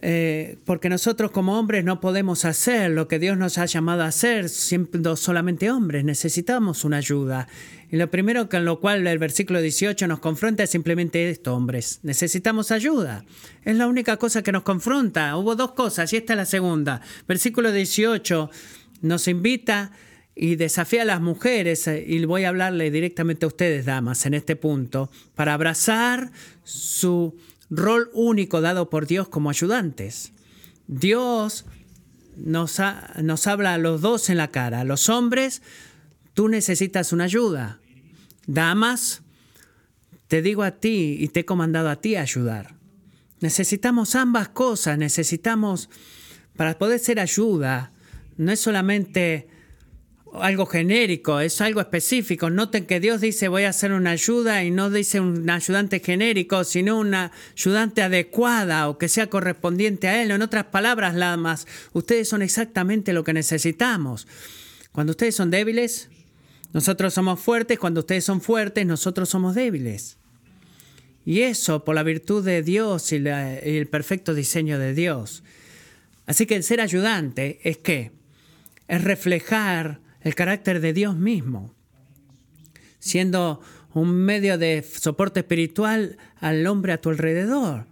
Eh, 0.00 0.58
porque 0.64 0.88
nosotros 0.88 1.32
como 1.32 1.58
hombres 1.58 1.84
no 1.84 2.00
podemos 2.00 2.44
hacer 2.44 2.92
lo 2.92 3.08
que 3.08 3.18
Dios 3.18 3.36
nos 3.36 3.58
ha 3.58 3.66
llamado 3.66 4.04
a 4.04 4.06
hacer 4.06 4.48
siendo 4.48 5.16
solamente 5.16 5.70
hombres, 5.70 6.04
necesitamos 6.04 6.84
una 6.84 6.98
ayuda. 6.98 7.48
Y 7.90 7.96
lo 7.96 8.08
primero 8.10 8.48
con 8.48 8.64
lo 8.64 8.80
cual 8.80 9.06
el 9.06 9.18
versículo 9.18 9.60
18 9.60 10.06
nos 10.06 10.20
confronta 10.20 10.62
es 10.62 10.70
simplemente 10.70 11.30
esto, 11.30 11.54
hombres, 11.54 12.00
necesitamos 12.02 12.70
ayuda. 12.70 13.24
Es 13.64 13.74
la 13.74 13.88
única 13.88 14.18
cosa 14.18 14.42
que 14.42 14.52
nos 14.52 14.62
confronta. 14.62 15.36
Hubo 15.36 15.56
dos 15.56 15.72
cosas 15.72 16.12
y 16.12 16.18
esta 16.18 16.34
es 16.34 16.36
la 16.36 16.44
segunda. 16.44 17.00
Versículo 17.26 17.72
18 17.72 18.50
nos 19.00 19.26
invita 19.26 19.90
y 20.36 20.54
desafía 20.54 21.02
a 21.02 21.06
las 21.06 21.20
mujeres, 21.20 21.88
eh, 21.88 22.04
y 22.06 22.24
voy 22.24 22.44
a 22.44 22.50
hablarle 22.50 22.92
directamente 22.92 23.44
a 23.44 23.48
ustedes, 23.48 23.84
damas, 23.84 24.24
en 24.24 24.34
este 24.34 24.54
punto, 24.54 25.10
para 25.34 25.54
abrazar 25.54 26.30
su 26.62 27.34
rol 27.70 28.10
único 28.12 28.60
dado 28.60 28.90
por 28.90 29.06
Dios 29.06 29.28
como 29.28 29.50
ayudantes. 29.50 30.32
Dios 30.86 31.66
nos, 32.36 32.80
nos 33.22 33.46
habla 33.46 33.74
a 33.74 33.78
los 33.78 34.00
dos 34.00 34.30
en 34.30 34.38
la 34.38 34.48
cara. 34.48 34.84
Los 34.84 35.08
hombres, 35.08 35.62
tú 36.34 36.48
necesitas 36.48 37.12
una 37.12 37.24
ayuda. 37.24 37.80
Damas, 38.46 39.22
te 40.28 40.42
digo 40.42 40.62
a 40.62 40.72
ti 40.72 41.16
y 41.18 41.28
te 41.28 41.40
he 41.40 41.44
comandado 41.44 41.88
a 41.88 41.96
ti 41.96 42.16
a 42.16 42.22
ayudar. 42.22 42.74
Necesitamos 43.40 44.14
ambas 44.14 44.48
cosas, 44.48 44.98
necesitamos, 44.98 45.90
para 46.56 46.78
poder 46.78 46.98
ser 46.98 47.20
ayuda, 47.20 47.92
no 48.36 48.50
es 48.50 48.60
solamente 48.60 49.48
algo 50.34 50.66
genérico, 50.66 51.40
es 51.40 51.60
algo 51.60 51.80
específico. 51.80 52.50
Noten 52.50 52.86
que 52.86 53.00
Dios 53.00 53.20
dice 53.20 53.48
voy 53.48 53.64
a 53.64 53.70
hacer 53.70 53.92
una 53.92 54.10
ayuda 54.10 54.64
y 54.64 54.70
no 54.70 54.90
dice 54.90 55.20
un 55.20 55.48
ayudante 55.48 56.00
genérico, 56.00 56.64
sino 56.64 56.98
una 56.98 57.32
ayudante 57.56 58.02
adecuada 58.02 58.88
o 58.88 58.98
que 58.98 59.08
sea 59.08 59.28
correspondiente 59.28 60.08
a 60.08 60.22
Él. 60.22 60.30
En 60.30 60.42
otras 60.42 60.66
palabras, 60.66 61.14
más, 61.38 61.66
ustedes 61.92 62.28
son 62.28 62.42
exactamente 62.42 63.12
lo 63.12 63.24
que 63.24 63.32
necesitamos. 63.32 64.26
Cuando 64.92 65.12
ustedes 65.12 65.34
son 65.34 65.50
débiles, 65.50 66.08
nosotros 66.72 67.14
somos 67.14 67.40
fuertes. 67.40 67.78
Cuando 67.78 68.00
ustedes 68.00 68.24
son 68.24 68.40
fuertes, 68.40 68.86
nosotros 68.86 69.28
somos 69.28 69.54
débiles. 69.54 70.18
Y 71.24 71.42
eso 71.42 71.84
por 71.84 71.94
la 71.94 72.02
virtud 72.02 72.44
de 72.44 72.62
Dios 72.62 73.12
y, 73.12 73.16
y 73.16 73.18
el 73.20 73.88
perfecto 73.90 74.34
diseño 74.34 74.78
de 74.78 74.94
Dios. 74.94 75.42
Así 76.26 76.46
que 76.46 76.56
el 76.56 76.62
ser 76.62 76.80
ayudante 76.80 77.60
es 77.64 77.78
que 77.78 78.12
es 78.88 79.04
reflejar 79.04 80.00
el 80.28 80.34
carácter 80.34 80.80
de 80.80 80.92
Dios 80.92 81.16
mismo, 81.16 81.74
siendo 82.98 83.62
un 83.94 84.14
medio 84.14 84.58
de 84.58 84.82
soporte 84.82 85.40
espiritual 85.40 86.18
al 86.38 86.66
hombre 86.66 86.92
a 86.92 87.00
tu 87.00 87.08
alrededor. 87.08 87.86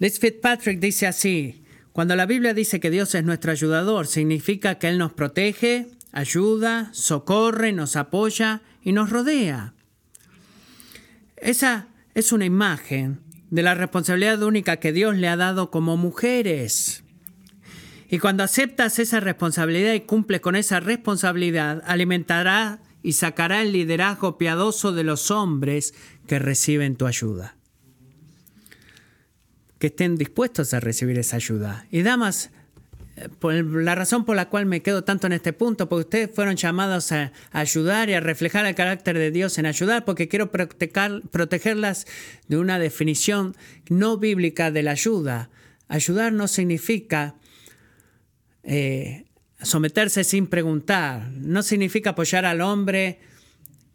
Liz 0.00 0.18
Fitzpatrick 0.18 0.80
dice 0.80 1.06
así, 1.06 1.62
cuando 1.92 2.16
la 2.16 2.26
Biblia 2.26 2.52
dice 2.52 2.80
que 2.80 2.90
Dios 2.90 3.14
es 3.14 3.22
nuestro 3.22 3.52
ayudador, 3.52 4.08
significa 4.08 4.78
que 4.78 4.88
Él 4.88 4.98
nos 4.98 5.12
protege, 5.12 5.86
ayuda, 6.10 6.90
socorre, 6.92 7.72
nos 7.72 7.94
apoya 7.94 8.62
y 8.82 8.90
nos 8.90 9.10
rodea. 9.10 9.72
Esa 11.36 11.86
es 12.14 12.32
una 12.32 12.44
imagen 12.44 13.20
de 13.50 13.62
la 13.62 13.76
responsabilidad 13.76 14.42
única 14.42 14.78
que 14.78 14.92
Dios 14.92 15.16
le 15.16 15.28
ha 15.28 15.36
dado 15.36 15.70
como 15.70 15.96
mujeres. 15.96 17.04
Y 18.08 18.18
cuando 18.18 18.44
aceptas 18.44 18.98
esa 18.98 19.20
responsabilidad 19.20 19.92
y 19.94 20.00
cumples 20.00 20.40
con 20.40 20.54
esa 20.54 20.80
responsabilidad, 20.80 21.82
alimentará 21.86 22.80
y 23.02 23.12
sacará 23.12 23.62
el 23.62 23.72
liderazgo 23.72 24.38
piadoso 24.38 24.92
de 24.92 25.04
los 25.04 25.30
hombres 25.30 25.94
que 26.26 26.38
reciben 26.38 26.96
tu 26.96 27.06
ayuda. 27.06 27.56
Que 29.78 29.88
estén 29.88 30.16
dispuestos 30.16 30.72
a 30.72 30.80
recibir 30.80 31.18
esa 31.18 31.36
ayuda. 31.36 31.86
Y 31.90 32.02
damas, 32.02 32.50
eh, 33.16 33.28
la 33.64 33.94
razón 33.96 34.24
por 34.24 34.36
la 34.36 34.48
cual 34.48 34.66
me 34.66 34.82
quedo 34.82 35.04
tanto 35.04 35.26
en 35.26 35.32
este 35.32 35.52
punto, 35.52 35.88
porque 35.88 36.04
ustedes 36.04 36.30
fueron 36.32 36.56
llamados 36.56 37.10
a 37.12 37.32
ayudar 37.50 38.08
y 38.08 38.14
a 38.14 38.20
reflejar 38.20 38.66
el 38.66 38.74
carácter 38.74 39.18
de 39.18 39.32
Dios 39.32 39.58
en 39.58 39.66
ayudar, 39.66 40.04
porque 40.04 40.28
quiero 40.28 40.50
protegerlas 40.50 42.06
de 42.48 42.56
una 42.56 42.78
definición 42.78 43.56
no 43.88 44.16
bíblica 44.16 44.70
de 44.70 44.82
la 44.84 44.92
ayuda. 44.92 45.50
Ayudar 45.88 46.32
no 46.32 46.48
significa 46.48 47.34
eh, 48.66 49.26
someterse 49.62 50.24
sin 50.24 50.48
preguntar. 50.48 51.30
No 51.30 51.62
significa 51.62 52.10
apoyar 52.10 52.44
al 52.44 52.60
hombre 52.60 53.20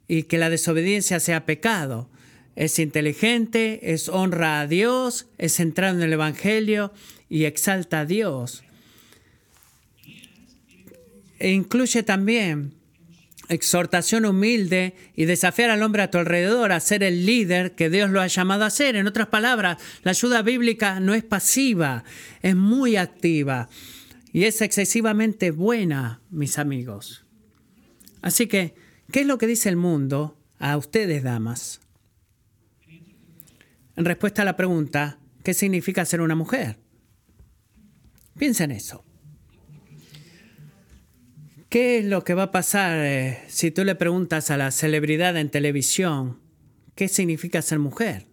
y 0.07 0.23
que 0.23 0.37
la 0.37 0.49
desobediencia 0.49 1.19
sea 1.19 1.45
pecado. 1.45 2.09
Es 2.55 2.79
inteligente, 2.79 3.93
es 3.93 4.09
honra 4.09 4.61
a 4.61 4.67
Dios, 4.67 5.27
es 5.37 5.55
centrado 5.55 5.97
en 5.97 6.03
el 6.03 6.13
Evangelio 6.13 6.91
y 7.29 7.45
exalta 7.45 8.01
a 8.01 8.05
Dios. 8.05 8.63
E 11.39 11.51
incluye 11.51 12.03
también 12.03 12.73
exhortación 13.49 14.25
humilde 14.25 14.95
y 15.15 15.25
desafiar 15.25 15.69
al 15.69 15.83
hombre 15.83 16.03
a 16.03 16.11
tu 16.11 16.17
alrededor 16.17 16.71
a 16.71 16.79
ser 16.79 17.03
el 17.03 17.25
líder 17.25 17.73
que 17.73 17.89
Dios 17.89 18.09
lo 18.09 18.21
ha 18.21 18.27
llamado 18.27 18.63
a 18.63 18.69
ser. 18.69 18.95
En 18.95 19.07
otras 19.07 19.27
palabras, 19.27 19.77
la 20.03 20.11
ayuda 20.11 20.41
bíblica 20.41 20.99
no 21.01 21.13
es 21.13 21.23
pasiva, 21.23 22.05
es 22.41 22.55
muy 22.55 22.95
activa 22.95 23.69
y 24.33 24.45
es 24.45 24.61
excesivamente 24.61 25.51
buena, 25.51 26.21
mis 26.29 26.57
amigos. 26.57 27.25
Así 28.21 28.47
que, 28.47 28.75
¿qué 29.11 29.21
es 29.21 29.27
lo 29.27 29.37
que 29.37 29.47
dice 29.47 29.69
el 29.69 29.75
mundo 29.75 30.37
a 30.59 30.77
ustedes, 30.77 31.23
damas? 31.23 31.81
En 33.95 34.05
respuesta 34.05 34.43
a 34.43 34.45
la 34.45 34.55
pregunta, 34.55 35.19
¿qué 35.43 35.53
significa 35.53 36.05
ser 36.05 36.21
una 36.21 36.35
mujer? 36.35 36.77
Piensa 38.37 38.63
en 38.63 38.71
eso. 38.71 39.03
¿Qué 41.69 41.99
es 41.99 42.05
lo 42.05 42.23
que 42.23 42.33
va 42.33 42.43
a 42.43 42.51
pasar 42.51 42.97
eh, 42.97 43.39
si 43.47 43.71
tú 43.71 43.83
le 43.83 43.95
preguntas 43.95 44.51
a 44.51 44.57
la 44.57 44.71
celebridad 44.71 45.37
en 45.37 45.49
televisión 45.49 46.39
qué 46.95 47.07
significa 47.07 47.61
ser 47.61 47.79
mujer? 47.79 48.30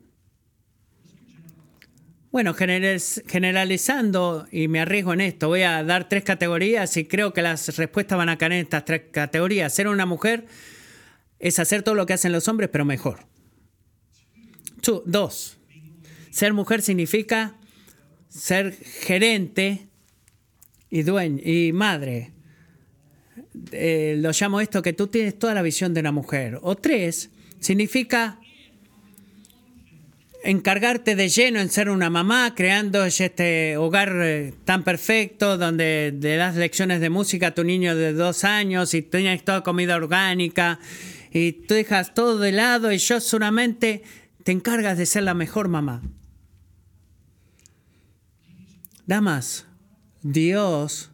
Bueno, 2.31 2.53
generalizando, 2.53 4.47
y 4.53 4.69
me 4.69 4.81
arriesgo 4.81 5.15
en 5.15 5.23
esto, 5.23 5.49
voy 5.49 5.63
a 5.63 5.83
dar 5.83 6.11
tres 6.11 6.25
categorías 6.25 6.95
y 6.99 7.07
creo 7.07 7.33
que 7.33 7.41
las 7.41 7.75
respuestas 7.77 8.19
van 8.19 8.29
a 8.29 8.37
caer 8.37 8.53
en 8.53 8.59
estas 8.59 8.85
tres 8.85 9.05
categorías. 9.11 9.73
Ser 9.73 9.89
una 9.89 10.05
mujer 10.05 10.45
es 11.39 11.59
hacer 11.59 11.83
todo 11.83 11.95
lo 11.95 12.05
que 12.05 12.13
hacen 12.13 12.33
los 12.33 12.47
hombres, 12.47 12.69
pero 12.71 12.85
mejor. 12.85 13.21
dos, 15.07 15.59
ser 16.31 16.53
mujer 16.53 16.83
significa 16.83 17.57
ser 18.29 18.73
gerente 18.73 19.89
y 20.91 21.03
dueño 21.03 21.41
y 21.43 21.73
madre. 21.73 22.33
Eh, 23.73 24.17
lo 24.19 24.33
llamo 24.33 24.61
esto 24.61 24.83
que 24.83 24.93
tú 24.93 25.07
tienes 25.07 25.39
toda 25.39 25.55
la 25.55 25.63
visión 25.63 25.95
de 25.95 26.01
una 26.01 26.13
mujer. 26.13 26.59
O 26.61 26.77
tres, 26.77 27.31
significa 27.59 28.38
encargarte 30.43 31.17
de 31.17 31.29
lleno 31.29 31.61
en 31.61 31.71
ser 31.71 31.91
una 31.91 32.11
mamá, 32.11 32.55
creando 32.55 33.05
este 33.05 33.77
hogar 33.77 34.13
eh, 34.23 34.55
tan 34.65 34.85
perfecto 34.85 35.59
donde 35.59 36.17
le 36.19 36.37
das 36.37 36.57
lecciones 36.57 37.01
de 37.01 37.11
música 37.11 37.49
a 37.49 37.55
tu 37.55 37.65
niño 37.65 37.97
de 37.97 38.13
dos 38.13 38.45
años 38.45 38.95
y 38.95 39.03
tienes 39.03 39.45
toda 39.45 39.63
comida 39.63 39.97
orgánica 39.97 40.79
y 41.33 41.53
tú 41.53 41.75
dejas 41.75 42.15
todo 42.15 42.39
de 42.39 42.53
lado 42.53 42.93
y 42.93 42.99
yo 42.99 43.21
solamente 43.21 44.03
te 44.45 44.53
encargas 44.53 44.97
de 44.97 45.07
ser 45.07 45.25
la 45.25 45.35
mejor 45.35 45.69
mamá. 45.69 46.03
Damas, 49.07 49.67
Dios 50.23 51.11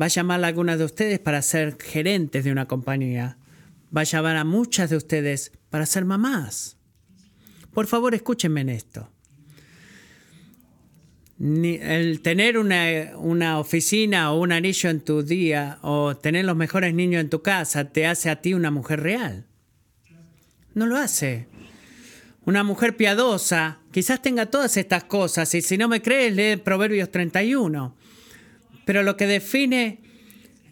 va 0.00 0.06
a 0.06 0.08
llamar 0.08 0.42
a 0.42 0.48
algunas 0.48 0.78
de 0.78 0.84
ustedes 0.84 1.18
para 1.18 1.42
ser 1.42 1.76
gerentes 1.80 2.44
de 2.44 2.52
una 2.52 2.66
compañía. 2.66 3.38
Va 3.96 4.02
a 4.02 4.04
llamar 4.04 4.36
a 4.36 4.44
muchas 4.44 4.90
de 4.90 4.96
ustedes 4.96 5.52
para 5.70 5.86
ser 5.86 6.04
mamás. 6.04 6.76
Por 7.76 7.86
favor, 7.86 8.14
escúchenme 8.14 8.62
en 8.62 8.70
esto. 8.70 9.10
el 11.38 12.22
tener 12.22 12.56
una, 12.56 13.58
oficina 13.58 14.32
o 14.32 14.40
un 14.40 14.50
anillo 14.50 14.88
en 14.88 15.02
tu 15.02 15.22
día 15.22 15.78
o 15.82 16.16
tener 16.16 16.46
los 16.46 16.56
mejores 16.56 16.94
niños 16.94 17.20
en 17.20 17.28
tu 17.28 17.42
casa 17.42 17.92
te 17.92 18.06
hace 18.06 18.30
a 18.30 18.40
ti 18.40 18.54
una 18.54 18.70
mujer 18.70 19.00
real. 19.02 19.44
No 20.72 20.86
lo 20.86 20.96
hace. 20.96 21.48
Una 22.46 22.64
mujer 22.64 22.96
piadosa 22.96 23.80
quizás 23.90 24.22
tenga 24.22 24.46
todas 24.46 24.78
estas 24.78 25.04
cosas 25.04 25.54
y 25.54 25.60
si 25.60 25.76
no 25.76 25.86
me 25.86 26.00
crees 26.00 26.34
lee 26.34 26.56
Proverbios 26.56 27.10
31. 27.10 27.94
Pero 28.86 29.02
lo 29.02 29.18
que 29.18 29.26
define 29.26 30.00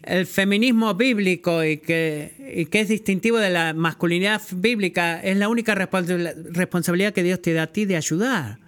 el 0.05 0.27
feminismo 0.27 0.93
bíblico 0.93 1.63
y 1.63 1.77
que, 1.77 2.53
y 2.55 2.67
que 2.67 2.81
es 2.81 2.87
distintivo 2.87 3.39
de 3.39 3.49
la 3.49 3.73
masculinidad 3.73 4.41
bíblica 4.51 5.19
es 5.19 5.35
la 5.37 5.49
única 5.49 5.73
responsabilidad 5.73 7.13
que 7.13 7.23
Dios 7.23 7.41
te 7.41 7.53
da 7.53 7.63
a 7.63 7.67
ti 7.67 7.85
de 7.85 7.97
ayudar. 7.97 8.59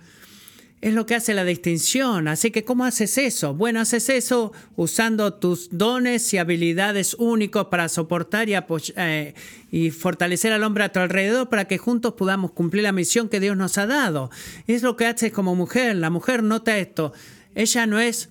Es 0.80 0.94
lo 0.94 1.06
que 1.06 1.16
hace 1.16 1.34
la 1.34 1.44
distinción. 1.44 2.28
Así 2.28 2.52
que, 2.52 2.64
¿cómo 2.64 2.86
haces 2.86 3.18
eso? 3.18 3.54
Bueno, 3.54 3.80
haces 3.80 4.10
eso 4.10 4.52
usando 4.76 5.34
tus 5.34 5.70
dones 5.72 6.32
y 6.34 6.38
habilidades 6.38 7.16
únicos 7.16 7.68
para 7.68 7.90
soportar 7.90 8.48
y, 8.50 8.56
eh, 8.96 9.34
y 9.72 9.90
fortalecer 9.90 10.54
al 10.54 10.64
hombre 10.64 10.84
a 10.84 10.92
tu 10.92 11.00
alrededor 11.00 11.50
para 11.50 11.66
que 11.66 11.80
juntos 11.80 12.14
podamos 12.14 12.52
cumplir 12.52 12.84
la 12.84 12.92
misión 12.92 13.28
que 13.28 13.40
Dios 13.40 13.58
nos 13.58 13.78
ha 13.80 13.88
dado. 13.88 14.30
Es 14.68 14.84
lo 14.84 14.96
que 14.96 15.08
haces 15.08 15.32
como 15.32 15.56
mujer. 15.56 15.96
La 15.96 16.12
mujer 16.12 16.44
nota 16.44 16.78
esto. 16.78 17.12
Ella 17.56 17.88
no 17.88 18.00
es 18.00 18.30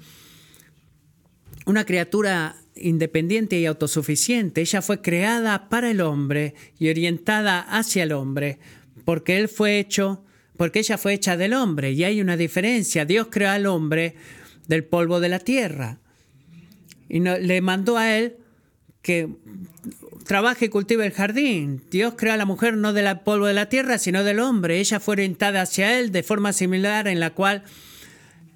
una 1.67 1.85
criatura 1.85 2.57
independiente 2.77 3.59
y 3.59 3.67
autosuficiente. 3.67 4.61
Ella 4.61 4.83
fue 4.83 5.01
creada 5.01 5.69
para 5.69 5.91
el 5.91 6.01
hombre 6.01 6.55
y 6.79 6.89
orientada 6.89 7.61
hacia 7.61 8.05
el 8.05 8.13
hombre, 8.13 8.59
porque 9.05 9.39
él 9.39 9.49
fue 9.49 9.79
hecho 9.79 10.23
porque 10.57 10.79
ella 10.79 10.99
fue 10.99 11.13
hecha 11.13 11.37
del 11.37 11.53
hombre 11.53 11.93
y 11.93 12.05
hay 12.05 12.21
una 12.21 12.37
diferencia. 12.37 13.05
Dios 13.05 13.29
creó 13.31 13.51
al 13.51 13.67
hombre 13.67 14.15
del 14.67 14.85
polvo 14.85 15.21
de 15.21 15.29
la 15.29 15.39
tierra 15.39 15.99
y 17.09 17.21
le 17.21 17.61
mandó 17.61 17.97
a 17.97 18.17
él 18.17 18.37
que 19.03 19.29
trabaje 20.27 20.67
y 20.67 20.69
cultive 20.69 21.07
el 21.07 21.13
jardín. 21.13 21.83
Dios 21.91 22.15
creó 22.17 22.33
a 22.33 22.37
la 22.37 22.47
mujer 22.47 22.77
no 22.77 22.93
del 22.93 23.21
polvo 23.21 23.47
de 23.47 23.55
la 23.55 23.69
tierra, 23.69 23.99
sino 23.99 24.25
del 24.25 24.41
hombre. 24.41 24.81
Ella 24.81 24.99
fue 24.99 25.13
orientada 25.13 25.63
hacia 25.63 25.99
él 25.99 26.11
de 26.11 26.23
forma 26.23 26.53
similar 26.53 27.07
en 27.07 27.21
la 27.21 27.31
cual 27.31 27.63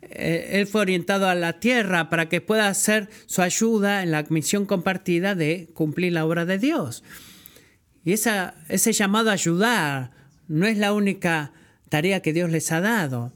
él 0.03 0.67
fue 0.67 0.81
orientado 0.81 1.29
a 1.29 1.35
la 1.35 1.61
tierra 1.61 2.11
para 2.11 2.29
que 2.29 2.41
pueda 2.41 2.69
hacer 2.69 3.09
su 3.27 3.43
ayuda 3.43 4.03
en 4.03 4.11
la 4.11 4.25
misión 4.29 4.67
compartida 4.67 5.35
de 5.35 5.71
cumplir 5.75 6.13
la 6.13 6.25
obra 6.25 6.45
de 6.45 6.59
Dios. 6.59 7.05
Y 8.05 8.13
ese 8.13 8.93
llamado 8.93 9.31
a 9.31 9.35
ayudar 9.35 10.11
no 10.49 10.67
es 10.67 10.79
la 10.79 10.93
única 10.93 11.53
tarea 11.89 12.21
que 12.21 12.33
Dios 12.33 12.51
les 12.51 12.73
ha 12.73 12.81
dado. 12.81 13.33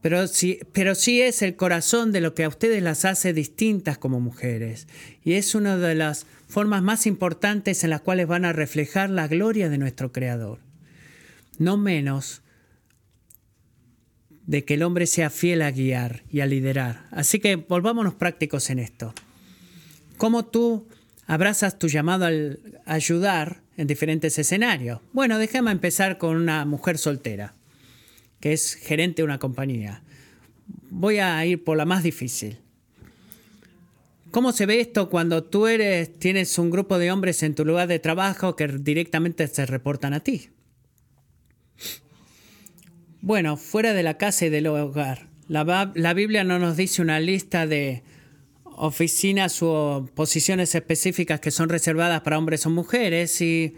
Pero 0.00 0.26
sí, 0.26 0.60
pero 0.72 0.94
sí 0.94 1.20
es 1.20 1.42
el 1.42 1.56
corazón 1.56 2.10
de 2.10 2.22
lo 2.22 2.34
que 2.34 2.44
a 2.44 2.48
ustedes 2.48 2.82
las 2.82 3.04
hace 3.04 3.32
distintas 3.32 3.98
como 3.98 4.18
mujeres. 4.18 4.88
Y 5.22 5.34
es 5.34 5.54
una 5.54 5.76
de 5.76 5.94
las 5.94 6.26
formas 6.48 6.82
más 6.82 7.06
importantes 7.06 7.84
en 7.84 7.90
las 7.90 8.00
cuales 8.00 8.26
van 8.26 8.44
a 8.46 8.52
reflejar 8.52 9.10
la 9.10 9.28
gloria 9.28 9.68
de 9.68 9.78
nuestro 9.78 10.10
Creador. 10.10 10.58
No 11.58 11.76
menos 11.76 12.42
de 14.50 14.64
que 14.64 14.74
el 14.74 14.82
hombre 14.82 15.06
sea 15.06 15.30
fiel 15.30 15.62
a 15.62 15.70
guiar 15.70 16.24
y 16.28 16.40
a 16.40 16.46
liderar. 16.46 17.06
Así 17.12 17.38
que 17.38 17.54
volvámonos 17.54 18.14
prácticos 18.14 18.68
en 18.70 18.80
esto. 18.80 19.14
¿Cómo 20.16 20.44
tú 20.44 20.88
abrazas 21.28 21.78
tu 21.78 21.86
llamado 21.86 22.24
al 22.24 22.58
ayudar 22.84 23.62
en 23.76 23.86
diferentes 23.86 24.36
escenarios? 24.40 25.02
Bueno, 25.12 25.38
déjame 25.38 25.70
empezar 25.70 26.18
con 26.18 26.34
una 26.34 26.64
mujer 26.64 26.98
soltera 26.98 27.54
que 28.40 28.52
es 28.52 28.74
gerente 28.74 29.22
de 29.22 29.26
una 29.26 29.38
compañía. 29.38 30.02
Voy 30.90 31.20
a 31.20 31.46
ir 31.46 31.62
por 31.62 31.76
la 31.76 31.84
más 31.84 32.02
difícil. 32.02 32.58
¿Cómo 34.32 34.50
se 34.50 34.66
ve 34.66 34.80
esto 34.80 35.10
cuando 35.10 35.44
tú 35.44 35.68
eres, 35.68 36.18
tienes 36.18 36.58
un 36.58 36.70
grupo 36.70 36.98
de 36.98 37.12
hombres 37.12 37.44
en 37.44 37.54
tu 37.54 37.64
lugar 37.64 37.86
de 37.86 38.00
trabajo 38.00 38.56
que 38.56 38.66
directamente 38.66 39.46
se 39.46 39.64
reportan 39.64 40.12
a 40.12 40.20
ti? 40.20 40.50
Bueno, 43.22 43.58
fuera 43.58 43.92
de 43.92 44.02
la 44.02 44.16
casa 44.16 44.46
y 44.46 44.50
del 44.50 44.66
hogar. 44.66 45.28
La, 45.46 46.14
Biblia 46.14 46.42
no 46.44 46.58
nos 46.58 46.76
dice 46.76 47.02
una 47.02 47.20
lista 47.20 47.66
de 47.66 48.02
oficinas 48.64 49.62
o 49.62 50.08
posiciones 50.14 50.74
específicas 50.74 51.40
que 51.40 51.50
son 51.50 51.68
reservadas 51.68 52.22
para 52.22 52.38
hombres 52.38 52.64
o 52.64 52.70
mujeres 52.70 53.40
y 53.42 53.74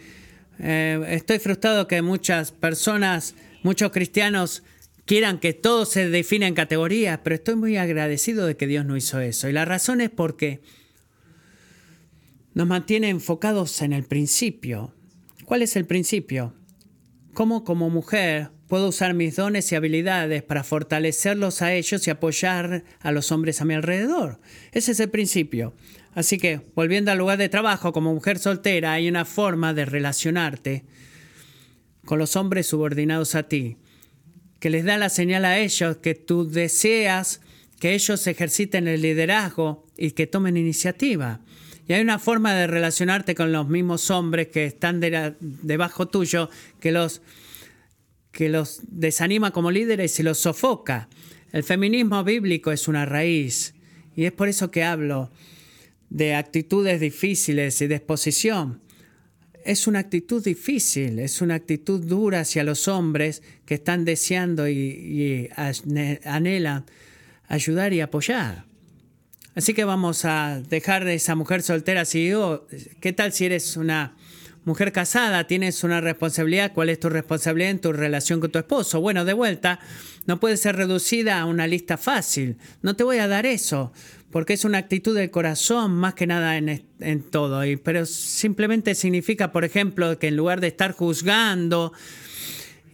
eh, 0.61 1.03
estoy 1.09 1.38
frustrado 1.40 1.88
que 1.88 2.03
muchas 2.03 2.53
personas 2.53 3.34
muchos 3.62 3.90
cristianos 3.90 4.62
quieran 5.07 5.40
que 5.40 5.55
todo 5.55 5.86
se 5.86 6.09
defina 6.09 6.47
en 6.47 6.55
categorías, 6.55 7.20
pero 7.24 7.34
estoy 7.34 7.57
muy 7.57 7.76
agradecido 7.76 8.47
de 8.47 8.57
que 8.57 8.68
Dios 8.68 8.84
no 8.84 8.97
hizo 8.97 9.18
eso. 9.20 9.49
Y 9.49 9.53
la 9.53 9.64
razón 9.64 10.01
es 10.01 10.11
porque 10.11 10.61
nos 12.55 12.68
mantiene 12.68 13.09
enfocados 13.09 13.82
en 13.82 13.93
el 13.93 14.05
principio. 14.05 14.95
¿Cuál 15.47 15.62
es 15.62 15.74
el 15.74 15.86
principio? 15.86 16.55
¿Cómo 17.34 17.64
como 17.64 17.90
mujer 17.90 18.51
puedo 18.73 18.89
usar 18.89 19.12
mis 19.12 19.37
dones 19.37 19.70
y 19.70 19.75
habilidades 19.75 20.43
para 20.43 20.64
fortalecerlos 20.64 21.61
a 21.61 21.75
ellos 21.75 22.07
y 22.07 22.11
apoyar 22.11 22.85
a 23.01 23.12
los 23.12 23.31
hombres 23.31 23.61
a 23.61 23.66
mi 23.66 23.75
alrededor? 23.75 24.41
Ese 24.73 24.93
es 24.93 25.01
el 25.01 25.11
principio. 25.11 25.75
Así 26.14 26.39
que, 26.39 26.62
volviendo 26.75 27.12
al 27.12 27.18
lugar 27.18 27.37
de 27.37 27.51
trabajo 27.51 27.93
como 27.93 28.14
mujer 28.14 28.39
soltera, 28.39 28.95
hay 28.95 29.11
una 29.11 29.27
forma 29.27 29.75
de 29.75 29.85
relacionarte 29.85 30.87
con 32.07 32.18
los 32.18 32.35
hombres 32.35 32.66
subordinados 32.66 33.35
a 33.35 33.43
ti, 33.43 33.77
que 34.59 34.70
les 34.70 34.87
da 34.87 34.97
la 34.97 35.11
señal 35.11 35.45
a 35.45 35.59
ellos 35.59 35.99
que 35.99 36.14
tú 36.14 36.49
deseas 36.49 37.43
que 37.79 37.93
ellos 37.93 38.27
ejerciten 38.27 38.89
el 38.89 39.03
liderazgo 39.03 39.87
y 39.99 40.12
que 40.12 40.27
tomen 40.27 40.57
iniciativa. 40.57 41.41
Y 41.87 41.93
hay 41.93 42.01
una 42.01 42.18
forma 42.18 42.55
de 42.55 42.68
relacionarte 42.68 43.35
con 43.35 43.53
los 43.53 43.68
mismos 43.68 44.11
hombres 44.11 44.49
que 44.49 44.64
están 44.64 44.99
debajo 44.99 46.09
tuyo 46.09 46.49
que 46.81 46.91
los, 46.91 47.20
que 48.33 48.49
los 48.49 48.80
desanima 48.89 49.53
como 49.53 49.70
líderes 49.70 50.18
y 50.18 50.22
los 50.22 50.39
sofoca. 50.39 51.09
El 51.53 51.62
feminismo 51.62 52.24
bíblico 52.24 52.72
es 52.72 52.89
una 52.89 53.07
raíz 53.07 53.74
y 54.16 54.24
es 54.24 54.33
por 54.33 54.49
eso 54.49 54.70
que 54.70 54.83
hablo 54.85 55.30
de 56.11 56.35
actitudes 56.35 57.01
difíciles 57.01 57.80
y 57.80 57.87
de 57.87 57.95
exposición 57.95 58.83
es 59.64 59.87
una 59.87 60.01
actitud 60.01 60.43
difícil, 60.43 61.18
es 61.18 61.41
una 61.41 61.55
actitud 61.55 62.05
dura 62.05 62.41
hacia 62.41 62.64
los 62.64 62.89
hombres 62.89 63.43
que 63.64 63.74
están 63.74 64.05
deseando 64.05 64.68
y, 64.68 65.49
anhelan 66.24 66.85
ayudar 67.49 67.93
y 67.93 68.01
apoyar. 68.01 68.64
Así 69.55 69.74
que 69.74 69.85
vamos 69.85 70.24
a 70.24 70.62
dejar 70.68 71.05
de 71.05 71.14
esa 71.14 71.35
mujer 71.35 71.62
soltera. 71.62 72.05
Si 72.05 72.24
digo, 72.24 72.66
¿qué 73.01 73.12
tal 73.12 73.33
si 73.33 73.45
eres 73.45 73.76
una 73.76 74.16
mujer 74.64 74.92
casada? 74.92 75.46
Tienes 75.46 75.84
una 75.84 76.00
responsabilidad. 76.00 76.72
¿Cuál 76.72 76.88
es 76.90 77.00
tu 77.00 77.08
responsabilidad 77.08 77.70
en 77.70 77.80
tu 77.80 77.92
relación 77.92 78.40
con 78.40 78.50
tu 78.50 78.58
esposo? 78.58 79.00
Bueno, 79.00 79.24
de 79.24 79.32
vuelta, 79.32 79.80
no 80.26 80.40
puede 80.40 80.56
ser 80.56 80.76
reducida 80.76 81.40
a 81.40 81.46
una 81.46 81.66
lista 81.66 81.96
fácil. 81.96 82.56
No 82.82 82.96
te 82.96 83.04
voy 83.04 83.18
a 83.18 83.28
dar 83.28 83.46
eso 83.46 83.92
porque 84.32 84.54
es 84.54 84.64
una 84.64 84.78
actitud 84.78 85.14
del 85.14 85.30
corazón 85.30 85.92
más 85.92 86.14
que 86.14 86.26
nada 86.26 86.56
en, 86.56 87.22
todo. 87.30 87.64
Y, 87.66 87.76
pero 87.76 88.06
simplemente 88.06 88.94
significa, 88.94 89.52
por 89.52 89.62
ejemplo, 89.62 90.18
que 90.18 90.28
en 90.28 90.36
lugar 90.36 90.62
de 90.62 90.68
estar 90.68 90.92
juzgando 90.92 91.92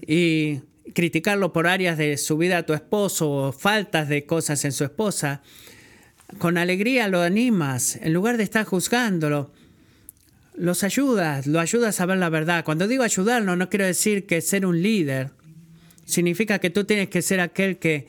y 0.05 0.61
criticarlo 0.95 1.53
por 1.53 1.69
áreas 1.69 1.97
de 1.97 2.17
su 2.17 2.37
vida 2.39 2.59
a 2.59 2.67
tu 2.67 2.75
esposo 2.75 3.31
o 3.31 3.53
faltas 3.53 4.09
de 4.09 4.27
cosas 4.27 4.65
en 4.65 4.73
su 4.73 4.83
esposa, 4.83 5.43
con 6.39 6.59
alegría 6.59 7.07
lo 7.07 7.23
animas, 7.23 7.97
en 8.03 8.13
lugar 8.13 8.37
de 8.37 8.43
estar 8.43 8.65
juzgándolo, 8.65 9.53
los 10.59 10.85
ayudas, 10.85 11.47
lo 11.47 11.61
ayudas 11.61 12.01
a 12.01 12.07
ver 12.07 12.19
la 12.19 12.29
verdad. 12.29 12.65
Cuando 12.65 12.89
digo 12.89 13.03
ayudarlo, 13.03 13.57
no 13.57 13.69
quiero 13.69 13.87
decir 13.87 14.27
que 14.27 14.41
ser 14.41 14.67
un 14.67 14.83
líder. 14.83 15.31
Significa 16.05 16.59
que 16.59 16.71
tú 16.71 16.85
tienes 16.85 17.09
que 17.09 17.23
ser 17.23 17.41
aquel 17.41 17.79
que 17.79 18.07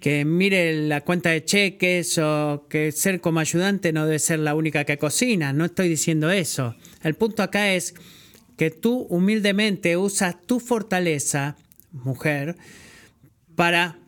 que 0.00 0.24
mire 0.24 0.86
la 0.86 1.00
cuenta 1.00 1.30
de 1.30 1.44
cheques 1.44 2.18
o 2.18 2.66
que 2.68 2.92
ser 2.92 3.20
como 3.20 3.40
ayudante 3.40 3.92
no 3.92 4.04
debe 4.04 4.18
ser 4.18 4.38
la 4.40 4.54
única 4.54 4.84
que 4.84 4.98
cocina. 4.98 5.52
No 5.52 5.64
estoy 5.64 5.88
diciendo 5.88 6.30
eso. 6.30 6.76
El 7.02 7.14
punto 7.14 7.42
acá 7.42 7.72
es 7.72 7.94
que 8.56 8.70
tú 8.70 9.06
humildemente 9.08 9.96
usas 9.96 10.36
tu 10.46 10.60
fortaleza, 10.60 11.56
mujer, 11.92 12.56
para 13.54 13.98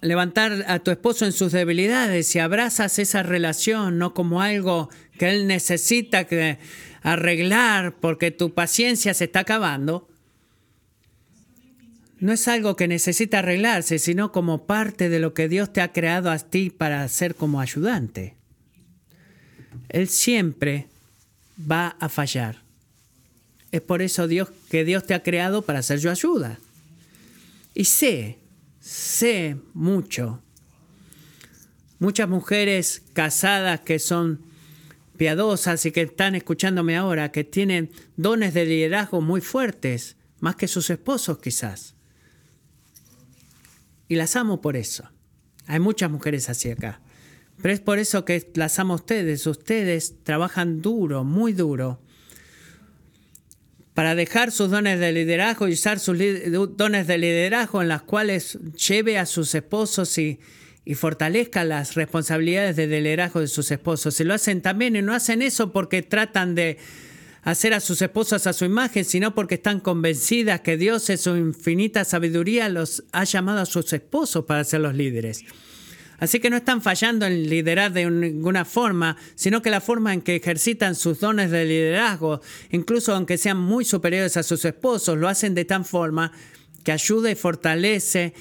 levantar 0.00 0.64
a 0.68 0.78
tu 0.80 0.90
esposo 0.90 1.24
en 1.24 1.32
sus 1.32 1.52
debilidades 1.52 2.34
y 2.34 2.38
abrazas 2.38 2.98
esa 2.98 3.22
relación 3.22 3.98
no 3.98 4.14
como 4.14 4.42
algo 4.42 4.90
que 5.18 5.30
él 5.30 5.46
necesita 5.46 6.24
que 6.24 6.58
arreglar 7.02 7.96
porque 8.00 8.30
tu 8.30 8.52
paciencia 8.52 9.14
se 9.14 9.24
está 9.24 9.40
acabando, 9.40 10.08
no 12.18 12.32
es 12.32 12.48
algo 12.48 12.76
que 12.76 12.88
necesita 12.88 13.40
arreglarse, 13.40 13.98
sino 13.98 14.32
como 14.32 14.66
parte 14.66 15.08
de 15.08 15.20
lo 15.20 15.34
que 15.34 15.48
Dios 15.48 15.72
te 15.72 15.82
ha 15.82 15.92
creado 15.92 16.30
a 16.30 16.38
ti 16.38 16.70
para 16.70 17.06
ser 17.08 17.34
como 17.34 17.60
ayudante. 17.60 18.34
Él 19.88 20.08
siempre 20.08 20.86
va 21.70 21.96
a 22.00 22.08
fallar. 22.08 22.62
Es 23.70 23.82
por 23.82 24.00
eso 24.00 24.26
Dios, 24.28 24.48
que 24.70 24.84
Dios 24.84 25.04
te 25.04 25.14
ha 25.14 25.22
creado 25.22 25.62
para 25.62 25.82
ser 25.82 25.98
yo 25.98 26.10
ayuda. 26.10 26.58
Y 27.74 27.84
sé, 27.84 28.38
sé 28.86 29.56
mucho. 29.74 30.42
Muchas 31.98 32.28
mujeres 32.28 33.02
casadas 33.14 33.80
que 33.80 33.98
son 33.98 34.42
piadosas 35.16 35.84
y 35.86 35.90
que 35.90 36.02
están 36.02 36.36
escuchándome 36.36 36.96
ahora, 36.96 37.32
que 37.32 37.42
tienen 37.42 37.90
dones 38.16 38.54
de 38.54 38.64
liderazgo 38.64 39.20
muy 39.20 39.40
fuertes, 39.40 40.16
más 40.38 40.54
que 40.54 40.68
sus 40.68 40.88
esposos 40.90 41.38
quizás. 41.38 41.96
Y 44.06 44.14
las 44.14 44.36
amo 44.36 44.60
por 44.60 44.76
eso. 44.76 45.10
Hay 45.66 45.80
muchas 45.80 46.08
mujeres 46.08 46.48
así 46.48 46.70
acá. 46.70 47.00
Pero 47.60 47.74
es 47.74 47.80
por 47.80 47.98
eso 47.98 48.24
que 48.24 48.52
las 48.54 48.78
amo 48.78 48.92
a 48.92 48.96
ustedes. 48.96 49.48
Ustedes 49.48 50.22
trabajan 50.22 50.80
duro, 50.80 51.24
muy 51.24 51.54
duro, 51.54 52.00
para 53.96 54.14
dejar 54.14 54.52
sus 54.52 54.70
dones 54.70 55.00
de 55.00 55.10
liderazgo 55.10 55.68
y 55.68 55.72
usar 55.72 55.98
sus 55.98 56.18
dones 56.76 57.06
de 57.06 57.16
liderazgo 57.16 57.80
en 57.80 57.88
las 57.88 58.02
cuales 58.02 58.58
lleve 58.86 59.16
a 59.16 59.24
sus 59.24 59.54
esposos 59.54 60.18
y, 60.18 60.38
fortalezca 60.94 61.64
las 61.64 61.94
responsabilidades 61.94 62.76
de 62.76 62.86
liderazgo 62.86 63.40
de 63.40 63.48
sus 63.48 63.70
esposos. 63.70 64.14
Se 64.14 64.24
lo 64.24 64.34
hacen 64.34 64.60
también 64.60 64.96
y 64.96 65.02
no 65.02 65.14
hacen 65.14 65.40
eso 65.40 65.72
porque 65.72 66.02
tratan 66.02 66.54
de 66.54 66.76
hacer 67.42 67.72
a 67.72 67.80
sus 67.80 68.02
esposas 68.02 68.46
a 68.46 68.52
su 68.52 68.66
imagen, 68.66 69.06
sino 69.06 69.34
porque 69.34 69.54
están 69.54 69.80
convencidas 69.80 70.60
que 70.60 70.76
Dios 70.76 71.08
en 71.08 71.16
su 71.16 71.34
infinita 71.34 72.04
sabiduría 72.04 72.68
los 72.68 73.02
ha 73.12 73.24
llamado 73.24 73.60
a 73.60 73.66
sus 73.66 73.94
esposos 73.94 74.44
para 74.44 74.62
ser 74.62 74.82
los 74.82 74.94
líderes. 74.94 75.42
Así 76.18 76.40
que 76.40 76.50
no 76.50 76.56
están 76.56 76.80
fallando 76.80 77.26
en 77.26 77.48
liderar 77.48 77.92
de 77.92 78.10
ninguna 78.10 78.64
forma, 78.64 79.16
sino 79.34 79.62
que 79.62 79.70
la 79.70 79.80
forma 79.80 80.14
en 80.14 80.22
que 80.22 80.36
ejercitan 80.36 80.94
sus 80.94 81.20
dones 81.20 81.50
de 81.50 81.64
liderazgo, 81.64 82.40
incluso 82.70 83.14
aunque 83.14 83.38
sean 83.38 83.58
muy 83.58 83.84
superiores 83.84 84.36
a 84.36 84.42
sus 84.42 84.64
esposos, 84.64 85.18
lo 85.18 85.28
hacen 85.28 85.54
de 85.54 85.64
tal 85.64 85.84
forma 85.84 86.32
que 86.84 86.92
ayuda 86.92 87.30
y 87.30 87.34
fortalece 87.34 88.32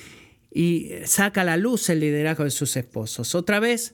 y 0.51 0.91
saca 1.05 1.41
a 1.41 1.43
la 1.43 1.57
luz 1.57 1.89
el 1.89 1.99
liderazgo 1.99 2.45
de 2.45 2.51
sus 2.51 2.77
esposos. 2.77 3.35
Otra 3.35 3.59
vez, 3.59 3.93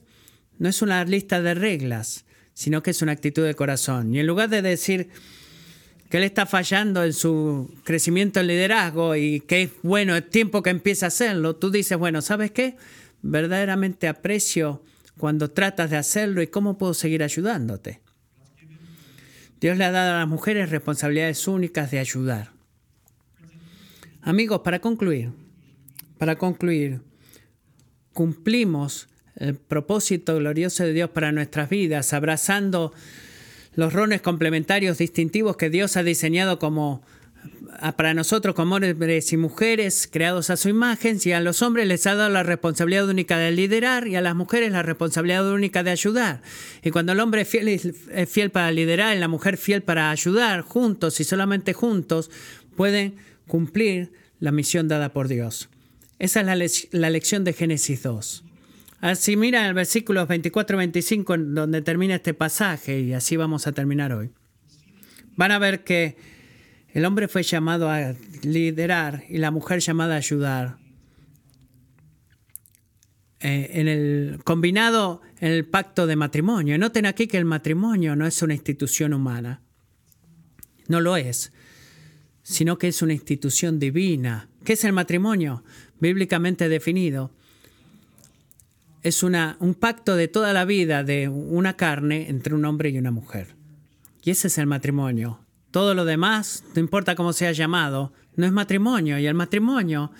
no 0.58 0.68
es 0.68 0.80
una 0.80 1.04
lista 1.04 1.42
de 1.42 1.54
reglas, 1.54 2.24
sino 2.54 2.82
que 2.82 2.90
es 2.90 3.02
una 3.02 3.12
actitud 3.12 3.44
de 3.44 3.54
corazón. 3.54 4.14
Y 4.14 4.20
en 4.20 4.26
lugar 4.26 4.48
de 4.48 4.62
decir 4.62 5.08
que 6.08 6.18
él 6.18 6.24
está 6.24 6.46
fallando 6.46 7.02
en 7.02 7.14
su 7.14 7.74
crecimiento 7.84 8.38
en 8.38 8.46
liderazgo 8.46 9.16
y 9.16 9.40
que 9.40 9.62
es 9.62 9.70
bueno, 9.82 10.14
es 10.14 10.28
tiempo 10.28 10.62
que 10.62 10.70
empiece 10.70 11.04
a 11.04 11.08
hacerlo, 11.08 11.56
tú 11.56 11.70
dices, 11.70 11.96
bueno, 11.98 12.20
¿sabes 12.22 12.50
qué? 12.50 12.76
Verdaderamente 13.22 14.08
aprecio 14.08 14.82
cuando 15.16 15.50
tratas 15.50 15.90
de 15.90 15.96
hacerlo 15.96 16.42
y 16.42 16.48
cómo 16.48 16.78
puedo 16.78 16.94
seguir 16.94 17.22
ayudándote. 17.22 18.00
Dios 19.60 19.78
le 19.78 19.84
ha 19.84 19.92
dado 19.92 20.16
a 20.16 20.18
las 20.18 20.28
mujeres 20.28 20.70
responsabilidades 20.70 21.46
únicas 21.46 21.90
de 21.90 22.00
ayudar. 22.00 22.50
Amigos, 24.20 24.60
para 24.64 24.80
concluir, 24.80 25.30
para 26.18 26.36
concluir, 26.36 27.00
cumplimos 28.12 29.08
el 29.36 29.54
propósito 29.54 30.36
glorioso 30.36 30.84
de 30.84 30.92
Dios 30.92 31.10
para 31.10 31.32
nuestras 31.32 31.68
vidas, 31.68 32.12
abrazando 32.12 32.92
los 33.74 33.92
roles 33.92 34.20
complementarios 34.20 34.98
distintivos 34.98 35.56
que 35.56 35.70
Dios 35.70 35.96
ha 35.96 36.02
diseñado 36.02 36.58
como 36.58 37.02
para 37.90 38.14
nosotros 38.14 38.54
como 38.54 38.76
hombres 38.76 39.32
y 39.32 39.36
mujeres 39.36 40.08
creados 40.10 40.50
a 40.50 40.56
su 40.56 40.68
imagen, 40.68 41.18
y 41.24 41.32
a 41.32 41.40
los 41.40 41.62
hombres 41.62 41.88
les 41.88 42.06
ha 42.06 42.14
dado 42.14 42.30
la 42.30 42.44
responsabilidad 42.44 43.08
única 43.08 43.38
de 43.38 43.50
liderar 43.50 44.06
y 44.06 44.14
a 44.14 44.20
las 44.20 44.36
mujeres 44.36 44.70
la 44.70 44.82
responsabilidad 44.82 45.50
única 45.52 45.82
de 45.82 45.90
ayudar. 45.90 46.42
Y 46.84 46.92
cuando 46.92 47.10
el 47.10 47.18
hombre 47.18 47.40
es 47.42 48.30
fiel, 48.30 48.50
para 48.52 48.70
liderar 48.70 49.16
y 49.16 49.18
la 49.18 49.26
mujer 49.26 49.56
fiel 49.56 49.82
para 49.82 50.12
ayudar, 50.12 50.60
juntos 50.60 51.18
y 51.18 51.24
solamente 51.24 51.72
juntos, 51.72 52.30
pueden 52.76 53.16
cumplir 53.48 54.12
la 54.38 54.52
misión 54.52 54.86
dada 54.86 55.12
por 55.12 55.26
Dios. 55.26 55.68
Esa 56.20 56.40
es 56.40 56.88
la, 56.92 57.10
lección 57.10 57.42
de 57.42 57.52
Génesis 57.52 58.04
2. 58.04 58.44
Así 59.00 59.36
mira 59.36 59.66
el 59.66 59.74
versículo 59.74 60.24
24 60.24 60.78
25 60.78 61.36
donde 61.36 61.82
termina 61.82 62.14
este 62.14 62.32
pasaje 62.32 63.00
y 63.00 63.12
así 63.12 63.36
vamos 63.36 63.66
a 63.66 63.72
terminar 63.72 64.12
hoy. 64.12 64.30
Van 65.34 65.50
a 65.50 65.58
ver 65.58 65.82
que 65.82 66.16
el 66.92 67.04
hombre 67.04 67.28
fue 67.28 67.42
llamado 67.42 67.90
a 67.90 68.14
liderar 68.42 69.24
y 69.28 69.38
la 69.38 69.50
mujer 69.50 69.80
llamada 69.80 70.14
a 70.14 70.18
ayudar. 70.18 70.78
Eh, 73.40 73.80
en 73.80 73.88
el 73.88 74.40
combinado 74.44 75.20
en 75.40 75.50
el 75.50 75.64
pacto 75.64 76.06
de 76.06 76.14
matrimonio. 76.14 76.78
Noten 76.78 77.06
aquí 77.06 77.26
que 77.26 77.38
el 77.38 77.44
matrimonio 77.44 78.14
no 78.14 78.24
es 78.24 78.40
una 78.42 78.54
institución 78.54 79.12
humana. 79.12 79.60
No 80.86 81.00
lo 81.00 81.16
es, 81.16 81.52
sino 82.44 82.78
que 82.78 82.86
es 82.88 83.02
una 83.02 83.14
institución 83.14 83.80
divina. 83.80 84.48
¿Qué 84.64 84.74
es 84.74 84.84
el 84.84 84.92
matrimonio? 84.92 85.64
Bíblicamente 85.98 86.68
definido. 86.68 87.32
Es 89.02 89.24
una, 89.24 89.56
un 89.58 89.74
pacto 89.74 90.14
de 90.14 90.28
toda 90.28 90.52
la 90.52 90.64
vida 90.64 91.02
de 91.02 91.28
una 91.28 91.76
carne 91.76 92.28
entre 92.28 92.54
un 92.54 92.64
hombre 92.64 92.90
y 92.90 92.98
una 92.98 93.10
mujer. 93.10 93.56
Y 94.22 94.30
ese 94.30 94.46
es 94.46 94.58
el 94.58 94.66
matrimonio. 94.66 95.40
Todo 95.72 95.94
lo 95.94 96.04
demás, 96.04 96.64
no 96.74 96.80
importa 96.80 97.16
cómo 97.16 97.32
sea 97.32 97.50
llamado, 97.50 98.12
no 98.36 98.46
es 98.46 98.52
matrimonio. 98.52 99.18
Y 99.18 99.26
el 99.26 99.34
matrimonio 99.34 100.12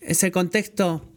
es 0.00 0.22
el 0.24 0.32
contexto 0.32 1.08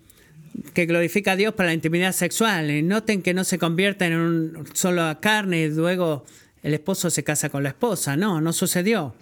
que 0.73 0.85
glorifica 0.85 1.31
a 1.31 1.35
Dios 1.35 1.53
para 1.55 1.67
la 1.67 1.73
intimidad 1.73 2.13
sexual. 2.13 2.69
Y 2.69 2.83
noten 2.83 3.23
que 3.23 3.33
no 3.33 3.43
se 3.43 3.57
convierte 3.57 4.05
en 4.05 4.15
un 4.15 4.67
solo 4.73 5.19
carne 5.19 5.63
y 5.63 5.69
luego 5.69 6.25
el 6.61 6.75
esposo 6.75 7.09
se 7.09 7.23
casa 7.23 7.49
con 7.49 7.63
la 7.63 7.69
esposa. 7.69 8.15
No, 8.15 8.39
no 8.39 8.53
sucedió. 8.53 9.15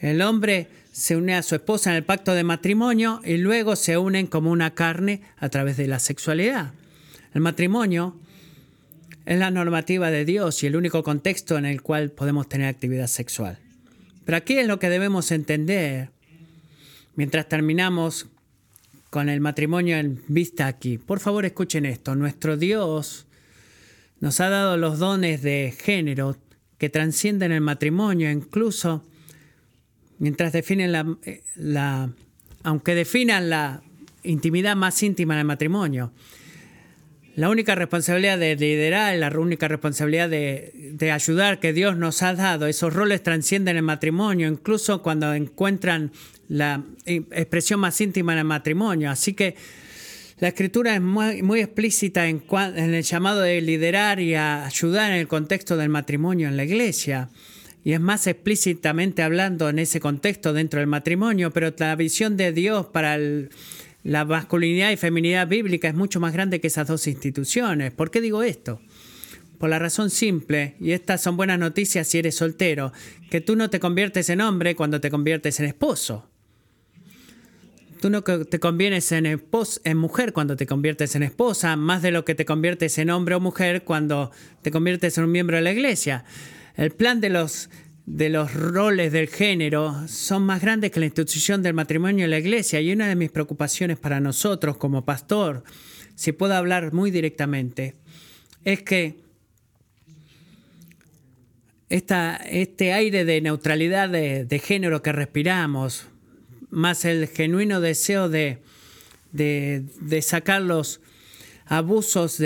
El 0.00 0.20
hombre 0.20 0.68
se 0.92 1.16
une 1.16 1.34
a 1.34 1.42
su 1.42 1.54
esposa 1.54 1.90
en 1.90 1.96
el 1.96 2.04
pacto 2.04 2.34
de 2.34 2.44
matrimonio 2.44 3.22
y 3.24 3.38
luego 3.38 3.76
se 3.76 3.96
unen 3.96 4.26
como 4.26 4.50
una 4.50 4.74
carne 4.74 5.22
a 5.38 5.48
través 5.48 5.78
de 5.78 5.86
la 5.86 6.00
sexualidad. 6.00 6.72
El 7.32 7.40
matrimonio 7.40 8.16
es 9.28 9.38
la 9.38 9.50
normativa 9.50 10.10
de 10.10 10.24
Dios 10.24 10.62
y 10.62 10.68
el 10.68 10.74
único 10.74 11.02
contexto 11.02 11.58
en 11.58 11.66
el 11.66 11.82
cual 11.82 12.10
podemos 12.10 12.48
tener 12.48 12.66
actividad 12.66 13.08
sexual. 13.08 13.58
Pero 14.24 14.38
aquí 14.38 14.56
es 14.56 14.66
lo 14.66 14.78
que 14.78 14.88
debemos 14.88 15.30
entender 15.32 16.08
mientras 17.14 17.46
terminamos 17.46 18.26
con 19.10 19.28
el 19.28 19.42
matrimonio 19.42 19.98
en 19.98 20.22
vista 20.28 20.66
aquí. 20.66 20.96
Por 20.96 21.20
favor, 21.20 21.44
escuchen 21.44 21.84
esto. 21.84 22.14
Nuestro 22.14 22.56
Dios 22.56 23.26
nos 24.18 24.40
ha 24.40 24.48
dado 24.48 24.78
los 24.78 24.98
dones 24.98 25.42
de 25.42 25.74
género 25.78 26.38
que 26.78 26.88
trascienden 26.88 27.52
el 27.52 27.60
matrimonio, 27.60 28.30
incluso 28.30 29.04
mientras 30.18 30.54
definen 30.54 30.90
la, 30.90 31.18
eh, 31.24 31.42
la 31.54 32.10
aunque 32.62 32.94
definan 32.94 33.50
la 33.50 33.82
intimidad 34.22 34.74
más 34.74 35.02
íntima 35.02 35.36
del 35.36 35.44
matrimonio. 35.44 36.12
La 37.38 37.50
única 37.50 37.76
responsabilidad 37.76 38.36
de 38.36 38.56
liderar, 38.56 39.16
la 39.16 39.28
única 39.28 39.68
responsabilidad 39.68 40.28
de, 40.28 41.12
ayudar 41.12 41.60
que 41.60 41.72
Dios 41.72 41.96
nos 41.96 42.20
ha 42.24 42.34
dado, 42.34 42.66
esos 42.66 42.92
roles 42.92 43.22
trascienden 43.22 43.76
el 43.76 43.84
matrimonio, 43.84 44.48
incluso 44.48 45.02
cuando 45.02 45.32
encuentran 45.32 46.10
la 46.48 46.82
expresión 47.06 47.78
más 47.78 48.00
íntima 48.00 48.32
en 48.32 48.40
el 48.40 48.44
matrimonio. 48.44 49.08
Así 49.08 49.34
que 49.34 49.54
la 50.40 50.48
escritura 50.48 50.96
es 50.96 51.00
muy, 51.00 51.60
explícita 51.60 52.26
en, 52.26 52.42
en, 52.74 52.94
el 52.94 53.04
llamado 53.04 53.42
de 53.42 53.60
liderar 53.60 54.18
y 54.18 54.34
ayudar 54.34 55.12
en 55.12 55.18
el 55.18 55.28
contexto 55.28 55.76
del 55.76 55.90
matrimonio 55.90 56.48
en 56.48 56.56
la 56.56 56.64
iglesia. 56.64 57.28
Y 57.84 57.92
es 57.92 58.00
más 58.00 58.26
explícitamente 58.26 59.22
hablando 59.22 59.68
en 59.68 59.78
ese 59.78 60.00
contexto 60.00 60.52
dentro 60.52 60.80
del 60.80 60.88
matrimonio, 60.88 61.52
pero 61.52 61.72
la 61.78 61.94
visión 61.94 62.36
de 62.36 62.50
Dios 62.50 62.86
para 62.86 63.14
el, 63.14 63.50
la 64.08 64.24
masculinidad 64.24 64.90
y 64.90 64.96
feminidad 64.96 65.46
bíblica 65.46 65.86
es 65.86 65.94
mucho 65.94 66.18
más 66.18 66.32
grande 66.32 66.62
que 66.62 66.68
esas 66.68 66.88
dos 66.88 67.06
instituciones. 67.06 67.92
¿Por 67.92 68.10
qué 68.10 68.22
digo 68.22 68.42
esto? 68.42 68.80
Por 69.58 69.68
la 69.68 69.78
razón 69.78 70.08
simple, 70.08 70.76
y 70.80 70.92
estas 70.92 71.20
son 71.20 71.36
buenas 71.36 71.58
noticias 71.58 72.08
si 72.08 72.18
eres 72.18 72.34
soltero, 72.34 72.90
que 73.28 73.42
tú 73.42 73.54
no 73.54 73.68
te 73.68 73.80
conviertes 73.80 74.30
en 74.30 74.40
hombre 74.40 74.74
cuando 74.74 74.98
te 75.02 75.10
conviertes 75.10 75.60
en 75.60 75.66
esposo. 75.66 76.26
Tú 78.00 78.08
no 78.08 78.22
te 78.22 78.58
conviertes 78.58 79.12
en, 79.12 79.26
en 79.26 79.96
mujer 79.98 80.32
cuando 80.32 80.56
te 80.56 80.64
conviertes 80.64 81.14
en 81.14 81.22
esposa, 81.22 81.76
más 81.76 82.00
de 82.00 82.10
lo 82.10 82.24
que 82.24 82.34
te 82.34 82.46
conviertes 82.46 82.96
en 82.96 83.10
hombre 83.10 83.34
o 83.34 83.40
mujer 83.40 83.82
cuando 83.84 84.30
te 84.62 84.70
conviertes 84.70 85.18
en 85.18 85.24
un 85.24 85.32
miembro 85.32 85.56
de 85.56 85.62
la 85.62 85.72
iglesia. 85.72 86.24
El 86.76 86.92
plan 86.92 87.20
de 87.20 87.28
los 87.28 87.68
de 88.10 88.30
los 88.30 88.54
roles 88.54 89.12
del 89.12 89.28
género 89.28 90.08
son 90.08 90.42
más 90.42 90.62
grandes 90.62 90.90
que 90.90 90.98
la 90.98 91.06
institución 91.06 91.62
del 91.62 91.74
matrimonio 91.74 92.24
en 92.24 92.30
la 92.30 92.38
iglesia. 92.38 92.80
Y 92.80 92.90
una 92.90 93.06
de 93.06 93.16
mis 93.16 93.30
preocupaciones 93.30 93.98
para 93.98 94.18
nosotros 94.18 94.78
como 94.78 95.04
pastor, 95.04 95.62
si 96.14 96.32
puedo 96.32 96.54
hablar 96.54 96.94
muy 96.94 97.10
directamente, 97.10 97.96
es 98.64 98.82
que 98.82 99.16
esta, 101.90 102.36
este 102.36 102.94
aire 102.94 103.26
de 103.26 103.42
neutralidad 103.42 104.08
de, 104.08 104.62
género 104.64 105.02
que 105.02 105.12
respiramos, 105.12 106.06
más 106.70 107.04
el 107.04 107.28
genuino 107.28 107.80
deseo 107.82 108.30
de, 108.30 108.62
de, 109.32 109.84
de 110.00 110.22
sacar 110.22 110.62
los 110.62 111.02
abusos 111.66 112.38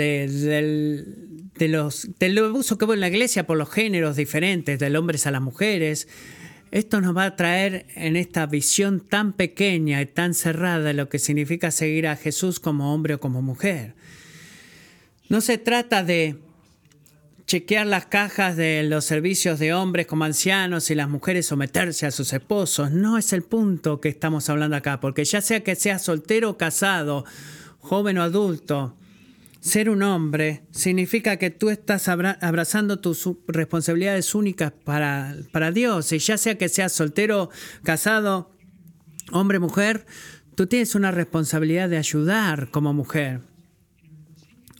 de, 1.55 1.67
los, 1.67 2.09
del 2.19 2.35
que 2.35 2.85
hubo 2.85 2.93
en 2.93 2.99
la 2.99 3.07
iglesia 3.07 3.45
por 3.45 3.57
los 3.57 3.69
géneros 3.69 4.15
diferentes, 4.15 4.79
del 4.79 4.95
hombres 4.95 5.27
a 5.27 5.31
las 5.31 5.41
mujeres. 5.41 6.07
Esto 6.71 7.01
nos 7.01 7.15
va 7.15 7.25
a 7.25 7.35
traer 7.35 7.85
en 7.95 8.15
esta 8.15 8.45
visión 8.47 8.99
tan 8.99 9.33
pequeña 9.33 10.01
y 10.01 10.07
tan 10.07 10.33
cerrada 10.33 10.79
de 10.79 10.93
lo 10.93 11.09
que 11.09 11.19
significa 11.19 11.69
seguir 11.69 12.07
a 12.07 12.15
Jesús 12.15 12.59
como 12.59 12.93
hombre 12.93 13.15
o 13.15 13.19
como 13.19 13.41
mujer. 13.41 13.93
No 15.29 15.39
se 15.41 15.57
trata 15.57 16.03
de 16.03 16.37
chequear 17.45 17.85
las 17.85 18.07
cajas 18.07 18.55
de 18.55 18.83
los 18.83 19.05
servicios 19.05 19.59
de 19.59 19.73
hombres 19.73 20.07
como 20.07 20.23
ancianos 20.23 20.89
y 20.89 20.95
las 20.95 21.09
mujeres 21.09 21.45
someterse 21.45 22.05
a 22.05 22.11
sus 22.11 22.33
esposos. 22.33 22.91
No 22.91 23.17
es 23.17 23.33
el 23.33 23.43
punto 23.43 24.01
que 24.01 24.09
estamos 24.09 24.49
hablando 24.49 24.75
acá, 24.75 24.99
porque 24.99 25.25
ya 25.25 25.41
sea 25.41 25.63
que 25.63 25.75
sea 25.75 25.99
soltero 25.99 26.51
o 26.51 26.57
casado, 26.57 27.25
joven 27.79 28.17
o 28.17 28.23
adulto, 28.23 28.95
Ser 29.63 29.89
un 29.89 30.03
hombre 30.03 30.65
significa 30.71 31.37
que 31.37 31.49
tú 31.49 31.69
estás 31.69 32.09
abrazando 32.09 32.99
tus 32.99 33.29
responsabilidades 33.47 34.35
únicas 34.35 34.73
para, 34.73 35.37
para 35.53 35.71
Dios. 35.71 36.11
Y 36.11 36.19
ya 36.19 36.37
sea 36.37 36.57
que 36.57 36.67
seas 36.67 36.91
soltero, 36.91 37.49
casado, 37.81 38.51
hombre, 39.31 39.59
mujer, 39.59 40.05
tú 40.55 40.67
tienes 40.67 40.95
una 40.95 41.11
responsabilidad 41.11 41.87
de 41.87 41.95
ayudar 41.95 42.71
como 42.71 42.93
mujer. 42.93 43.39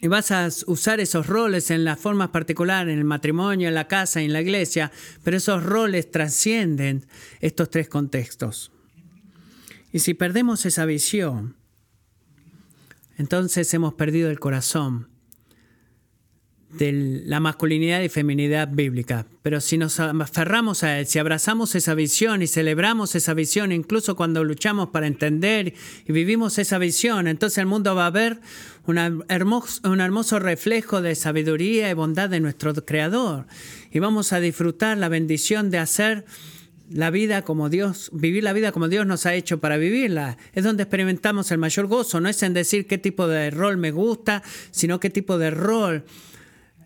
Y 0.02 0.10
vas 0.10 0.32
a 0.32 0.50
usar 0.68 1.00
esos 1.00 1.28
roles 1.28 1.72
en 1.72 1.86
las 1.86 1.98
formas 1.98 2.32
particulares, 2.32 2.92
en 2.92 3.00
el 3.00 3.06
matrimonio, 3.06 3.70
en 3.70 3.76
la 3.76 3.88
casa, 3.88 4.22
en 4.22 4.34
la 4.34 4.42
iglesia, 4.42 4.92
pero 5.24 5.38
esos 5.38 5.64
roles 5.64 6.12
trascienden 6.12 7.06
estos 7.40 7.70
tres 7.70 7.88
contextos. 7.88 8.74
Y 9.94 10.00
si 10.00 10.14
perdemos 10.14 10.66
esa 10.66 10.84
visión, 10.84 11.56
entonces 13.18 13.74
hemos 13.74 13.93
perdido 13.93 14.30
el 14.30 14.39
corazón 14.39 15.09
de 16.78 17.22
la 17.26 17.39
masculinidad 17.39 18.01
y 18.01 18.09
feminidad 18.09 18.68
bíblica. 18.68 19.28
Pero 19.43 19.61
si 19.61 19.78
nos 19.78 19.99
aferramos 19.99 20.84
a 20.84 20.97
él, 20.97 21.05
si 21.05 21.20
abrazamos 21.20 21.76
esa 21.76 21.93
visión 21.93 22.41
y 22.41 22.47
celebramos 22.47 23.14
esa 23.14 23.36
visión, 23.36 23.72
incluso 23.72 24.16
cuando 24.16 24.43
luchamos 24.43 24.89
para 24.89 25.05
entender 25.05 25.76
y 26.05 26.11
vivimos 26.11 26.57
esa 26.57 26.80
visión, 26.80 27.28
entonces 27.28 27.59
el 27.59 27.68
mundo 27.68 27.93
va 27.93 28.07
a 28.07 28.11
ver 28.11 28.41
un 28.88 29.24
hermoso 29.30 30.39
reflejo 30.39 31.01
de 31.01 31.14
sabiduría 31.14 31.91
y 31.91 31.93
bondad 31.93 32.30
de 32.30 32.39
nuestro 32.39 32.74
Creador. 32.74 33.45
Y 33.91 33.99
vamos 33.99 34.34
a 34.34 34.39
disfrutar 34.39 34.97
la 34.97 35.09
bendición 35.09 35.70
de 35.70 35.78
hacer 35.78 36.26
la 36.94 37.10
vida 37.10 37.41
como 37.41 37.70
Dios, 37.70 38.10
vivir 38.14 38.44
la 38.44 38.54
vida 38.54 38.72
como 38.72 38.88
Dios 38.88 39.06
nos 39.06 39.26
ha 39.26 39.34
hecho 39.34 39.60
para 39.60 39.78
vivirla. 39.78 40.38
Es 40.54 40.64
donde 40.64 40.84
experimentamos 40.84 41.52
el 41.52 41.58
mayor 41.58 41.88
gozo. 41.88 42.22
No 42.22 42.30
es 42.30 42.44
en 42.44 42.54
decir 42.54 42.86
qué 42.86 42.98
tipo 42.98 43.28
de 43.28 43.50
rol 43.50 43.78
me 43.78 43.91
gusta, 43.91 44.44
sino 44.72 45.00
qué 45.00 45.10
tipo 45.10 45.38
de 45.38 45.50
rol 45.52 46.06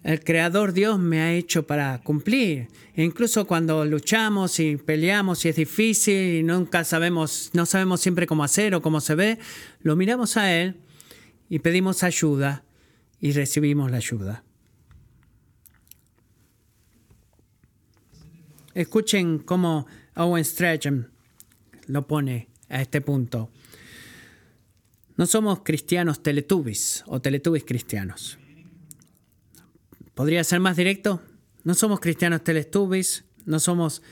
el 0.03 0.23
Creador 0.23 0.71
Dios 0.71 0.97
me 0.97 1.19
ha 1.19 1.33
hecho 1.33 1.67
para 1.67 1.99
cumplir. 2.01 2.69
E 2.95 3.03
incluso 3.03 3.45
cuando 3.45 3.83
luchamos 3.83 4.59
y 4.61 4.77
peleamos 4.77 5.43
y 5.43 5.49
es 5.49 5.57
difícil 5.57 6.35
y 6.35 6.43
nunca 6.43 6.85
sabemos, 6.85 7.49
no 7.53 7.65
sabemos 7.65 7.99
siempre 7.99 8.25
cómo 8.25 8.45
hacer 8.45 8.73
o 8.75 8.81
cómo 8.81 9.01
se 9.01 9.15
ve, 9.15 9.37
lo 9.81 9.97
miramos 9.97 10.37
a 10.37 10.53
Él 10.53 10.77
y 11.49 11.59
pedimos 11.59 12.03
ayuda 12.03 12.63
y 13.19 13.33
recibimos 13.33 13.91
la 13.91 13.97
ayuda. 13.97 14.46
Escuchen 18.77 19.39
cómo 19.39 19.87
Owen 20.15 20.45
Strachan 20.45 21.09
lo 21.87 22.05
pone 22.05 22.49
a 22.69 22.79
este 22.79 23.01
punto. 23.01 23.49
No 25.15 25.25
somos 25.25 25.61
cristianos 25.63 26.21
teletubbies 26.21 27.03
o 27.07 27.19
teletubbies 27.19 27.63
cristianos. 27.65 28.37
¿Podría 30.13 30.43
ser 30.43 30.59
más 30.59 30.77
directo? 30.77 31.23
No 31.63 31.73
somos 31.73 31.99
cristianos 31.99 32.43
teletubbies, 32.43 33.25
no 33.45 33.59
somos 33.59 34.03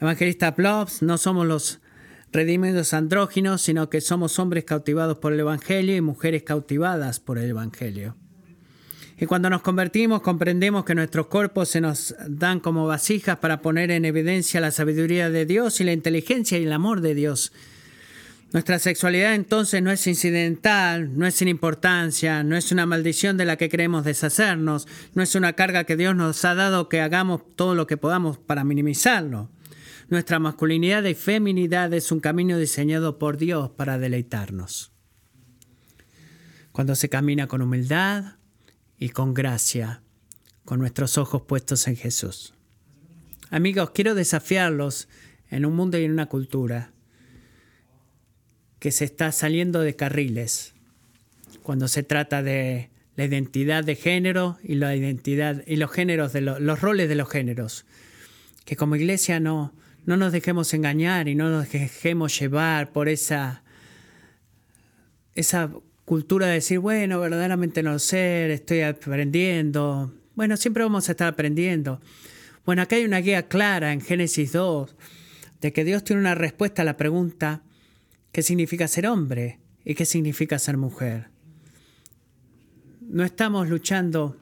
evangelistas 0.00 0.56
blobs, 0.56 1.02
no 1.02 1.18
somos 1.18 1.46
los 1.46 1.80
redimidos 2.32 2.94
andróginos, 2.94 3.60
sino 3.60 3.90
que 3.90 4.00
somos 4.00 4.38
hombres 4.38 4.64
cautivados 4.64 5.18
por 5.18 5.34
el 5.34 5.40
Evangelio 5.40 5.94
y 5.94 6.00
mujeres 6.00 6.42
cautivadas 6.42 7.20
por 7.20 7.36
el 7.36 7.50
Evangelio. 7.50 8.16
Y 9.20 9.26
cuando 9.26 9.50
nos 9.50 9.60
convertimos 9.60 10.22
comprendemos 10.22 10.86
que 10.86 10.94
nuestros 10.94 11.26
cuerpos 11.26 11.68
se 11.68 11.82
nos 11.82 12.14
dan 12.26 12.58
como 12.58 12.86
vasijas 12.86 13.38
para 13.38 13.60
poner 13.60 13.90
en 13.90 14.06
evidencia 14.06 14.62
la 14.62 14.70
sabiduría 14.70 15.28
de 15.28 15.44
Dios 15.44 15.78
y 15.80 15.84
la 15.84 15.92
inteligencia 15.92 16.58
y 16.58 16.64
el 16.64 16.72
amor 16.72 17.02
de 17.02 17.14
Dios. 17.14 17.52
Nuestra 18.54 18.78
sexualidad 18.78 19.34
entonces 19.34 19.82
no 19.82 19.90
es 19.90 20.06
incidental, 20.06 21.18
no 21.18 21.26
es 21.26 21.34
sin 21.34 21.48
importancia, 21.48 22.42
no 22.42 22.56
es 22.56 22.72
una 22.72 22.86
maldición 22.86 23.36
de 23.36 23.44
la 23.44 23.58
que 23.58 23.68
queremos 23.68 24.06
deshacernos, 24.06 24.88
no 25.14 25.22
es 25.22 25.34
una 25.34 25.52
carga 25.52 25.84
que 25.84 25.96
Dios 25.96 26.16
nos 26.16 26.42
ha 26.46 26.54
dado 26.54 26.88
que 26.88 27.02
hagamos 27.02 27.42
todo 27.56 27.74
lo 27.74 27.86
que 27.86 27.98
podamos 27.98 28.38
para 28.38 28.64
minimizarlo. 28.64 29.50
Nuestra 30.08 30.38
masculinidad 30.38 31.04
y 31.04 31.14
feminidad 31.14 31.92
es 31.92 32.10
un 32.10 32.20
camino 32.20 32.56
diseñado 32.56 33.18
por 33.18 33.36
Dios 33.36 33.68
para 33.68 33.98
deleitarnos. 33.98 34.92
Cuando 36.72 36.94
se 36.94 37.10
camina 37.10 37.48
con 37.48 37.60
humildad, 37.60 38.39
y 39.00 39.08
con 39.08 39.34
gracia, 39.34 40.02
con 40.64 40.78
nuestros 40.78 41.18
ojos 41.18 41.42
puestos 41.42 41.88
en 41.88 41.96
Jesús. 41.96 42.54
Amigos, 43.48 43.90
quiero 43.90 44.14
desafiarlos 44.14 45.08
en 45.48 45.64
un 45.66 45.74
mundo 45.74 45.98
y 45.98 46.04
en 46.04 46.12
una 46.12 46.26
cultura 46.26 46.92
que 48.78 48.92
se 48.92 49.06
está 49.06 49.32
saliendo 49.32 49.80
de 49.80 49.96
carriles 49.96 50.74
cuando 51.62 51.88
se 51.88 52.02
trata 52.02 52.42
de 52.42 52.90
la 53.16 53.24
identidad 53.24 53.84
de 53.84 53.96
género 53.96 54.58
y 54.62 54.74
la 54.74 54.94
identidad 54.94 55.62
y 55.66 55.76
los 55.76 55.90
géneros 55.90 56.32
de 56.32 56.42
los 56.42 56.80
roles 56.80 57.08
de 57.08 57.14
los 57.14 57.28
géneros. 57.28 57.86
Que 58.66 58.76
como 58.76 58.96
iglesia 58.96 59.40
no, 59.40 59.74
no 60.04 60.18
nos 60.18 60.30
dejemos 60.32 60.72
engañar 60.74 61.26
y 61.26 61.34
no 61.34 61.48
nos 61.48 61.72
dejemos 61.72 62.38
llevar 62.38 62.92
por 62.92 63.08
esa, 63.08 63.62
esa 65.34 65.70
cultura 66.04 66.46
de 66.46 66.54
decir, 66.54 66.78
bueno, 66.78 67.20
verdaderamente 67.20 67.82
no 67.82 67.98
sé, 67.98 68.52
estoy 68.52 68.82
aprendiendo. 68.82 70.12
Bueno, 70.34 70.56
siempre 70.56 70.82
vamos 70.82 71.08
a 71.08 71.12
estar 71.12 71.28
aprendiendo. 71.28 72.00
Bueno, 72.64 72.82
acá 72.82 72.96
hay 72.96 73.04
una 73.04 73.18
guía 73.18 73.48
clara 73.48 73.92
en 73.92 74.00
Génesis 74.00 74.52
2 74.52 74.94
de 75.60 75.72
que 75.72 75.84
Dios 75.84 76.04
tiene 76.04 76.20
una 76.20 76.34
respuesta 76.34 76.82
a 76.82 76.84
la 76.84 76.96
pregunta, 76.96 77.62
¿qué 78.32 78.42
significa 78.42 78.88
ser 78.88 79.06
hombre 79.06 79.58
y 79.84 79.94
qué 79.94 80.06
significa 80.06 80.58
ser 80.58 80.76
mujer? 80.76 81.28
No 83.00 83.24
estamos 83.24 83.68
luchando 83.68 84.36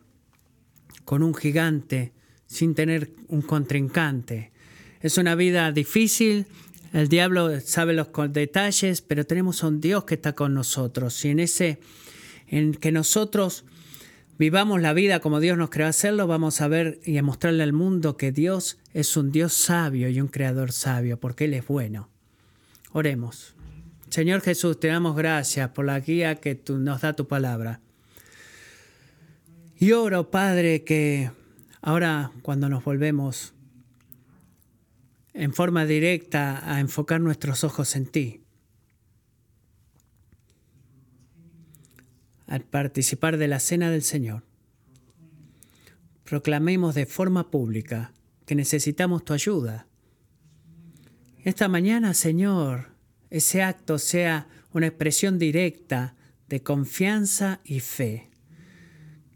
con 1.05 1.23
un 1.23 1.35
gigante 1.35 2.13
sin 2.47 2.75
tener 2.75 3.11
un 3.29 3.43
contrincante. 3.43 4.53
Es 5.01 5.17
una 5.17 5.35
vida 5.35 5.73
difícil, 5.73 6.47
el 6.93 7.09
diablo 7.09 7.61
sabe 7.61 7.93
los 7.93 8.09
detalles, 8.31 9.03
pero 9.03 9.27
tenemos 9.27 9.63
a 9.63 9.69
un 9.69 9.81
Dios 9.81 10.05
que 10.05 10.15
está 10.15 10.35
con 10.35 10.55
nosotros. 10.55 11.25
Y 11.25 11.31
en 11.31 11.41
ese, 11.41 11.81
en 12.47 12.73
que 12.73 12.93
nosotros 12.93 13.65
vivamos 14.39 14.81
la 14.81 14.93
vida 14.93 15.21
como 15.21 15.41
Dios 15.41 15.59
nos 15.59 15.71
creó 15.71 15.89
hacerlo, 15.89 16.27
vamos 16.27 16.61
a 16.61 16.69
ver 16.69 17.01
y 17.05 17.19
a 17.19 17.23
mostrarle 17.23 17.63
al 17.63 17.73
mundo 17.73 18.17
que 18.17 18.33
Dios 18.33 18.79
es 18.95 19.17
un 19.17 19.33
Dios 19.33 19.53
sabio 19.53 20.09
y 20.09 20.21
un 20.21 20.29
creador 20.29 20.73
sabio, 20.73 21.21
porque 21.21 21.45
Él 21.45 21.55
es 21.55 21.67
bueno. 21.67 22.09
Oremos. 22.93 23.55
Señor 24.09 24.41
Jesús, 24.41 24.81
te 24.81 24.89
damos 24.89 25.15
gracias 25.15 25.71
por 25.71 25.85
la 25.85 26.01
guía 26.01 26.37
que 26.37 26.55
tú, 26.55 26.79
nos 26.79 27.03
da 27.03 27.13
tu 27.13 27.29
palabra. 27.29 27.81
Y 29.79 29.93
oro, 29.93 30.31
Padre, 30.31 30.83
que 30.83 31.31
ahora 31.83 32.33
cuando 32.43 32.71
nos 32.71 32.83
volvemos 32.83 33.53
en 35.39 35.53
forma 35.53 35.87
directa 35.87 36.75
a 36.75 36.81
enfocar 36.81 37.21
nuestros 37.21 37.63
ojos 37.63 37.95
en 37.95 38.07
ti. 38.07 38.43
Al 42.49 42.65
participar 42.65 43.37
de 43.37 43.47
la 43.47 43.61
cena 43.61 43.89
del 43.89 44.03
Señor, 44.03 44.43
proclamemos 46.25 46.97
de 46.97 47.07
forma 47.07 47.53
pública 47.53 48.13
que 48.47 48.57
necesitamos 48.57 49.25
tu 49.25 49.33
ayuda. 49.33 49.87
Esta 51.45 51.69
mañana, 51.69 52.15
Señor, 52.15 52.89
ese 53.31 53.63
acto 53.63 53.99
sea 53.99 54.49
una 54.73 54.89
expresión 54.89 55.39
directa 55.39 56.17
de 56.49 56.65
confianza 56.65 57.61
y 57.63 57.79
fe 57.79 58.28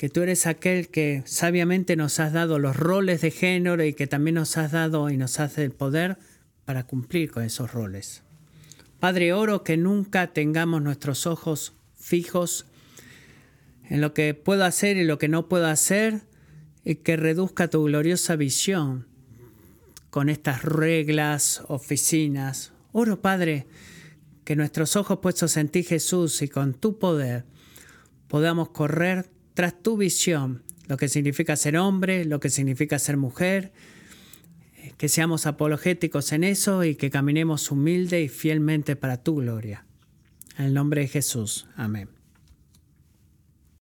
que 0.02 0.08
tú 0.08 0.22
eres 0.22 0.48
aquel 0.48 0.88
que 0.88 1.22
sabiamente 1.26 1.94
nos 1.94 2.18
has 2.18 2.32
dado 2.32 2.58
los 2.58 2.74
roles 2.74 3.20
de 3.20 3.30
género 3.30 3.84
y 3.84 3.94
que 3.94 4.08
también 4.08 4.34
nos 4.34 4.56
has 4.56 4.72
dado 4.72 5.08
y 5.10 5.16
nos 5.16 5.38
hace 5.38 5.62
el 5.62 5.70
poder 5.70 6.18
para 6.64 6.88
cumplir 6.88 7.30
con 7.30 7.44
esos 7.44 7.72
roles. 7.72 8.24
Padre, 8.98 9.32
oro 9.32 9.62
que 9.62 9.76
nunca 9.76 10.32
tengamos 10.32 10.82
nuestros 10.82 11.28
ojos 11.28 11.74
fijos 11.96 12.66
en 13.88 14.00
lo 14.00 14.12
que 14.12 14.34
puedo 14.34 14.64
hacer 14.64 14.96
y 14.96 15.04
lo 15.04 15.18
que 15.18 15.28
no 15.28 15.48
puedo 15.48 15.68
hacer 15.68 16.22
y 16.84 16.96
que 16.96 17.16
reduzca 17.16 17.70
tu 17.70 17.84
gloriosa 17.84 18.34
visión 18.34 19.06
con 20.10 20.28
estas 20.28 20.64
reglas, 20.64 21.62
oficinas. 21.68 22.72
Oro, 22.90 23.22
Padre, 23.22 23.68
que 24.42 24.56
nuestros 24.56 24.96
ojos 24.96 25.20
puestos 25.22 25.56
en 25.56 25.68
ti, 25.68 25.84
Jesús, 25.84 26.42
y 26.42 26.48
con 26.48 26.74
tu 26.74 26.98
poder, 26.98 27.44
podamos 28.26 28.70
correr 28.70 29.30
tras 29.54 29.82
tu 29.82 29.96
visión, 29.96 30.62
lo 30.88 30.96
que 30.96 31.08
significa 31.08 31.56
ser 31.56 31.76
hombre, 31.76 32.24
lo 32.24 32.40
que 32.40 32.50
significa 32.50 32.98
ser 32.98 33.16
mujer, 33.16 33.72
que 34.96 35.08
seamos 35.08 35.46
apologéticos 35.46 36.32
en 36.32 36.44
eso 36.44 36.84
y 36.84 36.94
que 36.96 37.10
caminemos 37.10 37.70
humilde 37.70 38.22
y 38.22 38.28
fielmente 38.28 38.96
para 38.96 39.22
tu 39.22 39.36
gloria. 39.36 39.84
En 40.58 40.66
el 40.66 40.74
nombre 40.74 41.02
de 41.02 41.08
Jesús. 41.08 41.66
Amén. 41.76 42.21